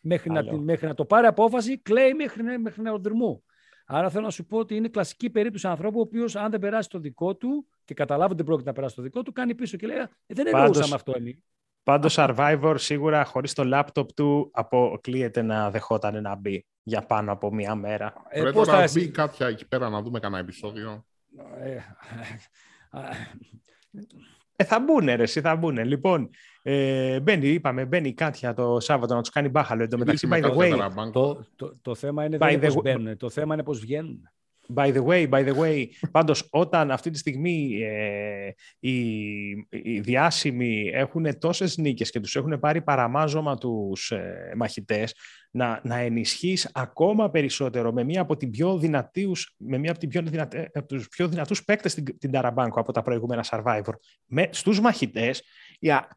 Μέχρι, 0.00 0.30
να, 0.30 0.58
μέχρι 0.58 0.86
να 0.86 0.94
το 0.94 1.04
πάρει 1.04 1.26
απόφαση, 1.26 1.78
κλαίει 1.78 2.14
μέχρι, 2.14 2.58
μέχρι 2.58 2.82
να 2.82 2.92
οδυρμού. 2.92 3.42
Άρα 3.90 4.10
θέλω 4.10 4.24
να 4.24 4.30
σου 4.30 4.46
πω 4.46 4.58
ότι 4.58 4.76
είναι 4.76 4.88
κλασική 4.88 5.30
περίπτωση 5.30 5.66
ανθρώπου 5.66 5.98
ο 5.98 6.00
οποίος, 6.02 6.36
αν 6.36 6.50
δεν 6.50 6.60
περάσει 6.60 6.88
το 6.88 6.98
δικό 6.98 7.36
του 7.36 7.66
και 7.84 7.94
καταλάβει 7.94 8.26
ότι 8.26 8.36
δεν 8.36 8.44
πρόκειται 8.44 8.68
να 8.68 8.74
περάσει 8.74 8.94
το 8.94 9.02
δικό 9.02 9.22
του, 9.22 9.32
κάνει 9.32 9.54
πίσω 9.54 9.76
και 9.76 9.86
λέει 9.86 9.96
«Ε, 9.96 10.08
Δεν 10.26 10.46
εννοούσαμε 10.46 10.94
αυτό 10.94 11.12
εμείς. 11.16 11.38
Πάντως, 11.82 12.14
Survivor 12.18 12.74
σίγουρα 12.78 13.24
χωρίς 13.24 13.52
το 13.52 13.64
λάπτοπ 13.64 14.12
του 14.12 14.50
αποκλείεται 14.52 15.42
να 15.42 15.70
δεχόταν 15.70 16.22
να 16.22 16.34
μπει 16.34 16.66
για 16.82 17.02
πάνω 17.02 17.32
από 17.32 17.54
μία 17.54 17.74
μέρα. 17.74 18.14
Ε, 18.28 18.40
Πρέπει 18.40 18.58
να 18.66 18.90
μπει 18.92 19.10
κάποια 19.10 19.46
εκεί 19.46 19.68
πέρα 19.68 19.88
να 19.88 20.02
δούμε 20.02 20.20
κανένα 20.20 20.42
επεισόδιο. 20.42 21.06
Ε, 21.58 21.80
ε, 24.60 24.64
θα 24.64 24.80
μπουν, 24.80 25.04
ρε, 25.04 25.22
εσύ 25.22 25.40
θα 25.40 25.56
μπουν. 25.56 25.84
Λοιπόν, 25.84 26.30
ε, 26.62 27.20
μπαίνει, 27.20 27.48
είπαμε, 27.48 27.84
μπαίνει 27.84 28.14
Κάτια 28.14 28.54
το 28.54 28.80
Σάββατο 28.80 29.14
να 29.14 29.20
τους 29.20 29.30
κάνει 29.30 29.48
μπάχαλο. 29.48 29.82
Εν 29.82 29.88
τω 29.88 29.98
μεταξύ, 29.98 30.28
by 30.30 30.44
the 30.44 30.56
way. 30.56 30.90
Το, 31.12 31.46
το, 31.56 31.72
το 31.82 31.94
θέμα 31.94 32.24
είναι 32.24 32.38
δεν 32.38 32.58
πώς 32.60 32.74
μπαίνουν, 32.82 33.16
το 33.16 33.30
θέμα 33.30 33.54
είναι 33.54 33.62
πώς 33.62 33.80
βγαίνουν. 33.80 34.30
By 34.74 34.92
the 34.92 35.04
way, 35.04 35.28
by 35.28 35.44
the 35.44 35.54
way, 35.54 35.86
πάντως 36.10 36.48
όταν 36.50 36.90
αυτή 36.90 37.10
τη 37.10 37.18
στιγμή 37.18 37.78
ε, 37.82 38.50
οι, 38.78 39.00
οι 39.70 40.00
διάσημοι 40.00 40.90
έχουν 40.94 41.38
τόσες 41.38 41.76
νίκες 41.76 42.10
και 42.10 42.20
τους 42.20 42.36
έχουν 42.36 42.58
πάρει 42.58 42.82
παραμάζωμα 42.82 43.56
τους 43.56 44.10
ε, 44.10 44.52
μαχητές, 44.56 45.14
να, 45.50 45.80
να 45.84 45.96
ενισχύεις 45.96 46.70
ακόμα 46.74 47.30
περισσότερο 47.30 47.92
με 47.92 48.04
μία 48.04 48.20
από, 48.20 48.36
την 48.36 48.50
πιο 48.50 48.78
δυνατούς, 48.78 49.54
με 49.56 49.78
μία 49.78 49.90
από, 49.90 50.00
την 50.00 50.08
πιο 50.08 50.22
δυνατέ, 50.22 50.70
από 50.74 50.86
τους 50.86 51.08
πιο 51.08 51.28
δυνατούς 51.28 51.64
παίκτες 51.64 51.94
την, 51.94 52.18
την 52.18 52.30
Ταραμπάνκο 52.30 52.80
από 52.80 52.92
τα 52.92 53.02
προηγούμενα 53.02 53.44
Survivor. 53.50 53.92
Με, 54.26 54.48
στους 54.50 54.80
μαχητές, 54.80 55.42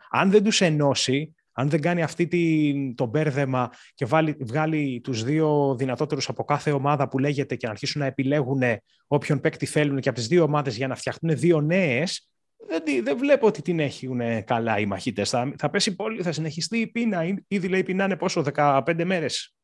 αν 0.09 0.31
δεν 0.31 0.43
τους 0.43 0.61
ενώσει, 0.61 1.35
αν 1.53 1.69
δεν 1.69 1.81
κάνει 1.81 2.03
αυτή 2.03 2.27
τη, 2.27 2.73
το 2.95 3.05
μπέρδεμα 3.05 3.69
και 3.93 4.05
βάλει, 4.05 4.37
βγάλει 4.39 5.01
τους 5.03 5.23
δύο 5.23 5.75
δυνατότερους 5.77 6.29
από 6.29 6.43
κάθε 6.43 6.71
ομάδα 6.71 7.07
που 7.07 7.19
λέγεται 7.19 7.55
και 7.55 7.65
να 7.65 7.71
αρχίσουν 7.71 8.01
να 8.01 8.07
επιλέγουν 8.07 8.61
όποιον 9.07 9.39
παίκτη 9.39 9.65
θέλουν 9.65 9.99
και 9.99 10.09
από 10.09 10.17
τις 10.17 10.27
δύο 10.27 10.43
ομάδες 10.43 10.75
για 10.75 10.87
να 10.87 10.95
φτιαχτούν 10.95 11.37
δύο 11.37 11.61
νέες, 11.61 12.31
δεν, 12.67 13.03
δεν 13.03 13.17
βλέπω 13.17 13.47
ότι 13.47 13.61
την 13.61 13.79
έχουν 13.79 14.43
καλά 14.43 14.79
οι 14.79 14.85
μαχητές. 14.85 15.29
Θα, 15.29 15.53
θα 15.57 15.69
πέσει 15.69 15.95
πολύ, 15.95 16.21
θα 16.21 16.31
συνεχιστεί 16.31 16.77
η 16.77 16.87
πείνα. 16.87 17.23
Ήδη 17.47 17.67
λέει 17.67 17.83
πεινάνε 17.83 18.15
πόσο, 18.15 18.43
15 18.53 19.03
μέρες. 19.05 19.55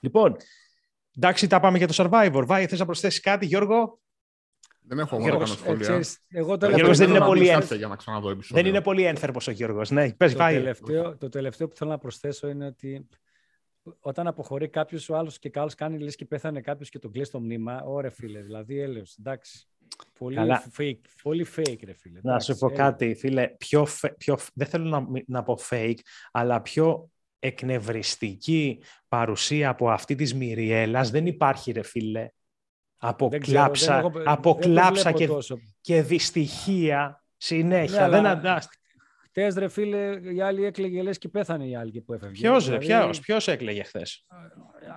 Λοιπόν, 0.00 0.36
εντάξει 1.16 1.46
τα 1.46 1.60
πάμε 1.60 1.78
για 1.78 1.86
το 1.86 1.94
Survivor. 1.96 2.42
Βάει, 2.46 2.66
θες 2.66 2.78
να 2.78 2.84
προσθέσεις 2.84 3.20
κάτι 3.20 3.46
Γιώργο; 3.46 4.00
Δεν 4.86 4.98
έχω 4.98 5.18
μόνο 5.18 5.32
κάνω 5.32 5.46
σχόλια. 5.46 6.00
εγώ 6.28 6.52
ο 6.52 6.68
Γιώργος 6.68 6.98
δεν 6.98 7.10
είναι 7.10 7.20
πολύ 7.20 7.50
Δεν 8.50 8.66
είναι 8.66 8.80
πολύ 8.80 9.04
ένθερμος 9.04 9.48
ο 9.48 9.50
Γιώργος. 9.50 9.90
Ναι, 9.90 10.12
πες, 10.12 10.32
το, 10.32 10.38
τελευταίο, 10.38 11.16
το 11.16 11.28
τελευταίο 11.28 11.68
που 11.68 11.76
θέλω 11.76 11.90
να 11.90 11.98
προσθέσω 11.98 12.48
είναι 12.48 12.66
ότι 12.66 13.08
όταν 14.00 14.26
αποχωρεί 14.26 14.68
κάποιος, 14.68 15.08
ο 15.08 15.16
άλλος 15.16 15.38
και 15.38 15.48
καλός 15.48 15.74
κάνει 15.74 15.98
λε 15.98 16.10
και 16.10 16.24
πέθανε 16.24 16.60
κάποιος 16.60 16.88
και 16.88 16.98
τον 16.98 17.10
κλείσει 17.10 17.30
το 17.30 17.40
μνήμα. 17.40 17.82
Ωραία, 17.84 18.10
φίλε. 18.10 18.40
Δηλαδή, 18.40 18.80
έλεγε. 18.80 19.04
Εντάξει. 19.18 19.68
Πολύ 20.18 20.38
fake, 20.76 21.00
πολύ 21.22 21.46
fake, 21.56 21.84
ρε 21.84 21.92
φίλε. 21.92 22.20
Να 22.22 22.40
σου 22.40 22.56
πω 22.56 22.70
κάτι, 22.70 23.14
φίλε. 23.14 23.48
Πιο, 23.48 23.86
πιο, 24.16 24.38
δεν 24.54 24.66
θέλω 24.66 24.84
να, 24.84 25.06
να 25.26 25.42
πω 25.42 25.58
fake, 25.70 25.98
αλλά 26.32 26.60
πιο 26.60 27.10
εκνευριστική 27.38 28.82
παρουσία 29.08 29.68
από 29.68 29.90
αυτή 29.90 30.14
της 30.14 30.34
Μυριέλας 30.34 31.10
δεν 31.10 31.26
υπάρχει, 31.26 31.72
ρε 31.72 31.82
φίλε. 31.82 32.28
Από 33.06 33.28
κλάψα, 33.40 34.12
από 34.24 34.54
κλάψα 34.54 35.12
και, 35.12 35.28
και 35.80 36.02
δυστυχία 36.02 37.24
συνέχεια. 37.36 38.00
Ναι, 38.00 38.08
δεν 38.08 38.26
αντάστηκε. 38.26 38.78
Χθε, 39.28 39.52
ρε 39.58 39.68
φίλε, 39.68 40.20
η 40.34 40.40
άλλη 40.40 40.64
έκλαιγε 40.64 41.02
λες 41.02 41.18
και 41.18 41.28
πέθανε 41.28 41.66
η 41.66 41.76
άλλη 41.76 42.00
που 42.00 42.12
έφευγε. 42.12 42.40
Ποιος, 42.40 42.68
ρε, 42.68 42.78
δηλαδή, 42.78 43.04
ποιος, 43.04 43.20
ποιος 43.20 43.48
έκλαιγε 43.48 43.82
χθες; 43.82 44.26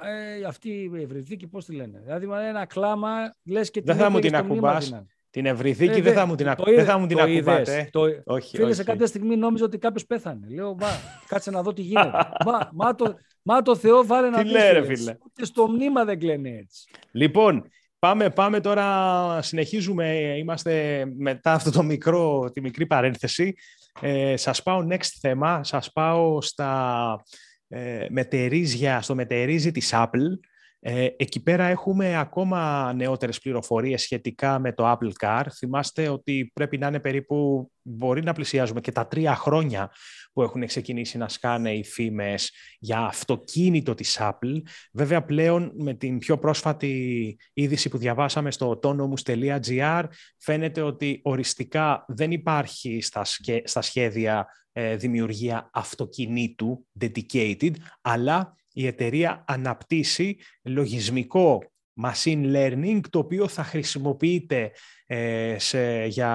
Ε, 0.03 0.45
αυτή 0.45 0.69
η 0.69 1.01
ευρυδίκη, 1.01 1.47
πώς 1.47 1.65
τη 1.65 1.75
λένε. 1.75 2.01
Δηλαδή, 2.03 2.27
ένα 2.47 2.65
κλάμα, 2.65 3.35
λες 3.45 3.71
και 3.71 3.81
Δεν 3.81 3.95
θα 3.95 4.09
μου 4.09 4.19
την 4.19 4.35
ακουμπάς. 4.35 4.93
Την 5.29 5.45
ευρυδίκη 5.45 5.99
ε, 5.99 6.01
δεν 6.01 6.13
θα 6.13 6.25
μου 6.25 6.35
την, 6.35 6.49
ακου... 6.49 6.63
δεν 6.63 6.85
θα 6.85 6.97
μου 6.97 7.07
την 7.07 7.19
ακουμπάτε. 7.19 7.89
Το... 7.91 8.01
Όχι, 8.25 8.55
Φίλε, 8.55 8.65
όχι. 8.65 8.73
σε 8.73 8.83
κάποια 8.83 9.05
στιγμή 9.05 9.35
νόμιζα 9.35 9.65
ότι 9.65 9.77
κάποιος 9.77 10.05
πέθανε. 10.05 10.47
Λέω, 10.49 10.75
μα, 10.75 10.87
κάτσε 11.27 11.51
να 11.51 11.61
δω 11.61 11.73
τι 11.73 11.81
γίνεται. 11.81 12.11
μα, 12.47 12.69
μα, 12.73 12.95
το, 12.95 13.15
μα 13.41 13.61
το 13.61 13.75
Θεό 13.75 14.05
βάλε 14.05 14.29
να 14.29 14.43
πει. 14.43 14.49
φίλε. 14.95 15.17
Ούτε 15.25 15.45
στο 15.45 15.67
μνήμα 15.67 16.05
δεν 16.05 16.19
κλαίνει 16.19 16.57
έτσι. 16.57 16.89
Λοιπόν, 17.11 17.69
Πάμε, 17.99 18.29
πάμε 18.29 18.59
τώρα, 18.59 19.41
συνεχίζουμε, 19.41 20.35
είμαστε 20.37 21.05
μετά 21.17 21.53
αυτό 21.53 21.71
το 21.71 21.83
μικρό, 21.83 22.51
τη 22.51 22.61
μικρή 22.61 22.85
παρένθεση. 22.85 23.55
Ε, 24.01 24.35
σας 24.35 24.63
πάω 24.63 24.87
next 24.89 25.17
θέμα, 25.19 25.63
σας 25.63 25.91
πάω 25.91 26.41
στα 26.41 27.23
ε, 27.67 28.05
μετερίζια, 28.09 29.01
στο 29.01 29.15
μετερίζι 29.15 29.71
της 29.71 29.91
Apple. 29.93 30.39
Ε, 30.79 31.07
εκεί 31.17 31.43
πέρα 31.43 31.65
έχουμε 31.65 32.17
ακόμα 32.17 32.93
νεότερες 32.93 33.39
πληροφορίες 33.39 34.01
σχετικά 34.01 34.59
με 34.59 34.73
το 34.73 34.91
Apple 34.91 35.11
Car. 35.25 35.43
Θυμάστε 35.53 36.09
ότι 36.09 36.51
πρέπει 36.53 36.77
να 36.77 36.87
είναι 36.87 36.99
περίπου, 36.99 37.71
μπορεί 37.81 38.23
να 38.23 38.33
πλησιάζουμε 38.33 38.81
και 38.81 38.91
τα 38.91 39.07
τρία 39.07 39.35
χρόνια 39.35 39.91
που 40.37 40.43
έχουν 40.43 40.65
ξεκινήσει 40.65 41.17
να 41.17 41.29
σκάνε 41.29 41.73
οι 41.73 41.83
φήμες 41.83 42.51
για 42.79 42.99
αυτοκίνητο 42.99 43.93
της 43.93 44.17
Apple. 44.19 44.61
Βέβαια 44.91 45.23
πλέον 45.23 45.71
με 45.75 45.93
την 45.93 46.17
πιο 46.17 46.37
πρόσφατη 46.37 47.37
είδηση 47.53 47.89
που 47.89 47.97
διαβάσαμε 47.97 48.51
στο 48.51 48.79
autonomous.gr 48.81 50.03
φαίνεται 50.37 50.81
ότι 50.81 51.19
οριστικά 51.23 52.05
δεν 52.07 52.31
υπάρχει 52.31 53.01
στα, 53.01 53.21
στα 53.63 53.81
σχέδια 53.81 54.47
ε, 54.71 54.95
δημιουργία 54.95 55.69
αυτοκινήτου 55.73 56.85
dedicated, 56.99 57.71
αλλά 58.01 58.55
η 58.73 58.87
εταιρεία 58.87 59.43
αναπτύσσει 59.47 60.37
λογισμικό 60.63 61.63
machine 62.03 62.55
learning, 62.55 62.99
το 63.09 63.19
οποίο 63.19 63.47
θα 63.47 63.63
χρησιμοποιείται 63.63 64.71
ε, 65.05 65.55
σε, 65.59 66.05
για 66.05 66.31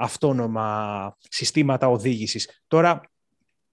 αυτόνομα 0.00 1.16
συστήματα 1.18 1.88
οδήγησης. 1.88 2.62
Τώρα, 2.66 3.00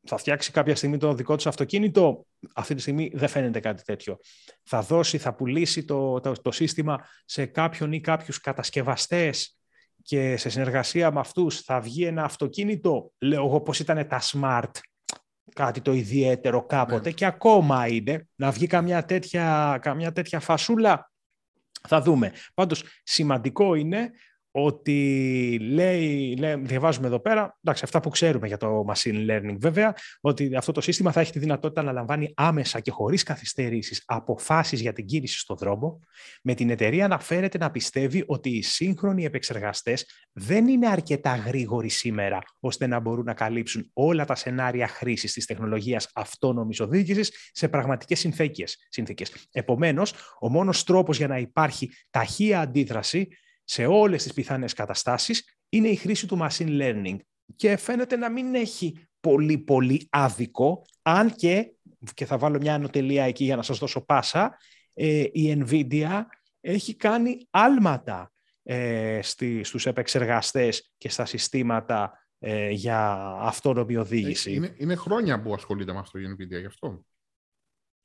θα 0.07 0.17
φτιάξει 0.17 0.51
κάποια 0.51 0.75
στιγμή 0.75 0.97
το 0.97 1.13
δικό 1.13 1.35
του 1.35 1.49
αυτοκίνητο. 1.49 2.25
Αυτή 2.53 2.75
τη 2.75 2.81
στιγμή 2.81 3.11
δεν 3.13 3.27
φαίνεται 3.27 3.59
κάτι 3.59 3.83
τέτοιο. 3.83 4.17
Θα 4.63 4.81
δώσει, 4.81 5.17
θα 5.17 5.33
πουλήσει 5.33 5.85
το, 5.85 6.19
το, 6.19 6.31
το 6.41 6.51
σύστημα 6.51 7.05
σε 7.25 7.45
κάποιον 7.45 7.91
ή 7.91 8.01
κάποιους 8.01 8.39
κατασκευαστές 8.39 9.55
και 10.03 10.37
σε 10.37 10.49
συνεργασία 10.49 11.11
με 11.11 11.19
αυτούς 11.19 11.59
θα 11.61 11.79
βγει 11.79 12.03
ένα 12.05 12.23
αυτοκίνητο, 12.23 13.11
λέω 13.19 13.45
εγώ 13.45 13.61
πως 13.61 13.79
ήταν 13.79 14.07
τα 14.07 14.21
smart, 14.21 14.71
κάτι 15.53 15.81
το 15.81 15.93
ιδιαίτερο 15.93 16.65
κάποτε 16.65 17.09
ναι. 17.09 17.15
και 17.15 17.25
ακόμα 17.25 17.87
είναι 17.87 18.27
να 18.35 18.51
βγει 18.51 18.67
καμιά 18.67 19.05
τέτοια, 19.05 19.77
καμιά 19.81 20.11
τέτοια 20.11 20.39
φασούλα. 20.39 21.11
Θα 21.87 22.01
δούμε. 22.01 22.31
Πάντως 22.53 22.83
σημαντικό 23.03 23.75
είναι 23.75 24.11
ότι 24.51 25.57
λέει, 25.61 26.35
λέει, 26.39 26.55
διαβάζουμε 26.55 27.07
εδώ 27.07 27.19
πέρα, 27.19 27.57
εντάξει, 27.63 27.83
αυτά 27.85 27.99
που 27.99 28.09
ξέρουμε 28.09 28.47
για 28.47 28.57
το 28.57 28.85
machine 28.93 29.29
learning 29.29 29.55
βέβαια, 29.59 29.95
ότι 30.21 30.55
αυτό 30.55 30.71
το 30.71 30.81
σύστημα 30.81 31.11
θα 31.11 31.19
έχει 31.19 31.31
τη 31.31 31.39
δυνατότητα 31.39 31.81
να 31.81 31.91
λαμβάνει 31.91 32.33
άμεσα 32.35 32.79
και 32.79 32.91
χωρίς 32.91 33.23
καθυστερήσεις 33.23 34.03
αποφάσεις 34.05 34.81
για 34.81 34.93
την 34.93 35.05
κίνηση 35.05 35.39
στον 35.39 35.57
δρόμο, 35.57 35.99
με 36.43 36.53
την 36.53 36.69
εταιρεία 36.69 37.07
να 37.07 37.19
φέρεται 37.19 37.57
να 37.57 37.71
πιστεύει 37.71 38.23
ότι 38.27 38.49
οι 38.49 38.61
σύγχρονοι 38.61 39.25
επεξεργαστές 39.25 40.05
δεν 40.31 40.67
είναι 40.67 40.87
αρκετά 40.87 41.35
γρήγοροι 41.35 41.89
σήμερα, 41.89 42.39
ώστε 42.59 42.87
να 42.87 42.99
μπορούν 42.99 43.25
να 43.25 43.33
καλύψουν 43.33 43.89
όλα 43.93 44.25
τα 44.25 44.35
σενάρια 44.35 44.87
χρήσης 44.87 45.33
της 45.33 45.45
τεχνολογίας 45.45 46.09
αυτόνομης 46.13 46.79
οδήγησης 46.79 47.49
σε 47.51 47.67
πραγματικές 47.67 48.19
συνθήκες. 48.89 49.47
Επομένως, 49.51 50.13
ο 50.39 50.49
μόνος 50.49 50.83
τρόπος 50.83 51.17
για 51.17 51.27
να 51.27 51.37
υπάρχει 51.37 51.89
ταχεία 52.09 52.59
αντίδραση 52.59 53.27
σε 53.71 53.85
όλες 53.85 54.23
τις 54.23 54.33
πιθανές 54.33 54.73
καταστάσεις 54.73 55.57
είναι 55.69 55.87
η 55.87 55.95
χρήση 55.95 56.27
του 56.27 56.37
machine 56.41 56.81
learning. 56.81 57.15
Και 57.55 57.77
φαίνεται 57.77 58.15
να 58.15 58.29
μην 58.29 58.55
έχει 58.55 59.07
πολύ 59.19 59.57
πολύ 59.57 60.07
άδικο, 60.09 60.81
αν 61.01 61.35
και, 61.35 61.73
και 62.13 62.25
θα 62.25 62.37
βάλω 62.37 62.57
μια 62.57 62.73
ανωτελεία 62.73 63.23
εκεί 63.23 63.43
για 63.43 63.55
να 63.55 63.61
σας 63.61 63.77
δώσω 63.77 64.05
πάσα, 64.05 64.57
ε, 64.93 65.23
η 65.31 65.63
NVIDIA 65.65 66.21
έχει 66.61 66.95
κάνει 66.95 67.47
άλματα 67.49 68.31
ε, 68.63 69.19
στη, 69.21 69.63
στους 69.63 69.85
επεξεργαστές 69.85 70.93
και 70.97 71.09
στα 71.09 71.25
συστήματα 71.25 72.25
ε, 72.39 72.69
για 72.69 73.13
αυτόνομη 73.39 73.95
οδήγηση. 73.95 74.53
Είναι, 74.53 74.75
είναι 74.77 74.95
χρόνια 74.95 75.41
που 75.41 75.53
ασχολείται 75.53 75.93
με 75.93 75.99
αυτό 75.99 76.19
η 76.19 76.23
NVIDIA 76.31 76.59
γι' 76.59 76.65
αυτό. 76.65 77.05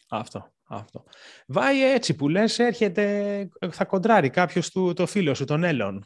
Αυτό. 0.09 0.53
Αυτό. 0.64 1.05
Βάει 1.47 1.92
έτσι 1.92 2.14
που 2.14 2.29
λες, 2.29 2.59
έρχεται, 2.59 3.49
θα 3.71 3.85
κοντράρει 3.85 4.31
κάποιος 4.31 4.71
του, 4.71 4.92
το 4.92 5.07
φίλο 5.07 5.35
σου, 5.35 5.45
τον 5.45 5.64
Έλλον. 5.64 6.05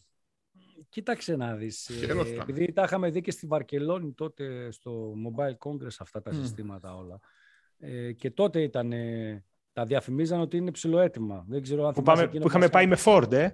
Κοίταξε 0.89 1.37
να 1.37 1.55
δεις. 1.55 1.89
Ε, 1.89 2.41
επειδή 2.41 2.73
τα 2.73 2.83
είχαμε 2.83 3.11
δει 3.11 3.21
και 3.21 3.31
στη 3.31 3.47
Βαρκελόνη 3.47 4.13
τότε 4.13 4.71
στο 4.71 5.13
Mobile 5.27 5.69
Congress 5.69 5.97
αυτά 5.99 6.23
τα 6.23 6.33
συστήματα 6.33 6.97
όλα. 6.97 7.21
Ε, 7.79 8.13
και 8.13 8.31
τότε 8.31 8.63
ήταν, 8.63 8.93
τα 9.73 9.85
διαφημίζαν 9.85 10.41
ότι 10.41 10.57
είναι 10.57 10.71
ψηλοέτοιμα. 10.71 11.45
Δεν 11.49 11.63
ξέρω 11.63 11.87
αν 11.87 11.93
που, 11.93 12.03
πάμε, 12.03 12.29
που 12.29 12.47
είχαμε 12.47 12.69
πάει 12.69 12.87
με 12.87 12.97
Ford, 13.05 13.33
ε; 13.33 13.51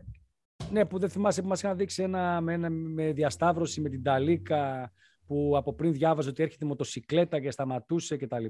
Ναι, 0.70 0.84
που 0.84 0.98
δεν 0.98 1.08
θυμάσαι 1.08 1.42
που 1.42 1.48
μας 1.48 1.62
είχαν 1.62 1.76
δείξει 1.76 2.02
ένα, 2.02 2.40
με, 2.40 2.52
ένα, 2.52 2.70
με 2.70 3.12
διασταύρωση 3.12 3.80
με 3.80 3.88
την 3.88 4.02
Ταλίκα 4.02 4.92
που 5.26 5.52
από 5.56 5.74
πριν 5.74 5.92
διάβαζε 5.92 6.28
ότι 6.28 6.42
έρχεται 6.42 6.64
μοτοσυκλέτα 6.64 7.40
και 7.40 7.50
σταματούσε 7.50 8.16
κτλ. 8.16 8.44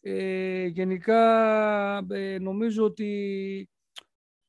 Ε, 0.00 0.66
γενικά 0.66 1.26
ε, 2.10 2.38
νομίζω 2.38 2.84
ότι 2.84 3.68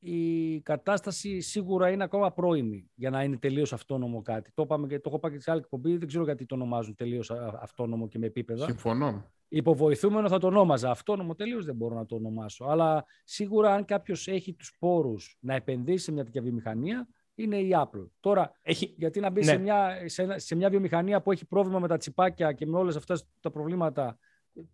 η 0.03 0.61
κατάσταση 0.61 1.41
σίγουρα 1.41 1.89
είναι 1.89 2.03
ακόμα 2.03 2.31
πρώιμη 2.31 2.89
για 2.95 3.09
να 3.09 3.23
είναι 3.23 3.37
τελείως 3.37 3.73
αυτόνομο 3.73 4.21
κάτι. 4.21 4.51
Το, 4.53 4.61
είπαμε 4.63 4.87
και, 4.87 4.99
το 4.99 5.09
έχω 5.09 5.19
πάει 5.19 5.31
και 5.31 5.39
σε 5.39 5.51
άλλη 5.51 5.59
εκπομπή, 5.59 5.97
δεν 5.97 6.07
ξέρω 6.07 6.23
γιατί 6.23 6.45
το 6.45 6.55
ονομάζουν 6.55 6.95
τελείως 6.95 7.31
αυτόνομο 7.61 8.07
και 8.07 8.17
με 8.17 8.25
επίπεδα. 8.25 8.65
Συμφωνώ. 8.65 9.31
Υποβοηθούμενο 9.47 10.27
θα 10.27 10.39
το 10.39 10.47
ονόμαζα. 10.47 10.89
Αυτόνομο 10.89 11.35
τελείως 11.35 11.65
δεν 11.65 11.75
μπορώ 11.75 11.95
να 11.95 12.05
το 12.05 12.15
ονομάσω. 12.15 12.65
Αλλά 12.65 13.05
σίγουρα 13.23 13.73
αν 13.73 13.85
κάποιος 13.85 14.27
έχει 14.27 14.53
τους 14.53 14.75
πόρους 14.79 15.37
να 15.39 15.55
επενδύσει 15.55 16.03
σε 16.03 16.11
μια 16.11 16.23
τέτοια 16.23 16.41
βιομηχανία, 16.41 17.07
είναι 17.35 17.57
η 17.57 17.69
Apple. 17.73 18.09
Τώρα, 18.19 18.51
έχει... 18.61 18.95
γιατί 18.97 19.19
να 19.19 19.29
μπει 19.29 19.43
σε, 19.43 19.53
ναι. 19.55 19.61
μια, 19.61 19.95
σε, 20.05 20.39
σε 20.39 20.55
μια 20.55 20.69
βιομηχανία 20.69 21.21
που 21.21 21.31
έχει 21.31 21.45
πρόβλημα 21.45 21.79
με 21.79 21.87
τα 21.87 21.97
τσιπάκια 21.97 22.51
και 22.51 22.65
με 22.65 22.77
όλες 22.77 22.95
αυτά 22.95 23.19
τα 23.39 23.51
προβλήματα 23.51 24.17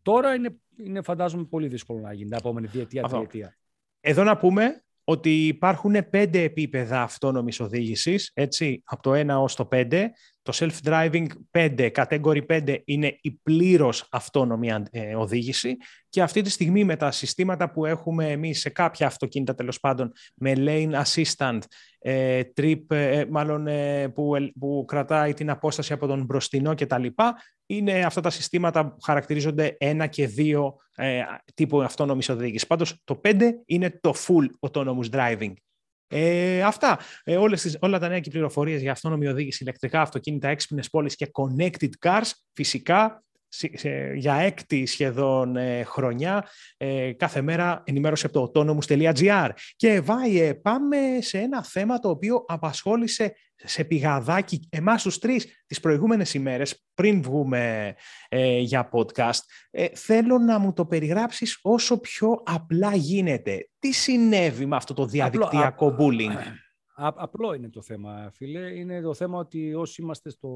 Τώρα 0.01 0.33
είναι, 0.33 0.59
είναι 0.77 1.01
φαντάζομαι 1.01 1.43
πολύ 1.43 1.67
δύσκολο 1.67 1.99
να 1.99 2.13
γίνει 2.13 2.29
τα 2.29 2.35
επόμενη 2.35 2.67
διετία, 2.67 3.03
τριετία. 3.03 3.57
Εδώ 3.99 4.23
να 4.23 4.37
πούμε 4.37 4.83
ότι 5.03 5.47
υπάρχουν 5.47 6.09
πέντε 6.09 6.43
επίπεδα 6.43 7.01
αυτόνομης 7.01 7.59
οδήγησης, 7.59 8.31
έτσι, 8.33 8.81
από 8.85 9.01
το 9.01 9.13
1 9.13 9.41
ως 9.41 9.55
το 9.55 9.67
5. 9.71 10.09
Το 10.47 10.53
self-driving 10.55 11.27
5, 11.51 11.89
category 11.95 12.45
5, 12.47 12.77
είναι 12.86 13.17
η 13.21 13.31
πλήρως 13.31 14.07
αυτόνομη 14.12 14.69
ε, 14.91 15.15
οδήγηση 15.15 15.77
και 16.10 16.21
αυτή 16.21 16.41
τη 16.41 16.49
στιγμή 16.49 16.83
με 16.83 16.95
τα 16.95 17.12
συστήματα 17.12 17.71
που 17.71 17.86
έχουμε 17.86 18.31
εμείς 18.31 18.60
σε 18.60 18.69
κάποια 18.69 19.07
αυτοκίνητα 19.07 19.55
τέλος 19.55 19.79
πάντων 19.79 20.12
με 20.36 20.53
lane 20.57 21.03
assistant, 21.03 21.60
ε, 21.99 22.41
trip, 22.55 22.81
ε, 22.88 23.25
μάλλον 23.29 23.67
που, 24.13 24.31
που 24.60 24.83
κρατάει 24.88 25.33
την 25.33 25.49
απόσταση 25.49 25.93
από 25.93 26.07
τον 26.07 26.25
μπροστινό 26.25 26.75
κτλ. 26.75 27.05
Είναι 27.65 28.01
αυτά 28.01 28.21
τα 28.21 28.29
συστήματα 28.29 28.88
που 28.88 28.97
χαρακτηρίζονται 29.01 29.75
ένα 29.79 30.07
και 30.07 30.27
δύο 30.27 30.75
ε, 30.95 31.21
τύπου 31.53 31.81
αυτόνομης 31.81 32.29
οδήγησης. 32.29 32.67
Πάντως 32.67 33.01
το 33.03 33.21
5 33.23 33.51
είναι 33.65 33.99
το 34.01 34.13
full 34.27 34.69
autonomous 34.69 35.10
driving. 35.12 35.53
Ε, 36.08 36.63
αυτά. 36.63 37.00
Ε, 37.24 37.36
όλες 37.36 37.62
τις, 37.62 37.78
όλα 37.82 38.00
τα 38.00 38.08
νέα 38.08 38.20
και 38.20 38.30
πληροφορίες 38.30 38.82
για 38.82 38.91
αυτόνομη 38.91 39.28
οδήγηση, 39.28 39.63
ηλεκτρικά 39.63 40.02
αυτοκίνητα, 40.02 40.48
έξυπνες 40.48 40.89
πόλεις 40.89 41.15
και 41.15 41.30
connected 41.34 41.89
cars, 42.06 42.32
φυσικά 42.54 43.24
για 44.15 44.36
έκτη 44.36 44.86
σχεδόν 44.86 45.55
ε, 45.55 45.83
χρονιά 45.83 46.47
ε, 46.78 47.11
κάθε 47.11 47.41
μέρα 47.41 47.84
ενημέρωση 47.86 48.26
από 48.26 48.51
το 48.51 48.61
autonomous.gr. 48.61 49.49
Και 49.76 50.01
Βάιε, 50.01 50.53
πάμε 50.53 50.97
σε 51.19 51.38
ένα 51.38 51.63
θέμα 51.63 51.99
το 51.99 52.09
οποίο 52.09 52.43
απασχόλησε 52.47 53.36
σε 53.55 53.84
πηγαδάκι 53.84 54.67
εμάς 54.72 55.03
τους 55.03 55.19
τρεις 55.19 55.63
τις 55.65 55.80
προηγούμενες 55.80 56.34
ημέρες 56.34 56.86
πριν 56.93 57.22
βγούμε 57.22 57.95
ε, 58.30 58.57
για 58.57 58.89
podcast. 58.91 59.39
θέλω 59.93 60.38
να 60.38 60.59
μου 60.59 60.74
το 60.74 60.86
περιγράψεις 60.86 61.59
όσο 61.61 61.99
πιο 61.99 62.41
απλά 62.45 62.95
γίνεται. 62.95 63.69
Τι 63.80 63.91
συνέβη 63.91 64.65
με 64.65 64.76
αυτό 64.76 64.93
το 64.93 65.05
διαδικτυακό 65.05 65.88
απλό, 65.88 66.07
bullying; 66.11 66.38
απλό 66.95 67.53
είναι 67.53 67.69
το 67.69 67.82
θέμα, 67.82 68.32
φίλε. 68.34 68.78
Είναι 68.78 69.01
το 69.01 69.13
θέμα 69.13 69.39
ότι 69.39 69.74
όσοι 69.74 70.01
είμαστε 70.01 70.30
στο 70.30 70.49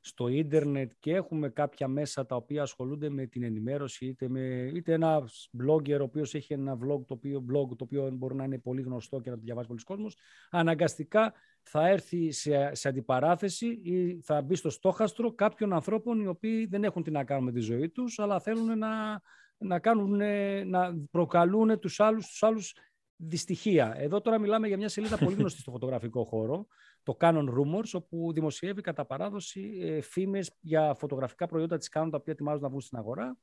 στο 0.00 0.28
ίντερνετ 0.28 0.92
και 0.98 1.14
έχουμε 1.14 1.48
κάποια 1.48 1.88
μέσα 1.88 2.26
τα 2.26 2.36
οποία 2.36 2.62
ασχολούνται 2.62 3.08
με 3.08 3.26
την 3.26 3.42
ενημέρωση 3.42 4.06
είτε, 4.06 4.28
με, 4.28 4.70
είτε 4.74 4.92
ένα 4.92 5.28
blogger 5.62 5.98
ο 6.00 6.02
οποίος 6.02 6.34
έχει 6.34 6.52
ένα 6.52 6.74
vlog 6.74 7.04
το 7.06 7.14
οποίο, 7.14 7.44
blog 7.48 7.68
το 7.68 7.84
οποίο 7.84 8.10
μπορεί 8.10 8.34
να 8.34 8.44
είναι 8.44 8.58
πολύ 8.58 8.82
γνωστό 8.82 9.20
και 9.20 9.30
να 9.30 9.36
το 9.36 9.42
διαβάσει 9.44 9.68
πολλοί 9.68 9.82
κόσμος, 9.82 10.16
αναγκαστικά 10.50 11.32
θα 11.62 11.88
έρθει 11.88 12.32
σε, 12.32 12.74
σε 12.74 12.88
αντιπαράθεση 12.88 13.66
ή 13.82 14.20
θα 14.20 14.42
μπει 14.42 14.54
στο 14.54 14.70
στόχαστρο 14.70 15.32
κάποιων 15.32 15.72
ανθρώπων 15.72 16.20
οι 16.20 16.26
οποίοι 16.26 16.66
δεν 16.66 16.84
έχουν 16.84 17.02
τι 17.02 17.10
να 17.10 17.24
κάνουν 17.24 17.44
με 17.44 17.52
τη 17.52 17.60
ζωή 17.60 17.88
τους 17.88 18.18
αλλά 18.18 18.40
θέλουν 18.40 18.78
να, 18.78 19.22
να, 19.58 19.78
κάνουν, 19.78 20.20
να 20.68 20.94
προκαλούν 21.10 21.78
τους 21.78 22.00
άλλους, 22.00 22.26
τους 22.26 22.42
άλλους 22.42 22.74
δυστυχία. 23.16 23.94
Εδώ 23.96 24.20
τώρα 24.20 24.38
μιλάμε 24.38 24.66
για 24.66 24.76
μια 24.76 24.88
σελίδα 24.88 25.18
πολύ 25.18 25.34
γνωστή 25.40 25.60
στο 25.60 25.70
φωτογραφικό 25.70 26.24
χώρο, 26.24 26.66
το 27.02 27.16
Canon 27.20 27.46
Rumors, 27.48 27.90
όπου 27.92 28.32
δημοσιεύει 28.32 28.80
κατά 28.80 29.04
παράδοση 29.04 29.78
ε, 29.82 30.00
φήμες 30.00 30.56
για 30.60 30.94
φωτογραφικά 30.94 31.46
προϊόντα 31.46 31.76
της 31.76 31.88
Canon, 31.92 32.08
τα 32.10 32.16
οποία 32.16 32.32
ετοιμάζουν 32.32 32.62
να 32.62 32.68
βγουν 32.68 32.80
στην 32.80 32.98
αγορά. 32.98 33.38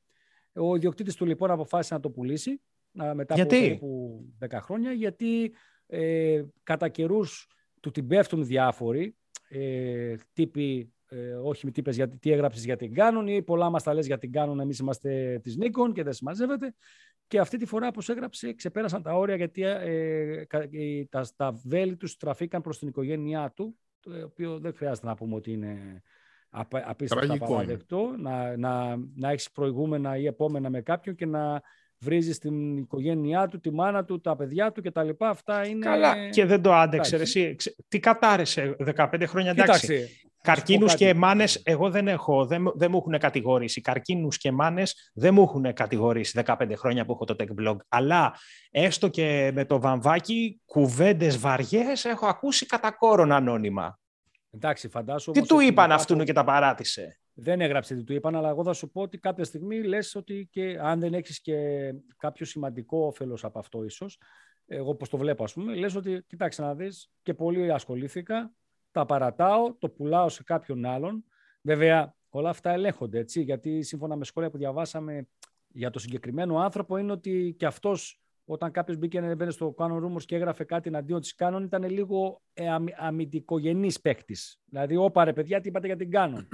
Ο 0.52 0.76
ιδιοκτήτης 0.76 1.14
του 1.14 1.26
λοιπόν 1.26 1.50
αποφάσισε 1.50 1.94
να 1.94 2.00
το 2.00 2.10
πουλήσει 2.10 2.60
μετά 2.92 3.34
από 3.34 3.46
περίπου 3.46 4.20
10 4.48 4.58
χρόνια, 4.60 4.92
γιατί 4.92 5.54
ε, 5.86 6.42
κατά 6.62 6.88
καιρούς 6.88 7.46
του 7.80 7.90
την 7.90 8.06
πέφτουν 8.06 8.44
διάφοροι, 8.44 9.16
ε, 9.48 10.14
τύποι 10.32 10.92
ε, 11.08 11.34
όχι 11.34 11.66
με 11.66 11.70
τύπες 11.70 11.96
γιατί 11.96 12.18
τι 12.18 12.32
έγραψες 12.32 12.64
για 12.64 12.76
την 12.76 12.92
Canon 12.96 13.24
ή 13.26 13.42
πολλά 13.42 13.70
μας 13.70 13.82
τα 13.82 13.94
λες 13.94 14.06
για 14.06 14.18
την 14.18 14.30
Canon, 14.34 14.58
εμείς 14.60 14.78
είμαστε 14.78 15.40
της 15.42 15.58
Nikon 15.60 15.92
και 15.92 16.02
δεν 16.02 16.12
συμμαζεύεται. 16.12 16.74
Και 17.26 17.38
αυτή 17.38 17.56
τη 17.56 17.66
φορά, 17.66 17.88
όπως 17.88 18.08
έγραψε, 18.08 18.52
ξεπέρασαν 18.52 19.02
τα 19.02 19.12
όρια 19.12 19.36
γιατί 19.36 19.62
ε, 19.62 20.44
τα, 21.10 21.26
τα 21.36 21.52
βέλη 21.64 21.96
τους 21.96 22.16
τραφήκαν 22.16 22.60
προς 22.60 22.78
την 22.78 22.88
οικογένειά 22.88 23.52
του, 23.56 23.78
το 24.00 24.10
οποίο 24.24 24.58
δεν 24.58 24.74
χρειάζεται 24.74 25.06
να 25.06 25.14
πούμε 25.14 25.34
ότι 25.34 25.52
είναι 25.52 26.02
απίστευτα 26.70 27.36
παραδεκτό, 27.36 28.14
να, 28.18 28.56
να, 28.56 28.96
να 29.14 29.30
έχεις 29.30 29.50
προηγούμενα 29.50 30.16
ή 30.16 30.26
επόμενα 30.26 30.70
με 30.70 30.80
κάποιον 30.80 31.14
και 31.14 31.26
να 31.26 31.62
βρίζεις 31.98 32.38
την 32.38 32.76
οικογένειά 32.76 33.46
του, 33.46 33.60
τη 33.60 33.72
μάνα 33.72 34.04
του, 34.04 34.20
τα 34.20 34.36
παιδιά 34.36 34.72
του 34.72 34.82
κτλ. 34.82 35.08
Αυτά 35.18 35.66
είναι. 35.66 35.84
Καλά, 35.84 36.28
και 36.28 36.44
δεν 36.44 36.62
το 36.62 36.72
άντεξε. 36.72 37.16
Εσύ, 37.16 37.56
τι 37.88 37.98
κατάρεσε 37.98 38.76
15 38.96 39.22
χρόνια, 39.26 39.50
εντάξει. 39.50 40.08
Καρκίνους 40.54 40.94
και 40.94 41.14
μάνες, 41.14 41.60
εγώ 41.64 41.90
δεν 41.90 42.08
έχω, 42.08 42.46
δεν, 42.46 42.72
δεν 42.74 42.90
μου 42.90 42.96
έχουν 42.96 43.18
κατηγορήσει. 43.18 43.80
Καρκίνους 43.80 44.38
και 44.38 44.52
μάνες 44.52 45.10
δεν 45.14 45.34
μου 45.34 45.42
έχουν 45.42 45.72
κατηγορήσει 45.72 46.42
15 46.46 46.72
χρόνια 46.76 47.04
που 47.04 47.12
έχω 47.12 47.24
το 47.24 47.36
tech 47.38 47.62
blog. 47.62 47.76
Αλλά 47.88 48.34
έστω 48.70 49.08
και 49.08 49.50
με 49.54 49.64
το 49.64 49.80
βαμβάκι, 49.80 50.60
κουβέντες 50.64 51.38
βαριές 51.38 52.04
έχω 52.04 52.26
ακούσει 52.26 52.66
κατά 52.66 52.90
κόρον 52.90 53.32
ανώνυμα. 53.32 53.98
Εντάξει, 54.50 54.88
φαντάσου. 54.88 55.30
Τι 55.30 55.46
του 55.46 55.60
είπαν 55.60 55.92
αυτού 55.92 56.16
και 56.16 56.32
τα 56.32 56.44
παράτησε; 56.44 57.20
Δεν 57.34 57.60
έγραψε 57.60 57.94
τι 57.94 58.04
του 58.04 58.12
είπαν, 58.12 58.36
αλλά 58.36 58.48
εγώ 58.48 58.64
θα 58.64 58.72
σου 58.72 58.90
πω 58.90 59.02
ότι 59.02 59.18
κάποια 59.18 59.44
στιγμή 59.44 59.82
λες 59.82 60.14
ότι 60.14 60.48
και 60.50 60.78
αν 60.80 61.00
δεν 61.00 61.14
έχεις 61.14 61.40
και 61.40 61.56
κάποιο 62.16 62.46
σημαντικό 62.46 63.06
όφελος 63.06 63.44
από 63.44 63.58
αυτό 63.58 63.84
ίσως, 63.84 64.20
εγώ 64.66 64.94
πώς 64.94 65.08
το 65.08 65.16
βλέπω 65.16 65.44
ας 65.44 65.52
πούμε, 65.52 65.74
λες 65.74 65.94
ότι 65.94 66.24
κοιτάξτε 66.26 66.62
να 66.62 66.74
δεις 66.74 67.10
και 67.22 67.34
πολύ 67.34 67.72
ασχολήθηκα, 67.72 68.52
τα 68.98 69.06
παρατάω, 69.06 69.74
το 69.78 69.88
πουλάω 69.88 70.28
σε 70.28 70.42
κάποιον 70.42 70.84
άλλον. 70.84 71.24
Βέβαια 71.62 72.14
όλα 72.28 72.50
αυτά 72.50 72.70
ελέγχονται 72.70 73.18
έτσι, 73.18 73.42
γιατί 73.42 73.82
σύμφωνα 73.82 74.16
με 74.16 74.24
σχόλια 74.24 74.50
που 74.50 74.58
διαβάσαμε 74.58 75.28
για 75.68 75.90
το 75.90 75.98
συγκεκριμένο 75.98 76.58
άνθρωπο 76.58 76.96
είναι 76.96 77.12
ότι 77.12 77.54
και 77.58 77.66
αυτός 77.66 78.22
όταν 78.44 78.70
κάποιος 78.70 78.96
μπήκε 78.96 79.20
να 79.20 79.34
μπαίνει 79.34 79.52
στο 79.52 79.74
Canon 79.78 80.04
Rumors 80.04 80.22
και 80.24 80.36
έγραφε 80.36 80.64
κάτι 80.64 80.88
εναντίον 80.88 81.20
της 81.20 81.34
Canon, 81.38 81.60
ήταν 81.62 81.90
λίγο 81.90 82.42
ε, 82.52 82.66
αμυντικογενής 82.96 84.00
παίκτης. 84.00 84.60
Δηλαδή, 84.64 84.96
όπα 84.96 85.24
ρε 85.24 85.32
παιδιά, 85.32 85.60
τι 85.60 85.68
είπατε 85.68 85.86
για 85.86 85.96
την 85.96 86.10
Canon. 86.12 86.46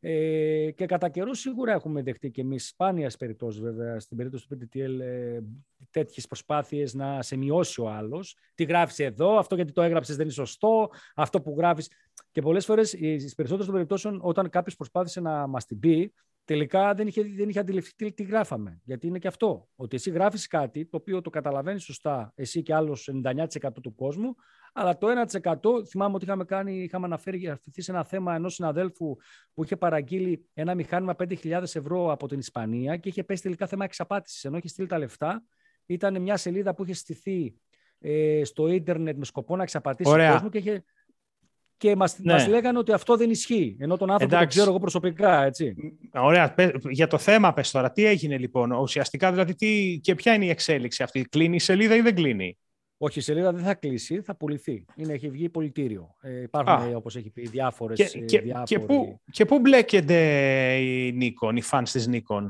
Ε, 0.00 0.70
και 0.70 0.86
κατά 0.86 1.08
καιρού 1.08 1.34
σίγουρα 1.34 1.72
έχουμε 1.72 2.02
δεχτεί 2.02 2.30
και 2.30 2.40
εμείς 2.40 2.68
σπάνια 2.68 3.12
περιπτώσεις, 3.18 3.60
βέβαια, 3.60 4.00
στην 4.00 4.16
περίπτωση 4.16 4.48
του 4.48 4.58
PTTL, 4.60 5.00
ε, 5.00 5.40
τέτοιες 5.90 6.26
προσπάθειες 6.26 6.94
να 6.94 7.22
σε 7.22 7.36
μειώσει 7.36 7.80
ο 7.80 7.88
άλλος. 7.90 8.36
Τι 8.54 8.64
γράφεις 8.64 8.98
εδώ, 8.98 9.38
αυτό 9.38 9.54
γιατί 9.54 9.72
το 9.72 9.82
έγραψες 9.82 10.16
δεν 10.16 10.24
είναι 10.24 10.34
σωστό, 10.34 10.90
αυτό 11.14 11.40
που 11.40 11.54
γράφεις. 11.58 11.90
Και 12.32 12.40
πολλές 12.40 12.64
φορές, 12.64 12.88
στις 12.88 13.34
περισσότερες 13.34 13.64
των 13.64 13.74
περιπτώσεων, 13.74 14.18
όταν 14.22 14.48
κάποιος 14.48 14.76
προσπάθησε 14.76 15.20
να 15.20 15.46
μας 15.46 15.64
την 15.64 15.78
πει, 15.78 16.12
τελικά 16.44 16.94
δεν 16.94 17.06
είχε, 17.06 17.22
δεν 17.22 17.48
είχε 17.48 17.58
αντιληφθεί 17.58 18.12
τι 18.12 18.22
γράφαμε. 18.22 18.80
Γιατί 18.84 19.06
είναι 19.06 19.18
και 19.18 19.28
αυτό. 19.28 19.68
Ότι 19.76 19.96
εσύ 19.96 20.10
γράφεις 20.10 20.46
κάτι 20.46 20.86
το 20.86 20.96
οποίο 20.96 21.20
το 21.20 21.30
καταλαβαίνεις 21.30 21.82
σωστά 21.82 22.32
εσύ 22.34 22.62
και 22.62 22.74
άλλος 22.74 23.08
99% 23.24 23.80
του 23.82 23.94
κόσμου, 23.94 24.34
αλλά 24.78 24.98
το 24.98 25.08
1% 25.32 25.86
θυμάμαι 25.86 26.14
ότι 26.14 26.24
είχαμε, 26.24 26.44
κάνει, 26.44 26.82
είχαμε 26.82 27.06
αναφέρει 27.06 27.58
σε 27.76 27.90
ένα 27.90 28.04
θέμα 28.04 28.34
ενός 28.34 28.54
συναδέλφου 28.54 29.16
που 29.54 29.64
είχε 29.64 29.76
παραγγείλει 29.76 30.48
ένα 30.54 30.74
μηχάνημα 30.74 31.14
5.000 31.18 31.62
ευρώ 31.62 32.12
από 32.12 32.28
την 32.28 32.38
Ισπανία 32.38 32.96
και 32.96 33.08
είχε 33.08 33.24
πέσει 33.24 33.42
τελικά 33.42 33.66
θέμα 33.66 33.84
εξαπάτησης. 33.84 34.44
Ενώ 34.44 34.56
είχε 34.56 34.68
στείλει 34.68 34.88
τα 34.88 34.98
λεφτά, 34.98 35.42
ήταν 35.86 36.22
μια 36.22 36.36
σελίδα 36.36 36.74
που 36.74 36.84
είχε 36.84 36.94
στηθεί 36.94 37.54
ε, 37.98 38.44
στο 38.44 38.68
ίντερνετ 38.68 39.16
με 39.18 39.24
σκοπό 39.24 39.56
να 39.56 39.62
εξαπατήσει 39.62 40.10
τον 40.10 40.30
κόσμο 40.30 40.48
και 40.48 40.58
είχε 40.58 40.84
και 41.78 41.96
μας, 41.96 42.18
ναι. 42.18 42.32
μας 42.32 42.46
λέγανε 42.46 42.78
ότι 42.78 42.92
αυτό 42.92 43.16
δεν 43.16 43.30
ισχύει. 43.30 43.76
Ενώ 43.80 43.96
τον 43.96 44.10
άνθρωπο 44.10 44.34
Εντάξει. 44.34 44.46
τον 44.46 44.48
ξέρω 44.48 44.70
εγώ 44.70 44.78
προσωπικά, 44.78 45.44
έτσι. 45.44 45.74
Ωραία. 46.14 46.54
Για 46.90 47.06
το 47.06 47.18
θέμα 47.18 47.52
πες 47.52 47.70
τώρα, 47.70 47.92
τι 47.92 48.04
έγινε 48.04 48.38
λοιπόν. 48.38 48.72
Ουσιαστικά 48.72 49.30
δηλαδή 49.30 49.54
τι, 49.54 50.00
και 50.02 50.14
ποια 50.14 50.34
είναι 50.34 50.44
η 50.44 50.48
εξέλιξη 50.48 51.02
αυτή. 51.02 51.22
Κλείνει 51.22 51.54
η 51.54 51.58
σελίδα 51.58 51.96
ή 51.96 52.00
δεν 52.00 52.14
κλείνει; 52.14 52.58
Όχι, 53.00 53.18
η 53.18 53.22
σελίδα 53.22 53.52
δεν 53.52 53.64
θα 53.64 53.74
κλείσει, 53.74 54.20
θα 54.20 54.36
πουληθεί. 54.36 54.84
Είναι, 54.96 55.12
έχει 55.12 55.30
βγει 55.30 55.48
πολιτήριο. 55.48 56.14
Ε, 56.20 56.40
υπάρχουν, 56.40 56.94
όπως 56.94 57.16
έχει 57.16 57.30
πει, 57.30 57.46
διάφορες... 57.46 58.10
Και, 58.10 58.18
και, 58.18 58.40
διάφοροι... 58.40 58.64
και, 58.66 58.78
πού, 58.78 59.20
και 59.30 59.44
πού 59.44 59.58
μπλέκεται 59.58 60.16
η 60.76 61.18
Nikon, 61.20 61.56
οι 61.56 61.62
fans 61.70 61.88
της 61.92 62.08
Nikon; 62.12 62.48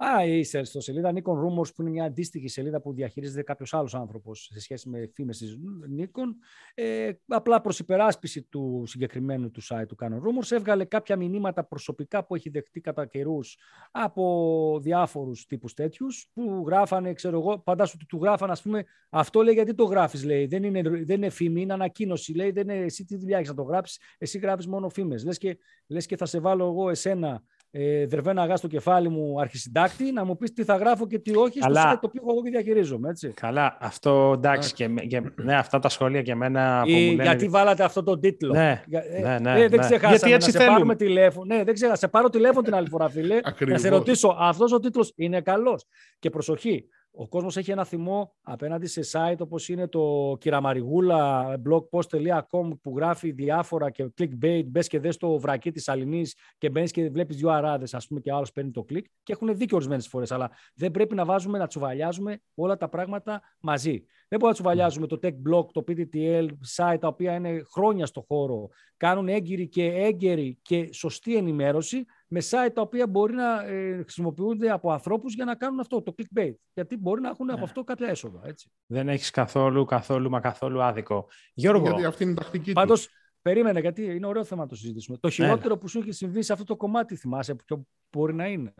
Α, 0.00 0.24
είσαι 0.24 0.64
στο 0.64 0.80
σελίδα 0.80 1.12
Nikon 1.14 1.32
Rumors, 1.32 1.74
που 1.74 1.82
είναι 1.82 1.90
μια 1.90 2.04
αντίστοιχη 2.04 2.48
σελίδα 2.48 2.80
που 2.80 2.92
διαχειρίζεται 2.92 3.42
κάποιος 3.42 3.74
άλλος 3.74 3.94
άνθρωπος 3.94 4.48
σε 4.52 4.60
σχέση 4.60 4.88
με 4.88 5.10
φήμες 5.14 5.38
της 5.38 5.58
Nikon. 5.98 6.34
Ε, 6.74 7.10
απλά 7.26 7.60
προς 7.60 7.78
υπεράσπιση 7.78 8.42
του 8.42 8.82
συγκεκριμένου 8.86 9.50
του 9.50 9.62
site 9.62 9.84
του 9.88 9.96
Canon 10.00 10.16
Rumors, 10.16 10.50
έβγαλε 10.50 10.84
κάποια 10.84 11.16
μηνύματα 11.16 11.64
προσωπικά 11.64 12.24
που 12.24 12.34
έχει 12.34 12.50
δεχτεί 12.50 12.80
κατά 12.80 13.06
καιρούς 13.06 13.58
από 13.90 14.78
διάφορους 14.82 15.46
τύπους 15.46 15.74
τέτοιους, 15.74 16.30
που 16.32 16.64
γράφανε, 16.66 17.12
ξέρω 17.12 17.38
εγώ, 17.38 17.62
φαντάσου 17.64 17.92
ότι 17.96 18.06
του 18.06 18.18
γράφανε, 18.22 18.52
ας 18.52 18.62
πούμε, 18.62 18.84
αυτό 19.10 19.42
λέει 19.42 19.54
γιατί 19.54 19.74
το 19.74 19.84
γράφεις, 19.84 20.24
λέει. 20.24 20.46
Δεν 20.46 20.62
είναι, 20.62 20.82
δεν 20.82 21.16
είναι 21.16 21.30
φήμη, 21.30 21.60
είναι 21.60 21.72
ανακοίνωση, 21.72 22.34
λέει. 22.34 22.50
Δεν 22.50 22.68
είναι, 22.68 22.84
εσύ 22.84 23.04
τι 23.04 23.16
δουλειά 23.16 23.36
έχεις 23.36 23.48
να 23.48 23.54
το 23.54 23.62
γράψεις, 23.62 24.00
εσύ 24.18 24.38
γράφεις 24.38 24.66
μόνο 24.66 24.88
φήμες. 24.88 25.24
Λες 25.24 25.38
και, 25.38 25.58
λες 25.86 26.06
και 26.06 26.16
θα 26.16 26.26
σε 26.26 26.40
βάλω 26.40 26.66
εγώ 26.66 26.90
εσένα 26.90 27.42
ε, 27.70 28.06
δερβένα 28.06 28.42
αγά 28.42 28.56
στο 28.56 28.66
κεφάλι 28.66 29.08
μου 29.08 29.40
αρχισυντάκτη, 29.40 30.12
να 30.12 30.24
μου 30.24 30.36
πεις 30.36 30.52
τι 30.52 30.64
θα 30.64 30.76
γράφω 30.76 31.06
και 31.06 31.18
τι 31.18 31.36
όχι 31.36 31.58
Καλά. 31.58 31.80
στο 31.80 31.90
site 31.90 31.98
το 32.00 32.06
οποίο 32.06 32.22
εγώ 32.30 32.42
και 32.42 32.50
διαχειρίζομαι. 32.50 33.08
Έτσι. 33.08 33.28
Καλά, 33.28 33.76
αυτό 33.80 34.32
εντάξει. 34.34 34.74
Και, 34.74 34.88
και, 34.88 35.22
ναι, 35.42 35.54
αυτά 35.56 35.78
τα 35.78 35.88
σχόλια 35.88 36.22
και 36.22 36.32
εμένα. 36.32 36.82
Που 36.84 36.90
μου 36.90 36.96
λένε... 36.96 37.22
Γιατί 37.22 37.48
βάλατε 37.48 37.84
αυτό 37.84 38.02
το 38.02 38.18
τίτλο; 38.18 38.52
Ναι, 38.52 38.82
ε, 38.90 39.20
ναι, 39.20 39.38
ναι, 39.38 39.50
ε, 39.50 39.68
δεν 39.68 39.78
ναι. 39.78 39.86
ξεχάσαμε 39.86 40.16
γιατί 40.16 40.32
έτσι 40.32 40.52
να 40.52 40.60
σε 40.60 40.66
πάρουμε 40.66 40.96
τηλέφωνο. 40.96 41.54
Ναι, 41.54 41.64
δεν 41.64 41.74
ξέχασα. 41.74 41.96
Σε 41.96 42.08
πάρω 42.08 42.28
τηλέφωνο 42.28 42.62
την 42.62 42.74
άλλη 42.74 42.88
φορά, 42.88 43.08
φίλε. 43.08 43.40
να 43.66 43.78
σε 43.78 43.88
ρωτήσω, 43.88 44.36
αυτός 44.38 44.72
ο 44.72 44.78
τίτλος 44.78 45.12
είναι 45.16 45.40
καλός; 45.40 45.84
Και 46.18 46.30
προσοχή, 46.30 46.88
ο 47.10 47.28
κόσμος 47.28 47.56
έχει 47.56 47.70
ένα 47.70 47.84
θυμό 47.84 48.34
απέναντι 48.42 48.86
σε 48.86 49.00
site 49.12 49.38
όπως 49.38 49.68
είναι 49.68 49.88
το 49.88 50.36
κυραμαριγούλα 50.40 51.54
blogpost.com 51.68 52.70
που 52.82 52.92
γράφει 52.96 53.30
διάφορα 53.30 53.90
και 53.90 54.12
clickbait, 54.18 54.64
μπες 54.66 54.88
και 54.88 54.98
δες 54.98 55.16
το 55.16 55.38
βρακί 55.38 55.70
της 55.70 55.88
Αλληνής 55.88 56.36
και 56.58 56.70
μπαίνεις 56.70 56.90
και 56.90 57.10
βλέπεις 57.10 57.36
δύο 57.36 57.50
αράδες 57.50 57.94
ας 57.94 58.06
πούμε 58.06 58.20
και 58.20 58.32
άλλος 58.32 58.52
παίρνει 58.52 58.70
το 58.70 58.82
κλικ 58.82 59.06
και 59.22 59.32
έχουν 59.32 59.56
δίκιο 59.56 59.76
ορισμένες 59.76 60.08
φορές 60.08 60.30
αλλά 60.30 60.50
δεν 60.74 60.90
πρέπει 60.90 61.14
να 61.14 61.24
βάζουμε 61.24 61.58
να 61.58 61.66
τσουβαλιάζουμε 61.66 62.40
όλα 62.54 62.76
τα 62.76 62.88
πράγματα 62.88 63.42
μαζί. 63.60 64.04
Δεν 64.28 64.38
μπορούμε 64.38 64.48
να 64.48 64.52
τσουβαλιάζουμε 64.52 65.06
το 65.06 65.18
tech 65.22 65.34
blog, 65.50 65.66
το 65.72 65.84
PTTL, 65.88 66.48
site 66.76 66.96
τα 67.00 67.08
οποία 67.08 67.34
είναι 67.34 67.62
χρόνια 67.72 68.06
στο 68.06 68.24
χώρο, 68.28 68.68
κάνουν 68.96 69.28
έγκυρη 69.28 69.68
και 69.68 69.84
έγκαιρη 69.84 70.58
και 70.62 70.88
σωστή 70.92 71.36
ενημέρωση 71.36 72.04
με 72.28 72.40
site 72.50 72.70
τα 72.74 72.80
οποία 72.80 73.06
μπορεί 73.06 73.34
να 73.34 73.64
ε, 73.64 74.02
χρησιμοποιούνται 74.02 74.70
από 74.70 74.92
ανθρώπους 74.92 75.34
για 75.34 75.44
να 75.44 75.54
κάνουν 75.54 75.80
αυτό, 75.80 76.02
το 76.02 76.14
clickbait. 76.18 76.54
Γιατί 76.74 76.96
μπορεί 76.96 77.20
να 77.20 77.28
έχουν 77.28 77.50
από 77.50 77.58
ναι. 77.58 77.64
αυτό 77.64 77.84
κάποια 77.84 78.08
έσοδα. 78.08 78.40
Έτσι. 78.44 78.70
Δεν 78.86 79.08
έχεις 79.08 79.30
καθόλου, 79.30 79.84
καθόλου, 79.84 80.30
μα 80.30 80.40
καθόλου 80.40 80.82
άδικο. 80.82 81.28
Γιώργο. 81.54 81.84
Γιατί 81.84 82.04
αυτή 82.04 82.22
είναι 82.22 82.32
η 82.32 82.34
τακτική 82.34 82.72
Πάντως, 82.72 83.08
περίμενε, 83.42 83.80
γιατί 83.80 84.04
είναι 84.04 84.26
ωραίο 84.26 84.44
θέμα 84.44 84.62
να 84.62 84.68
το 84.68 84.74
συζητήσουμε. 84.74 85.16
Το 85.16 85.30
χειρότερο 85.30 85.78
που 85.78 85.88
σου 85.88 85.98
έχει 85.98 86.12
συμβεί 86.12 86.42
σε 86.42 86.52
αυτό 86.52 86.64
το 86.64 86.76
κομμάτι, 86.76 87.16
θυμάσαι, 87.16 87.54
ποιο 87.54 87.86
μπορεί 88.10 88.34
να 88.34 88.46
είναι; 88.46 88.74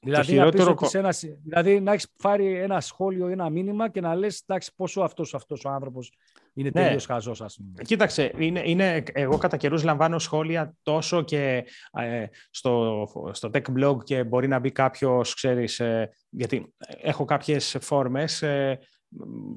Δηλαδή, 0.00 0.32
χειρότερο... 0.32 0.74
να 0.92 0.98
ένα, 0.98 1.14
δηλαδή 1.42 1.80
να 1.80 1.92
έχεις 1.92 2.10
πάρει 2.22 2.54
ένα 2.54 2.80
σχόλιο 2.80 3.28
ή 3.28 3.32
ένα 3.32 3.50
μήνυμα 3.50 3.88
και 3.88 4.00
να 4.00 4.14
λες 4.14 4.40
εντάξει 4.46 4.74
πόσο 4.76 5.00
αυτός, 5.00 5.34
αυτός 5.34 5.64
ο 5.64 5.70
άνθρωπος 5.70 6.12
είναι 6.58 6.70
ναι. 6.74 6.82
τελείως 6.82 7.06
χαζός. 7.06 7.40
Ας 7.40 7.56
πούμε. 7.56 7.82
Κοίταξε, 7.82 8.32
είναι, 8.38 8.62
είναι, 8.64 9.02
εγώ 9.12 9.38
κατά 9.38 9.56
καιρούς 9.56 9.84
λαμβάνω 9.84 10.18
σχόλια 10.18 10.74
τόσο 10.82 11.22
και 11.22 11.64
ε, 11.92 12.24
στο, 12.50 13.06
στο 13.32 13.50
tech 13.52 13.62
blog 13.78 14.04
και 14.04 14.24
μπορεί 14.24 14.48
να 14.48 14.58
μπει 14.58 14.70
κάποιος, 14.72 15.34
ξέρεις, 15.34 15.80
ε, 15.80 16.10
γιατί 16.30 16.74
έχω 17.02 17.24
κάποιες 17.24 17.76
φόρμες 17.80 18.42
ε, 18.42 18.78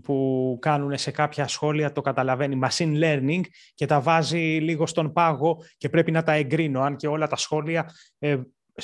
που 0.04 0.58
κάνουν 0.62 0.98
σε 0.98 1.12
κάποια 1.12 1.48
σχόλια, 1.48 1.92
το 1.92 2.02
καταλαβαίνει, 2.02 2.60
machine 2.64 3.04
learning 3.04 3.42
και 3.74 3.86
τα 3.86 4.02
βάζει 4.02 4.58
λίγο 4.62 4.86
στον 4.86 5.14
πάγο 5.14 5.64
και 5.78 5.90
πρέπει 5.90 6.12
να 6.12 6.24
τα 6.24 6.32
εγκρίνω, 6.32 6.82
αν 6.82 6.96
και 6.96 7.08
όλα 7.08 7.28
τα 7.28 7.36
σχόλια 7.36 7.92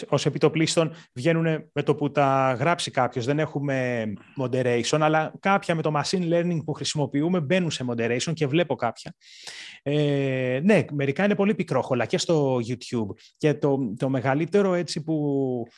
ως 0.07 0.25
επιτοπλίστων 0.25 0.91
βγαίνουν 1.13 1.69
με 1.73 1.83
το 1.83 1.95
που 1.95 2.11
τα 2.11 2.55
γράψει 2.59 2.91
κάποιος. 2.91 3.25
Δεν 3.25 3.39
έχουμε 3.39 4.05
moderation, 4.41 4.99
αλλά 4.99 5.33
κάποια 5.39 5.75
με 5.75 5.81
το 5.81 5.91
machine 5.95 6.33
learning 6.33 6.59
που 6.65 6.73
χρησιμοποιούμε 6.73 7.39
μπαίνουν 7.39 7.71
σε 7.71 7.85
moderation 7.89 8.33
και 8.33 8.47
βλέπω 8.47 8.75
κάποια. 8.75 9.13
Ε, 9.83 10.59
ναι, 10.63 10.85
μερικά 10.91 11.23
είναι 11.23 11.35
πολύ 11.35 11.55
πικρόχολα 11.55 12.05
και 12.05 12.17
στο 12.17 12.59
YouTube. 12.67 13.15
Και 13.37 13.53
το, 13.53 13.93
το 13.97 14.09
μεγαλύτερο 14.09 14.73
έτσι 14.73 15.03
που 15.03 15.15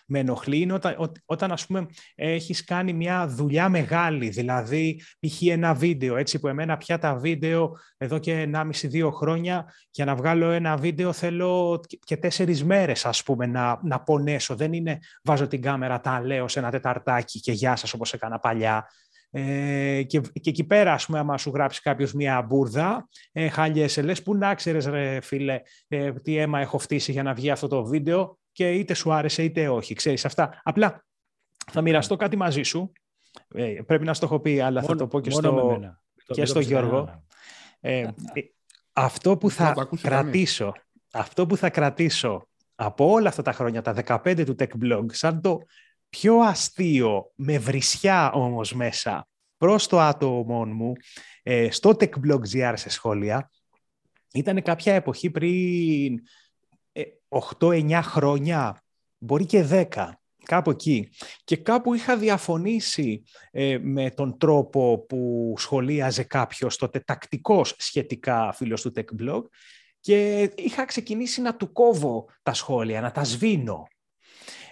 με 0.07 0.19
ενοχλεί 0.19 0.59
είναι 0.59 0.73
όταν, 0.73 0.95
όταν 1.25 1.51
ας 1.51 1.65
πούμε 1.65 1.85
έχεις 2.15 2.63
κάνει 2.63 2.93
μια 2.93 3.27
δουλειά 3.27 3.69
μεγάλη, 3.69 4.29
δηλαδή 4.29 5.01
π.χ. 5.19 5.41
ένα 5.41 5.73
βίντεο, 5.73 6.15
έτσι 6.15 6.39
που 6.39 6.47
εμένα 6.47 6.77
πια 6.77 6.97
τα 6.97 7.15
βίντεο 7.15 7.77
εδώ 7.97 8.17
και 8.17 8.49
1,5-2 8.53 9.09
χρόνια 9.11 9.73
για 9.91 10.05
να 10.05 10.15
βγάλω 10.15 10.49
ένα 10.49 10.77
βίντεο 10.77 11.13
θέλω 11.13 11.79
και 12.05 12.17
τέσσερις 12.17 12.63
μέρες 12.63 13.05
ας 13.05 13.23
πούμε 13.23 13.45
να, 13.45 13.79
να 13.83 13.99
πονέσω. 14.09 14.55
Δεν 14.55 14.73
είναι 14.73 14.99
βάζω 15.23 15.47
την 15.47 15.61
κάμερα, 15.61 15.99
τα 15.99 16.21
λέω 16.21 16.47
σε 16.47 16.59
ένα 16.59 16.71
τεταρτάκι 16.71 17.39
και 17.39 17.51
γεια 17.51 17.75
σας 17.75 17.93
όπως 17.93 18.13
έκανα 18.13 18.39
παλιά. 18.39 18.87
Ε, 19.31 20.03
και, 20.03 20.19
και 20.19 20.49
εκεί 20.49 20.63
πέρα, 20.63 20.93
ας 20.93 21.05
πούμε, 21.05 21.19
άμα 21.19 21.37
σου 21.37 21.51
γράψει 21.53 21.81
κάποιος 21.81 22.13
μια 22.13 22.41
μπουρδα, 22.41 23.07
ε, 23.31 23.49
χάλιεσαι, 23.49 24.01
λες, 24.01 24.23
πού 24.23 24.35
να 24.35 24.55
ξέρεις 24.55 24.85
ρε 24.85 25.21
φίλε, 25.21 25.61
ε, 25.87 26.11
τι 26.11 26.37
αίμα 26.37 26.59
έχω 26.59 26.77
φτύσει 26.77 27.11
για 27.11 27.23
να 27.23 27.33
βγει 27.33 27.49
αυτό 27.49 27.67
το 27.67 27.85
βίντεο 27.85 28.37
και 28.51 28.71
είτε 28.71 28.93
σου 28.93 29.13
άρεσε 29.13 29.43
είτε 29.43 29.69
όχι, 29.69 29.93
ξέρεις 29.93 30.25
αυτά. 30.25 30.61
Απλά 30.63 31.05
θα 31.71 31.81
μοιραστώ 31.81 32.15
κάτι 32.15 32.35
μαζί 32.35 32.61
σου, 32.61 32.91
ε, 33.53 33.81
πρέπει 33.85 34.05
να 34.05 34.13
στο 34.13 34.25
έχω 34.25 34.39
πει, 34.39 34.59
αλλά 34.59 34.83
θα 34.83 34.95
το 34.95 35.07
πω 35.07 35.19
και 35.19 35.29
στο, 35.29 35.79
και 36.25 36.45
στο 36.45 36.59
Γιώργο. 36.59 37.23
Ε, 37.79 37.99
ε, 37.99 38.11
αυτό 38.93 39.37
που 39.37 39.49
θα 39.49 39.87
κρατήσω, 40.01 40.73
αυτό 41.11 41.45
που 41.45 41.57
θα 41.57 41.69
κρατήσω 41.69 42.48
από 42.81 43.11
όλα 43.11 43.29
αυτά 43.29 43.41
τα 43.41 43.51
χρόνια, 43.51 43.81
τα 43.81 43.93
15 44.05 44.43
του 44.45 44.55
Tech 44.59 44.83
Blog, 44.83 45.05
σαν 45.07 45.41
το 45.41 45.59
πιο 46.09 46.39
αστείο, 46.39 47.31
με 47.35 47.57
βρισιά 47.57 48.31
όμως 48.31 48.73
μέσα, 48.73 49.27
προς 49.57 49.87
το 49.87 49.99
άτομο 49.99 50.65
μου, 50.65 50.93
ε, 51.43 51.71
στο 51.71 51.89
Tech 51.99 52.09
Blog 52.27 52.39
GR 52.53 52.73
σε 52.75 52.89
σχόλια, 52.89 53.51
ήταν 54.33 54.61
κάποια 54.61 54.93
εποχή 54.93 55.29
πριν 55.29 56.19
8-9 57.59 57.89
ε, 57.89 58.01
χρόνια, 58.01 58.83
μπορεί 59.17 59.45
και 59.45 59.67
10, 59.69 60.09
κάπου 60.43 60.69
εκεί. 60.69 61.09
Και 61.43 61.57
κάπου 61.57 61.93
είχα 61.93 62.17
διαφωνήσει 62.17 63.23
ε, 63.51 63.77
με 63.81 64.11
τον 64.11 64.37
τρόπο 64.37 65.05
που 65.09 65.53
σχολίαζε 65.57 66.23
κάποιος 66.23 66.77
τότε 66.77 66.99
τακτικός 66.99 67.75
σχετικά 67.77 68.51
φίλος 68.51 68.81
του 68.81 68.91
Tech 68.95 69.21
Blog 69.21 69.41
και 69.99 70.41
είχα 70.55 70.85
ξεκινήσει 70.85 71.41
να 71.41 71.55
του 71.55 71.71
κόβω 71.71 72.25
τα 72.43 72.53
σχόλια, 72.53 73.01
να 73.01 73.11
τα 73.11 73.23
σβήνω. 73.23 73.87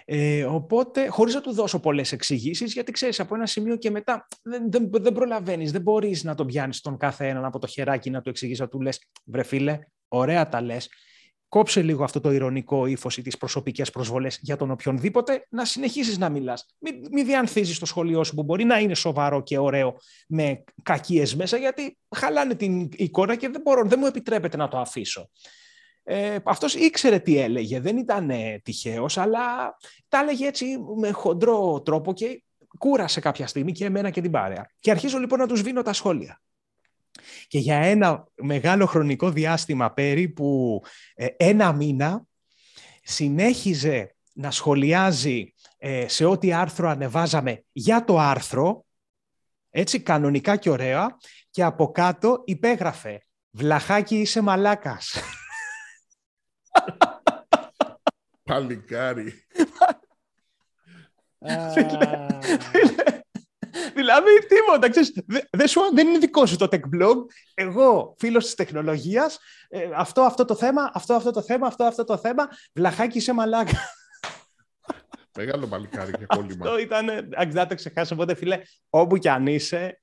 Ε, 0.04 0.44
οπότε, 0.44 1.06
χωρίς 1.06 1.34
να 1.34 1.40
του 1.40 1.52
δώσω 1.52 1.80
πολλές 1.80 2.12
εξηγήσεις, 2.12 2.72
γιατί 2.72 2.92
ξέρεις, 2.92 3.20
από 3.20 3.34
ένα 3.34 3.46
σημείο 3.46 3.76
και 3.76 3.90
μετά 3.90 4.26
δεν, 4.42 4.70
δεν, 4.70 4.90
δεν 4.90 5.12
προλαβαίνεις, 5.12 5.72
δεν 5.72 5.82
μπορείς 5.82 6.24
να 6.24 6.34
τον 6.34 6.46
πιάνεις 6.46 6.80
τον 6.80 6.96
κάθε 6.96 7.28
έναν 7.28 7.44
από 7.44 7.58
το 7.58 7.66
χεράκι 7.66 8.10
να 8.10 8.20
του 8.20 8.28
εξηγήσει, 8.28 8.60
να 8.60 8.68
του 8.68 8.80
λες, 8.80 9.10
βρε 9.24 9.42
φίλε, 9.42 9.78
ωραία 10.08 10.48
τα 10.48 10.60
λες, 10.60 10.88
κόψε 11.48 11.82
λίγο 11.82 12.04
αυτό 12.04 12.20
το 12.20 12.32
ηρωνικό 12.32 12.86
ύφος 12.86 13.16
ή 13.16 13.22
τις 13.22 13.36
προσωπικές 13.36 13.90
προσβολές 13.90 14.38
για 14.42 14.56
τον 14.56 14.70
οποιονδήποτε, 14.70 15.46
να 15.50 15.64
συνεχίσεις 15.64 16.18
να 16.18 16.28
μιλάς. 16.28 16.66
Μην, 16.78 16.94
μην 17.12 17.26
διανθίζεις 17.26 17.78
το 17.78 17.86
σχολείο 17.86 18.24
σου 18.24 18.34
που 18.34 18.42
μπορεί 18.42 18.64
να 18.64 18.78
είναι 18.78 18.94
σοβαρό 18.94 19.42
και 19.42 19.58
ωραίο 19.58 19.96
με 20.28 20.64
κακίες 20.82 21.36
μέσα, 21.36 21.56
γιατί 21.56 21.98
χαλάνε 22.16 22.54
την 22.54 22.88
εικόνα 22.92 23.36
και 23.36 23.48
δεν, 23.48 23.60
μπορώ, 23.60 23.84
δεν 23.84 23.98
μου 24.00 24.06
επιτρέπεται 24.06 24.56
να 24.56 24.68
το 24.68 24.78
αφήσω. 24.78 25.30
Ε, 26.02 26.36
αυτός 26.44 26.74
ήξερε 26.74 27.18
τι 27.18 27.38
έλεγε, 27.38 27.80
δεν 27.80 27.96
ήταν 27.96 28.30
ε, 28.30 28.60
τυχαίος, 28.64 29.18
αλλά 29.18 29.76
τα 30.08 30.18
έλεγε 30.18 30.46
έτσι 30.46 30.66
με 30.96 31.10
χοντρό 31.10 31.82
τρόπο 31.84 32.12
και 32.12 32.42
κούρασε 32.78 33.20
κάποια 33.20 33.46
στιγμή 33.46 33.72
και 33.72 33.84
εμένα 33.84 34.10
και 34.10 34.20
την 34.20 34.30
παρέα. 34.30 34.70
Και 34.80 34.90
αρχίζω 34.90 35.18
λοιπόν 35.18 35.38
να 35.38 35.46
τους 35.46 35.62
βίνω 35.62 35.82
τα 35.82 35.92
σχόλια. 35.92 36.40
Και 37.46 37.58
για 37.58 37.76
ένα 37.76 38.26
μεγάλο 38.34 38.86
χρονικό 38.86 39.30
διάστημα, 39.30 39.92
περίπου 39.92 40.80
ε, 41.14 41.26
ένα 41.36 41.72
μήνα, 41.72 42.22
συνέχιζε 43.02 44.14
να 44.34 44.50
σχολιάζει 44.50 45.54
ε, 45.78 46.08
σε 46.08 46.24
ό,τι 46.24 46.52
άρθρο 46.52 46.88
ανεβάζαμε 46.88 47.64
για 47.72 48.04
το 48.04 48.18
άρθρο, 48.18 48.84
έτσι 49.70 50.00
κανονικά 50.00 50.56
και 50.56 50.70
ωραία, 50.70 51.16
και 51.50 51.62
από 51.62 51.90
κάτω 51.90 52.42
υπέγραφε 52.44 53.22
«Βλαχάκι 53.50 54.20
είσαι 54.20 54.40
μαλάκας». 54.40 55.16
Παλικάρι. 58.42 59.32
Δηλαδή, 63.94 64.30
τίποτα. 64.48 64.90
Ξέρεις, 64.90 65.12
δεν, 65.50 65.68
σου, 65.68 65.80
δεν 65.94 66.08
είναι 66.08 66.18
δικό 66.18 66.46
σου 66.46 66.56
το 66.56 66.68
tech 66.70 67.00
blog. 67.00 67.16
Εγώ, 67.54 68.14
φίλος 68.18 68.44
της 68.44 68.54
τεχνολογίας, 68.54 69.38
ε, 69.68 69.88
αυτό, 69.94 70.22
αυτό 70.22 70.44
το 70.44 70.54
θέμα, 70.54 70.90
αυτό, 70.94 71.14
αυτό 71.14 71.30
το 71.30 71.42
θέμα, 71.42 71.66
αυτό, 71.66 71.84
αυτό 71.84 72.04
το 72.04 72.18
θέμα, 72.18 72.48
βλαχάκι 72.72 73.20
σε 73.20 73.32
μαλάκα. 73.32 73.78
Μεγάλο 75.36 75.66
παλικάρι 75.66 76.12
και 76.12 76.26
κόλλημα. 76.26 76.66
Αυτό 76.66 76.78
ήταν, 76.78 77.08
αν 77.36 77.50
δεν 77.50 77.68
το 77.68 77.74
ξεχάσω, 77.74 78.14
οπότε 78.14 78.34
φίλε, 78.34 78.60
όπου 78.90 79.16
κι 79.16 79.28
αν 79.28 79.46
είσαι, 79.46 79.98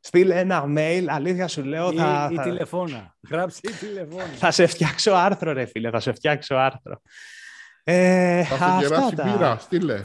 στείλε 0.00 0.38
ένα 0.38 0.64
mail, 0.76 1.04
αλήθεια 1.08 1.48
σου 1.48 1.64
λέω. 1.64 1.90
Ή, 1.90 1.96
θα, 1.96 2.28
ή 2.32 2.34
θα... 2.34 2.42
τηλεφώνα. 2.42 3.16
Γράψε 3.30 3.60
ή 3.62 3.70
τηλεφώνα. 3.70 4.24
θα 4.24 4.50
σε 4.50 4.66
φτιάξω 4.66 5.12
άρθρο, 5.12 5.52
ρε 5.52 5.64
φίλε, 5.64 5.90
θα 5.90 6.00
σε 6.00 6.12
φτιάξω 6.12 6.54
άρθρο. 6.54 7.00
Ε, 7.84 8.44
θα 8.44 8.78
σε 8.80 8.86
κεράσει 8.86 9.14
μπύρα, 9.14 9.58
στείλε. 9.58 10.04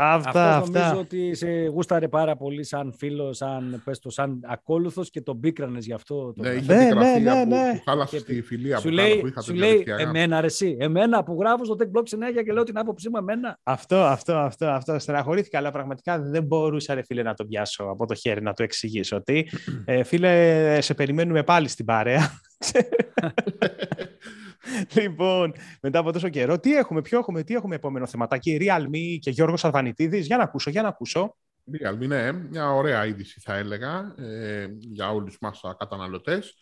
Αυτά, 0.00 0.56
Αυτός 0.56 0.70
νομίζω 0.70 1.00
ότι 1.00 1.34
σε 1.34 1.48
γούσταρε 1.48 2.08
πάρα 2.08 2.36
πολύ 2.36 2.64
σαν 2.64 2.94
φίλος, 2.98 3.36
σαν, 3.36 3.82
πες 3.84 3.98
το, 3.98 4.10
σαν 4.10 4.40
ακόλουθος 4.44 5.10
και 5.10 5.20
τον 5.20 5.40
πίκρανες 5.40 5.86
γι' 5.86 5.92
αυτό. 5.92 6.32
Το 6.36 6.42
ναι, 6.42 6.48
είχε 6.48 6.74
ναι, 6.74 6.84
ναι, 6.84 7.18
ναι, 7.18 7.44
ναι. 7.44 7.72
Που, 7.72 7.82
χάλασε 7.84 8.18
στη 8.18 8.42
φιλία 8.42 8.76
σου 8.76 8.88
που, 8.88 8.94
λέει, 8.94 9.20
που 9.20 9.26
είχατε 9.26 9.42
σου 9.42 9.54
λέει 9.54 9.84
εμένα 9.98 10.40
ρε 10.40 10.46
εσύ, 10.46 10.76
εμένα 10.80 11.22
που 11.22 11.36
γράφω 11.40 11.64
στο 11.64 11.76
tech 11.78 11.98
blog 11.98 12.02
συνέχεια 12.04 12.42
και 12.42 12.52
λέω 12.52 12.62
την 12.62 12.78
άποψή 12.78 13.08
μου 13.08 13.16
εμένα. 13.16 13.58
Αυτό, 13.62 13.96
αυτό, 13.96 14.34
αυτό, 14.36 14.66
αυτό. 14.66 14.98
Στεναχωρήθηκα, 14.98 15.58
αλλά 15.58 15.70
πραγματικά 15.70 16.18
δεν 16.20 16.44
μπορούσα 16.44 16.94
ρε 16.94 17.02
φίλε 17.02 17.22
να 17.22 17.34
το 17.34 17.44
πιάσω 17.44 17.84
από 17.84 18.06
το 18.06 18.14
χέρι 18.14 18.42
να 18.42 18.52
το 18.52 18.62
εξηγήσω. 18.62 19.16
Ότι 19.16 19.50
ε, 19.84 20.02
φίλε, 20.02 20.78
σε 20.80 20.94
περιμένουμε 20.94 21.42
πάλι 21.42 21.68
στην 21.68 21.84
παρέα. 21.84 22.30
λοιπόν, 24.94 25.52
μετά 25.82 25.98
από 25.98 26.12
τόσο 26.12 26.28
καιρό, 26.28 26.58
τι 26.58 26.76
έχουμε, 26.76 27.02
ποιο 27.02 27.18
έχουμε, 27.18 27.42
τι 27.42 27.54
έχουμε 27.54 27.74
επόμενο 27.74 28.06
θεματάκι, 28.06 28.58
Realme 28.60 29.18
και 29.20 29.30
Γιώργος 29.30 29.64
Αρβανιτίδης, 29.64 30.26
για 30.26 30.36
να 30.36 30.42
ακούσω, 30.42 30.70
για 30.70 30.82
να 30.82 30.88
ακούσω. 30.88 31.36
Realme, 31.72 32.06
ναι, 32.06 32.32
μια 32.32 32.72
ωραία 32.72 33.06
είδηση 33.06 33.40
θα 33.40 33.54
έλεγα 33.54 34.14
ε, 34.18 34.66
για 34.78 35.10
όλους 35.10 35.38
μας 35.40 35.60
καταναλωτές. 35.78 36.54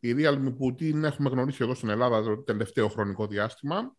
Η 0.00 0.14
Realme 0.18 0.54
που 0.58 0.74
την 0.74 1.04
έχουμε 1.04 1.30
γνωρίσει 1.30 1.58
εδώ 1.62 1.74
στην 1.74 1.88
Ελλάδα 1.88 2.22
το 2.22 2.42
τελευταίο 2.42 2.88
χρονικό 2.88 3.26
διάστημα. 3.26 3.96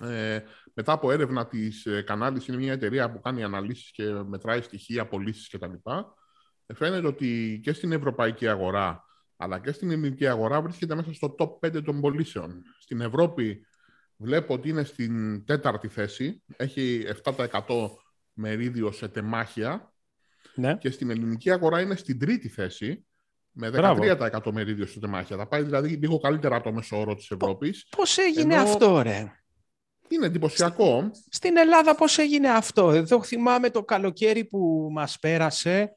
Ε, 0.00 0.40
μετά 0.74 0.92
από 0.92 1.10
έρευνα 1.10 1.46
της 1.46 1.86
ε, 1.86 2.02
Κανάλης, 2.02 2.46
είναι 2.46 2.56
μια 2.56 2.72
εταιρεία 2.72 3.12
που 3.12 3.20
κάνει 3.20 3.42
αναλύσεις 3.42 3.90
και 3.90 4.04
μετράει 4.04 4.62
στοιχεία, 4.62 5.06
πωλήσεις 5.06 5.48
κτλ. 5.48 5.72
Ε, 6.66 6.74
φαίνεται 6.74 7.06
ότι 7.06 7.60
και 7.62 7.72
στην 7.72 7.92
ευρωπαϊκή 7.92 8.48
αγορά 8.48 9.04
αλλά 9.36 9.58
και 9.58 9.72
στην 9.72 9.90
ελληνική 9.90 10.26
αγορά 10.26 10.62
βρίσκεται 10.62 10.94
μέσα 10.94 11.14
στο 11.14 11.34
top 11.38 11.66
5 11.66 11.84
των 11.84 12.00
πωλήσεων. 12.00 12.62
Στην 12.78 13.00
Ευρώπη 13.00 13.66
βλέπω 14.16 14.54
ότι 14.54 14.68
είναι 14.68 14.84
στην 14.84 15.44
τέταρτη 15.44 15.88
θέση, 15.88 16.42
έχει 16.56 17.04
7% 17.24 17.60
μερίδιο 18.32 18.92
σε 18.92 19.08
τεμάχια 19.08 19.92
ναι. 20.54 20.76
και 20.76 20.90
στην 20.90 21.10
ελληνική 21.10 21.50
αγορά 21.50 21.80
είναι 21.80 21.96
στην 21.96 22.18
τρίτη 22.18 22.48
θέση 22.48 23.06
με 23.50 23.70
13% 23.74 24.52
μερίδιο 24.52 24.86
σε 24.86 25.00
τεμάχια. 25.00 25.36
Θα 25.36 25.46
πάει 25.46 25.62
δηλαδή 25.62 25.88
λίγο 25.88 26.18
καλύτερα 26.18 26.54
από 26.56 26.64
το 26.64 26.72
μέσο 26.72 27.00
όρο 27.00 27.14
της 27.14 27.30
Ευρώπης. 27.30 27.86
Πώς 27.96 28.18
έγινε 28.18 28.54
ενώ... 28.54 28.62
αυτό 28.62 29.02
ρε; 29.02 29.32
Είναι 30.08 30.26
εντυπωσιακό. 30.26 31.10
Στην 31.28 31.56
Ελλάδα 31.56 31.94
πώς 31.94 32.18
έγινε 32.18 32.48
αυτό; 32.48 32.90
Εδώ 32.90 33.22
θυμάμαι 33.22 33.70
το 33.70 33.84
καλοκαίρι 33.84 34.44
που 34.44 34.88
μας 34.92 35.18
πέρασε 35.18 35.96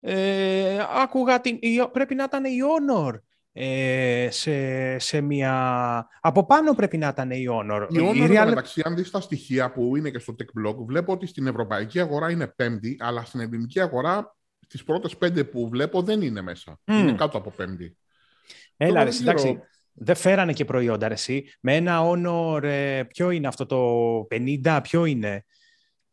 ε, 0.00 0.78
άκουγα 1.02 1.40
την, 1.40 1.58
πρέπει 1.92 2.14
να 2.14 2.24
ήταν 2.24 2.44
η 2.44 2.58
Honor 2.60 3.12
ε, 3.52 4.28
σε, 4.30 4.98
σε 4.98 5.20
μια... 5.20 6.08
Από 6.20 6.46
πάνω 6.46 6.74
πρέπει 6.74 6.96
να 6.96 7.08
ήταν 7.08 7.30
η 7.30 7.46
Honor. 7.50 7.86
Η 7.90 7.96
Honor, 8.00 8.16
η 8.16 8.26
Real... 8.26 8.44
μεταξύ, 8.48 8.82
αν 8.84 8.94
δεις 8.94 9.10
τα 9.10 9.20
στοιχεία 9.20 9.72
που 9.72 9.96
είναι 9.96 10.10
και 10.10 10.18
στο 10.18 10.34
Tech 10.38 10.60
Blog, 10.60 10.76
βλέπω 10.86 11.12
ότι 11.12 11.26
στην 11.26 11.46
ευρωπαϊκή 11.46 12.00
αγορά 12.00 12.30
είναι 12.30 12.46
πέμπτη, 12.46 12.96
αλλά 13.00 13.24
στην 13.24 13.40
ελληνική 13.40 13.80
αγορά 13.80 14.36
τις 14.68 14.84
πρώτες 14.84 15.16
πέντε 15.16 15.44
που 15.44 15.68
βλέπω 15.68 16.02
δεν 16.02 16.22
είναι 16.22 16.40
μέσα. 16.40 16.80
Είναι 16.84 17.12
κάτω 17.12 17.38
από 17.38 17.50
πέμπτη. 17.50 17.96
Έλα, 18.76 19.04
ρε, 19.04 19.10
εντάξει. 19.20 19.60
Δεν 19.92 20.14
φέρανε 20.14 20.52
και 20.52 20.64
προϊόντα, 20.64 21.08
ρε, 21.08 21.14
εσύ. 21.14 21.44
Με 21.60 21.76
ένα 21.76 22.00
Honor, 22.02 22.62
ε, 22.62 23.02
ποιο 23.02 23.30
είναι 23.30 23.46
αυτό 23.46 23.66
το 23.66 24.26
50, 24.30 24.80
ποιο 24.82 25.04
είναι; 25.04 25.44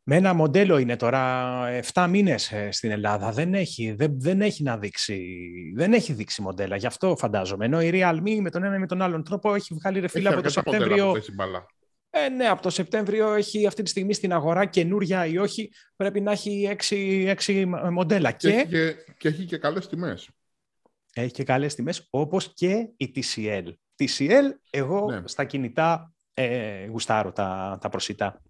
Με 0.10 0.16
ένα 0.16 0.34
μοντέλο 0.34 0.78
είναι 0.78 0.96
τώρα 0.96 1.64
7 1.94 2.08
μήνες 2.10 2.52
ε, 2.52 2.72
στην 2.72 2.92
Ελλάδα. 2.92 3.32
Δεν 3.32 3.54
έχει, 3.54 3.92
δεν, 3.92 4.20
δεν 4.20 4.42
έχει 4.42 4.64
να 4.64 4.78
δείξει, 4.78 5.42
δεν 5.76 5.94
έχει 5.94 6.14
δείξει 6.14 6.42
μοντέλα. 6.42 6.76
Γι' 6.76 6.86
αυτό 6.86 7.16
φαντάζομαι. 7.18 7.66
Ενώ 7.66 7.82
η 7.82 7.90
Realme 7.94 8.38
με 8.42 8.50
τον 8.50 8.64
ένα 8.64 8.76
ή 8.76 8.80
με 8.80 8.88
τον 8.88 9.02
άλλον 9.02 9.24
τρόπο 9.24 9.56
έχει 9.56 9.74
βγάλει 9.74 10.00
ρεφίλα 10.00 10.30
από 10.30 10.42
το 10.42 10.50
Σεπτέμβριο. 10.50 11.14
Ε, 12.10 12.30
ναι, 12.30 12.48
από 12.48 12.62
το 12.62 12.70
Σεπτέμβριο 12.70 13.34
έχει 13.34 13.68
αυτή 13.68 13.84
τη 13.84 13.90
στιγμή 13.90 14.14
στην 14.14 14.34
αγορά 14.34 14.66
καινούρια 14.66 15.26
ή 15.26 15.38
όχι. 15.38 15.72
Πρέπει 15.96 16.22
να 16.22 16.32
έχει 16.32 16.76
6, 17.46 17.66
μοντέλα. 17.92 18.32
Και, 18.32 18.50
και... 18.50 18.58
Έχει 18.58 18.68
και, 18.68 18.96
και 19.18 19.28
έχει 19.28 19.46
και 19.46 19.58
καλές 19.58 19.88
τιμές. 19.88 20.30
Έχει 21.14 21.32
και 21.32 21.44
καλές 21.44 21.76
τιμές, 21.76 22.08
όπως 22.10 22.54
και 22.54 22.90
η 22.98 23.14
TCL. 23.16 23.68
TCL, 23.98 24.44
εγώ 24.70 25.12
ναι. 25.12 25.22
στα 25.26 25.44
κινητά 25.44 26.14
ε, 26.34 26.86
γουστάρω 26.86 27.32
τα, 27.32 27.78
τα 27.82 27.90
προσιτά. 27.90 28.42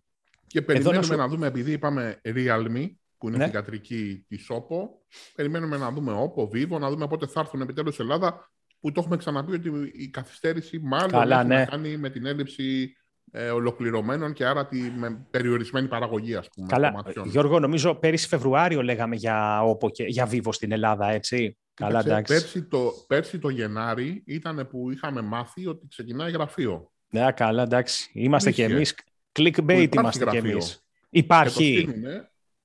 Και 0.48 0.62
περιμένουμε 0.62 1.16
να, 1.16 1.28
δούμε, 1.28 1.48
επειδή 1.48 1.72
είπαμε 1.72 2.22
Realme, 2.24 2.90
που 3.18 3.28
είναι 3.28 3.38
ναι. 3.38 3.46
θηγατρική 3.46 4.26
της 4.28 4.48
OPPO, 4.50 4.88
περιμένουμε 5.36 5.78
να 5.78 5.92
δούμε 5.92 6.12
OPPO, 6.12 6.44
Vivo, 6.44 6.80
να 6.80 6.90
δούμε 6.90 7.08
πότε 7.08 7.28
θα 7.28 7.40
έρθουν 7.40 7.62
επιτέλους 7.62 7.94
στην 7.94 8.06
Ελλάδα, 8.06 8.52
που 8.80 8.92
το 8.92 9.02
έχουμε 9.02 9.18
ξαναπεί 9.18 9.54
ότι 9.54 9.92
η 9.94 10.10
καθυστέρηση 10.10 10.80
μάλλον 10.80 11.10
Καλά, 11.10 11.40
έχει 11.40 11.48
ναι. 11.48 11.58
να 11.58 11.66
κάνει 11.66 11.98
με 11.98 12.10
την 12.10 12.26
έλλειψη 12.26 12.96
ε, 13.32 13.50
ολοκληρωμένων 13.50 14.34
και 14.34 14.46
άρα 14.46 14.68
τη, 14.68 14.80
με 14.80 15.26
περιορισμένη 15.30 15.88
παραγωγή, 15.88 16.36
ας 16.36 16.50
πούμε. 16.50 16.68
Καλά, 16.68 17.04
Γιώργο, 17.26 17.60
νομίζω 17.60 17.96
πέρυσι 17.96 18.28
Φεβρουάριο 18.28 18.84
λέγαμε 18.84 19.16
για 19.16 19.62
OPPO 19.64 19.92
και 19.92 20.04
για 20.04 20.30
Vivo 20.32 20.50
στην 20.50 20.72
Ελλάδα, 20.72 21.10
έτσι. 21.10 21.58
Καλά, 21.74 22.00
εντάξει. 22.00 22.34
Πέρσι 22.34 22.64
το, 22.64 22.94
πέρσι 23.08 23.40
το 23.40 23.50
Γενάρη 23.50 24.24
ήταν 24.26 24.68
που 24.68 24.92
είχαμε 24.92 25.22
μάθει 25.22 25.68
ότι 25.68 25.88
ξεκινάει 25.88 26.32
γραφείο. 26.32 26.92
Ναι, 27.10 27.32
καλά, 27.32 27.64
εντάξει. 27.64 28.10
Είμαστε 28.14 28.52
κι 28.52 28.62
εμείς 28.62 28.96
Clickbait 29.38 29.96
είμαστε 29.96 30.26
κι 30.26 30.38
εμείς. 30.38 30.86
Υπάρχει. 31.10 31.88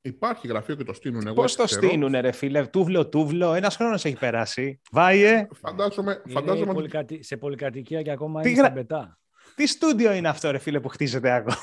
Υπάρχει 0.04 0.46
γραφείο 0.46 0.74
και 0.74 0.84
το 0.84 0.92
στείλουν. 0.92 1.34
Πώς 1.34 1.56
το 1.56 1.66
στείλουν, 1.66 2.16
ρε 2.20 2.32
φίλε, 2.32 2.66
τούβλο, 2.66 3.08
τούβλο. 3.08 3.54
Ένας 3.54 3.76
χρόνος 3.76 4.04
έχει 4.04 4.16
περάσει. 4.16 4.80
Βάιε. 4.90 5.48
Φαντάζομαι. 5.54 6.22
φαντάζομαι... 6.28 6.72
Πολυκατι... 6.72 7.22
Σε 7.22 7.36
πολυκατοικία 7.36 8.02
και 8.02 8.10
ακόμα 8.10 8.40
Τι 8.40 8.50
είναι 8.50 8.60
γρα... 8.60 8.72
πετά. 8.72 9.18
Τι 9.54 9.66
στούντιο 9.66 10.12
είναι 10.12 10.28
αυτό, 10.28 10.50
ρε 10.50 10.58
φίλε, 10.58 10.80
που 10.80 10.88
χτίζεται 10.88 11.32
ακόμα. 11.32 11.56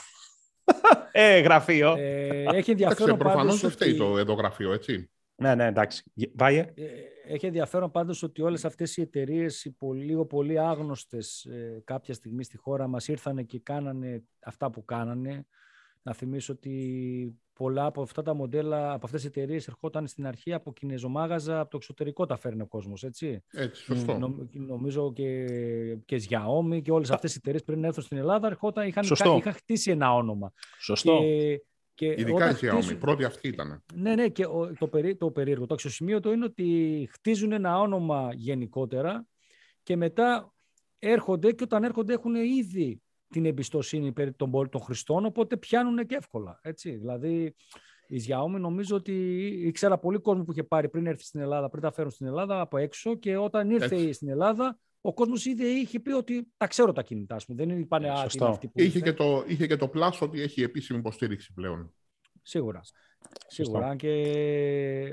ε, 1.11 1.39
γραφείο. 1.39 1.95
Ε, 1.97 2.43
έχει 2.53 2.71
ενδιαφέρον 2.71 3.17
Προφανώς 3.17 3.59
δεν 3.59 3.71
φταίει 3.71 3.95
το 3.95 4.17
εδώ 4.17 4.33
γραφείο, 4.33 4.73
έτσι. 4.73 5.09
Ναι, 5.35 5.55
ναι, 5.55 5.65
εντάξει. 5.65 6.03
Βάιε. 6.35 6.59
Ε, 6.59 6.85
έχει 7.31 7.45
ενδιαφέρον 7.45 7.91
πάντως 7.91 8.23
ότι 8.23 8.41
όλες 8.41 8.65
αυτές 8.65 8.97
οι 8.97 9.01
εταιρείες 9.01 9.65
οι 9.65 9.75
λίγο 9.95 10.25
πολύ 10.25 10.59
άγνωστες 10.59 11.45
ε, 11.45 11.81
κάποια 11.83 12.13
στιγμή 12.13 12.43
στη 12.43 12.57
χώρα 12.57 12.87
μας 12.87 13.07
ήρθαν 13.07 13.45
και 13.45 13.59
κάνανε 13.59 14.23
αυτά 14.39 14.69
που 14.69 14.85
κάνανε. 14.85 15.45
Να 16.01 16.13
θυμίσω 16.13 16.53
ότι 16.53 17.39
πολλά 17.53 17.85
από 17.85 18.01
αυτά 18.01 18.21
τα 18.21 18.33
μοντέλα, 18.33 18.93
από 18.93 19.05
αυτές 19.05 19.21
τις 19.21 19.29
εταιρείες 19.29 19.67
ερχόταν 19.67 20.07
στην 20.07 20.27
αρχή 20.27 20.53
από 20.53 20.73
κινεζομάγαζα, 20.73 21.59
από 21.59 21.69
το 21.69 21.77
εξωτερικό 21.77 22.25
τα 22.25 22.37
φέρνει 22.37 22.61
ο 22.61 22.67
κόσμος, 22.67 23.03
έτσι. 23.03 23.43
Έτσι, 23.51 23.83
σωστό. 23.83 24.35
νομίζω 24.53 25.13
και, 25.13 25.45
και 26.05 26.21
Xiaomi 26.29 26.81
και 26.81 26.91
όλες 26.91 27.11
αυτές 27.11 27.33
οι 27.33 27.37
εταιρείες 27.37 27.63
πριν 27.63 27.83
έρθουν 27.83 28.03
στην 28.03 28.17
Ελλάδα 28.17 28.47
ερχόταν, 28.47 28.87
είχαν, 28.87 29.05
είχαν 29.37 29.53
χτίσει 29.53 29.91
ένα 29.91 30.13
όνομα. 30.13 30.53
Σωστό. 30.79 31.19
Και 31.19 31.61
και 31.99 32.15
Ειδικά 32.17 32.49
η 32.49 32.53
Xiaomi, 32.61 32.99
πρώτη 32.99 33.23
αυτή 33.23 33.47
ήταν. 33.47 33.83
Ναι, 33.93 34.15
ναι, 34.15 34.29
και 34.29 34.43
το, 34.79 34.87
περί, 34.87 35.15
το 35.15 35.31
περίεργο, 35.31 35.65
το 35.65 35.73
αξιοσημείωτο 35.73 36.31
είναι 36.31 36.45
ότι 36.45 37.09
χτίζουν 37.11 37.51
ένα 37.51 37.79
όνομα 37.79 38.29
γενικότερα 38.33 39.25
και 39.83 39.95
μετά 39.95 40.53
έρχονται 40.99 41.51
και 41.51 41.63
όταν 41.63 41.83
έρχονται 41.83 42.13
έχουν 42.13 42.35
ήδη 42.35 43.01
την 43.27 43.45
εμπιστοσύνη 43.45 44.11
περί 44.11 44.33
των, 44.33 44.69
των 44.69 44.81
χρηστών, 44.81 45.25
οπότε 45.25 45.57
πιάνουν 45.57 46.05
και 46.05 46.15
εύκολα. 46.15 46.59
Έτσι. 46.61 46.91
Δηλαδή, 46.91 47.55
η 48.07 48.21
Xiaomi 48.27 48.59
νομίζω 48.59 48.95
ότι 48.95 49.13
ήξερα 49.65 49.97
πολύ 49.97 50.17
κόσμο 50.17 50.43
που 50.43 50.51
είχε 50.51 50.63
πάρει 50.63 50.89
πριν 50.89 51.05
έρθει 51.05 51.23
στην 51.23 51.39
Ελλάδα, 51.39 51.69
πριν 51.69 51.81
τα 51.81 51.91
φέρουν 51.91 52.11
στην 52.11 52.27
Ελλάδα 52.27 52.61
από 52.61 52.77
έξω 52.77 53.15
και 53.15 53.37
όταν 53.37 53.69
ήρθε 53.69 53.95
Έτσι. 53.95 54.13
στην 54.13 54.29
Ελλάδα 54.29 54.79
ο 55.01 55.13
κόσμος 55.13 55.45
ήδη 55.45 55.65
είχε 55.65 55.99
πει 55.99 56.11
ότι 56.11 56.47
τα 56.57 56.67
ξέρω 56.67 56.91
τα 56.91 57.03
κινητά, 57.03 57.37
μου. 57.47 57.55
Δεν 57.55 57.69
είναι 57.69 57.85
πάνε 57.85 58.09
αυτή 58.09 58.67
που 58.67 58.81
είχε 58.81 58.99
και, 58.99 59.13
το, 59.13 59.43
είχε 59.47 59.67
και 59.67 59.75
το 59.75 59.87
πλάσο 59.87 60.25
ότι 60.25 60.41
έχει 60.41 60.61
επίσημη 60.61 60.99
υποστήριξη 60.99 61.53
πλέον. 61.53 61.93
Σίγουρα. 62.41 62.81
Σίγουρα. 63.47 63.95
Και 63.95 64.11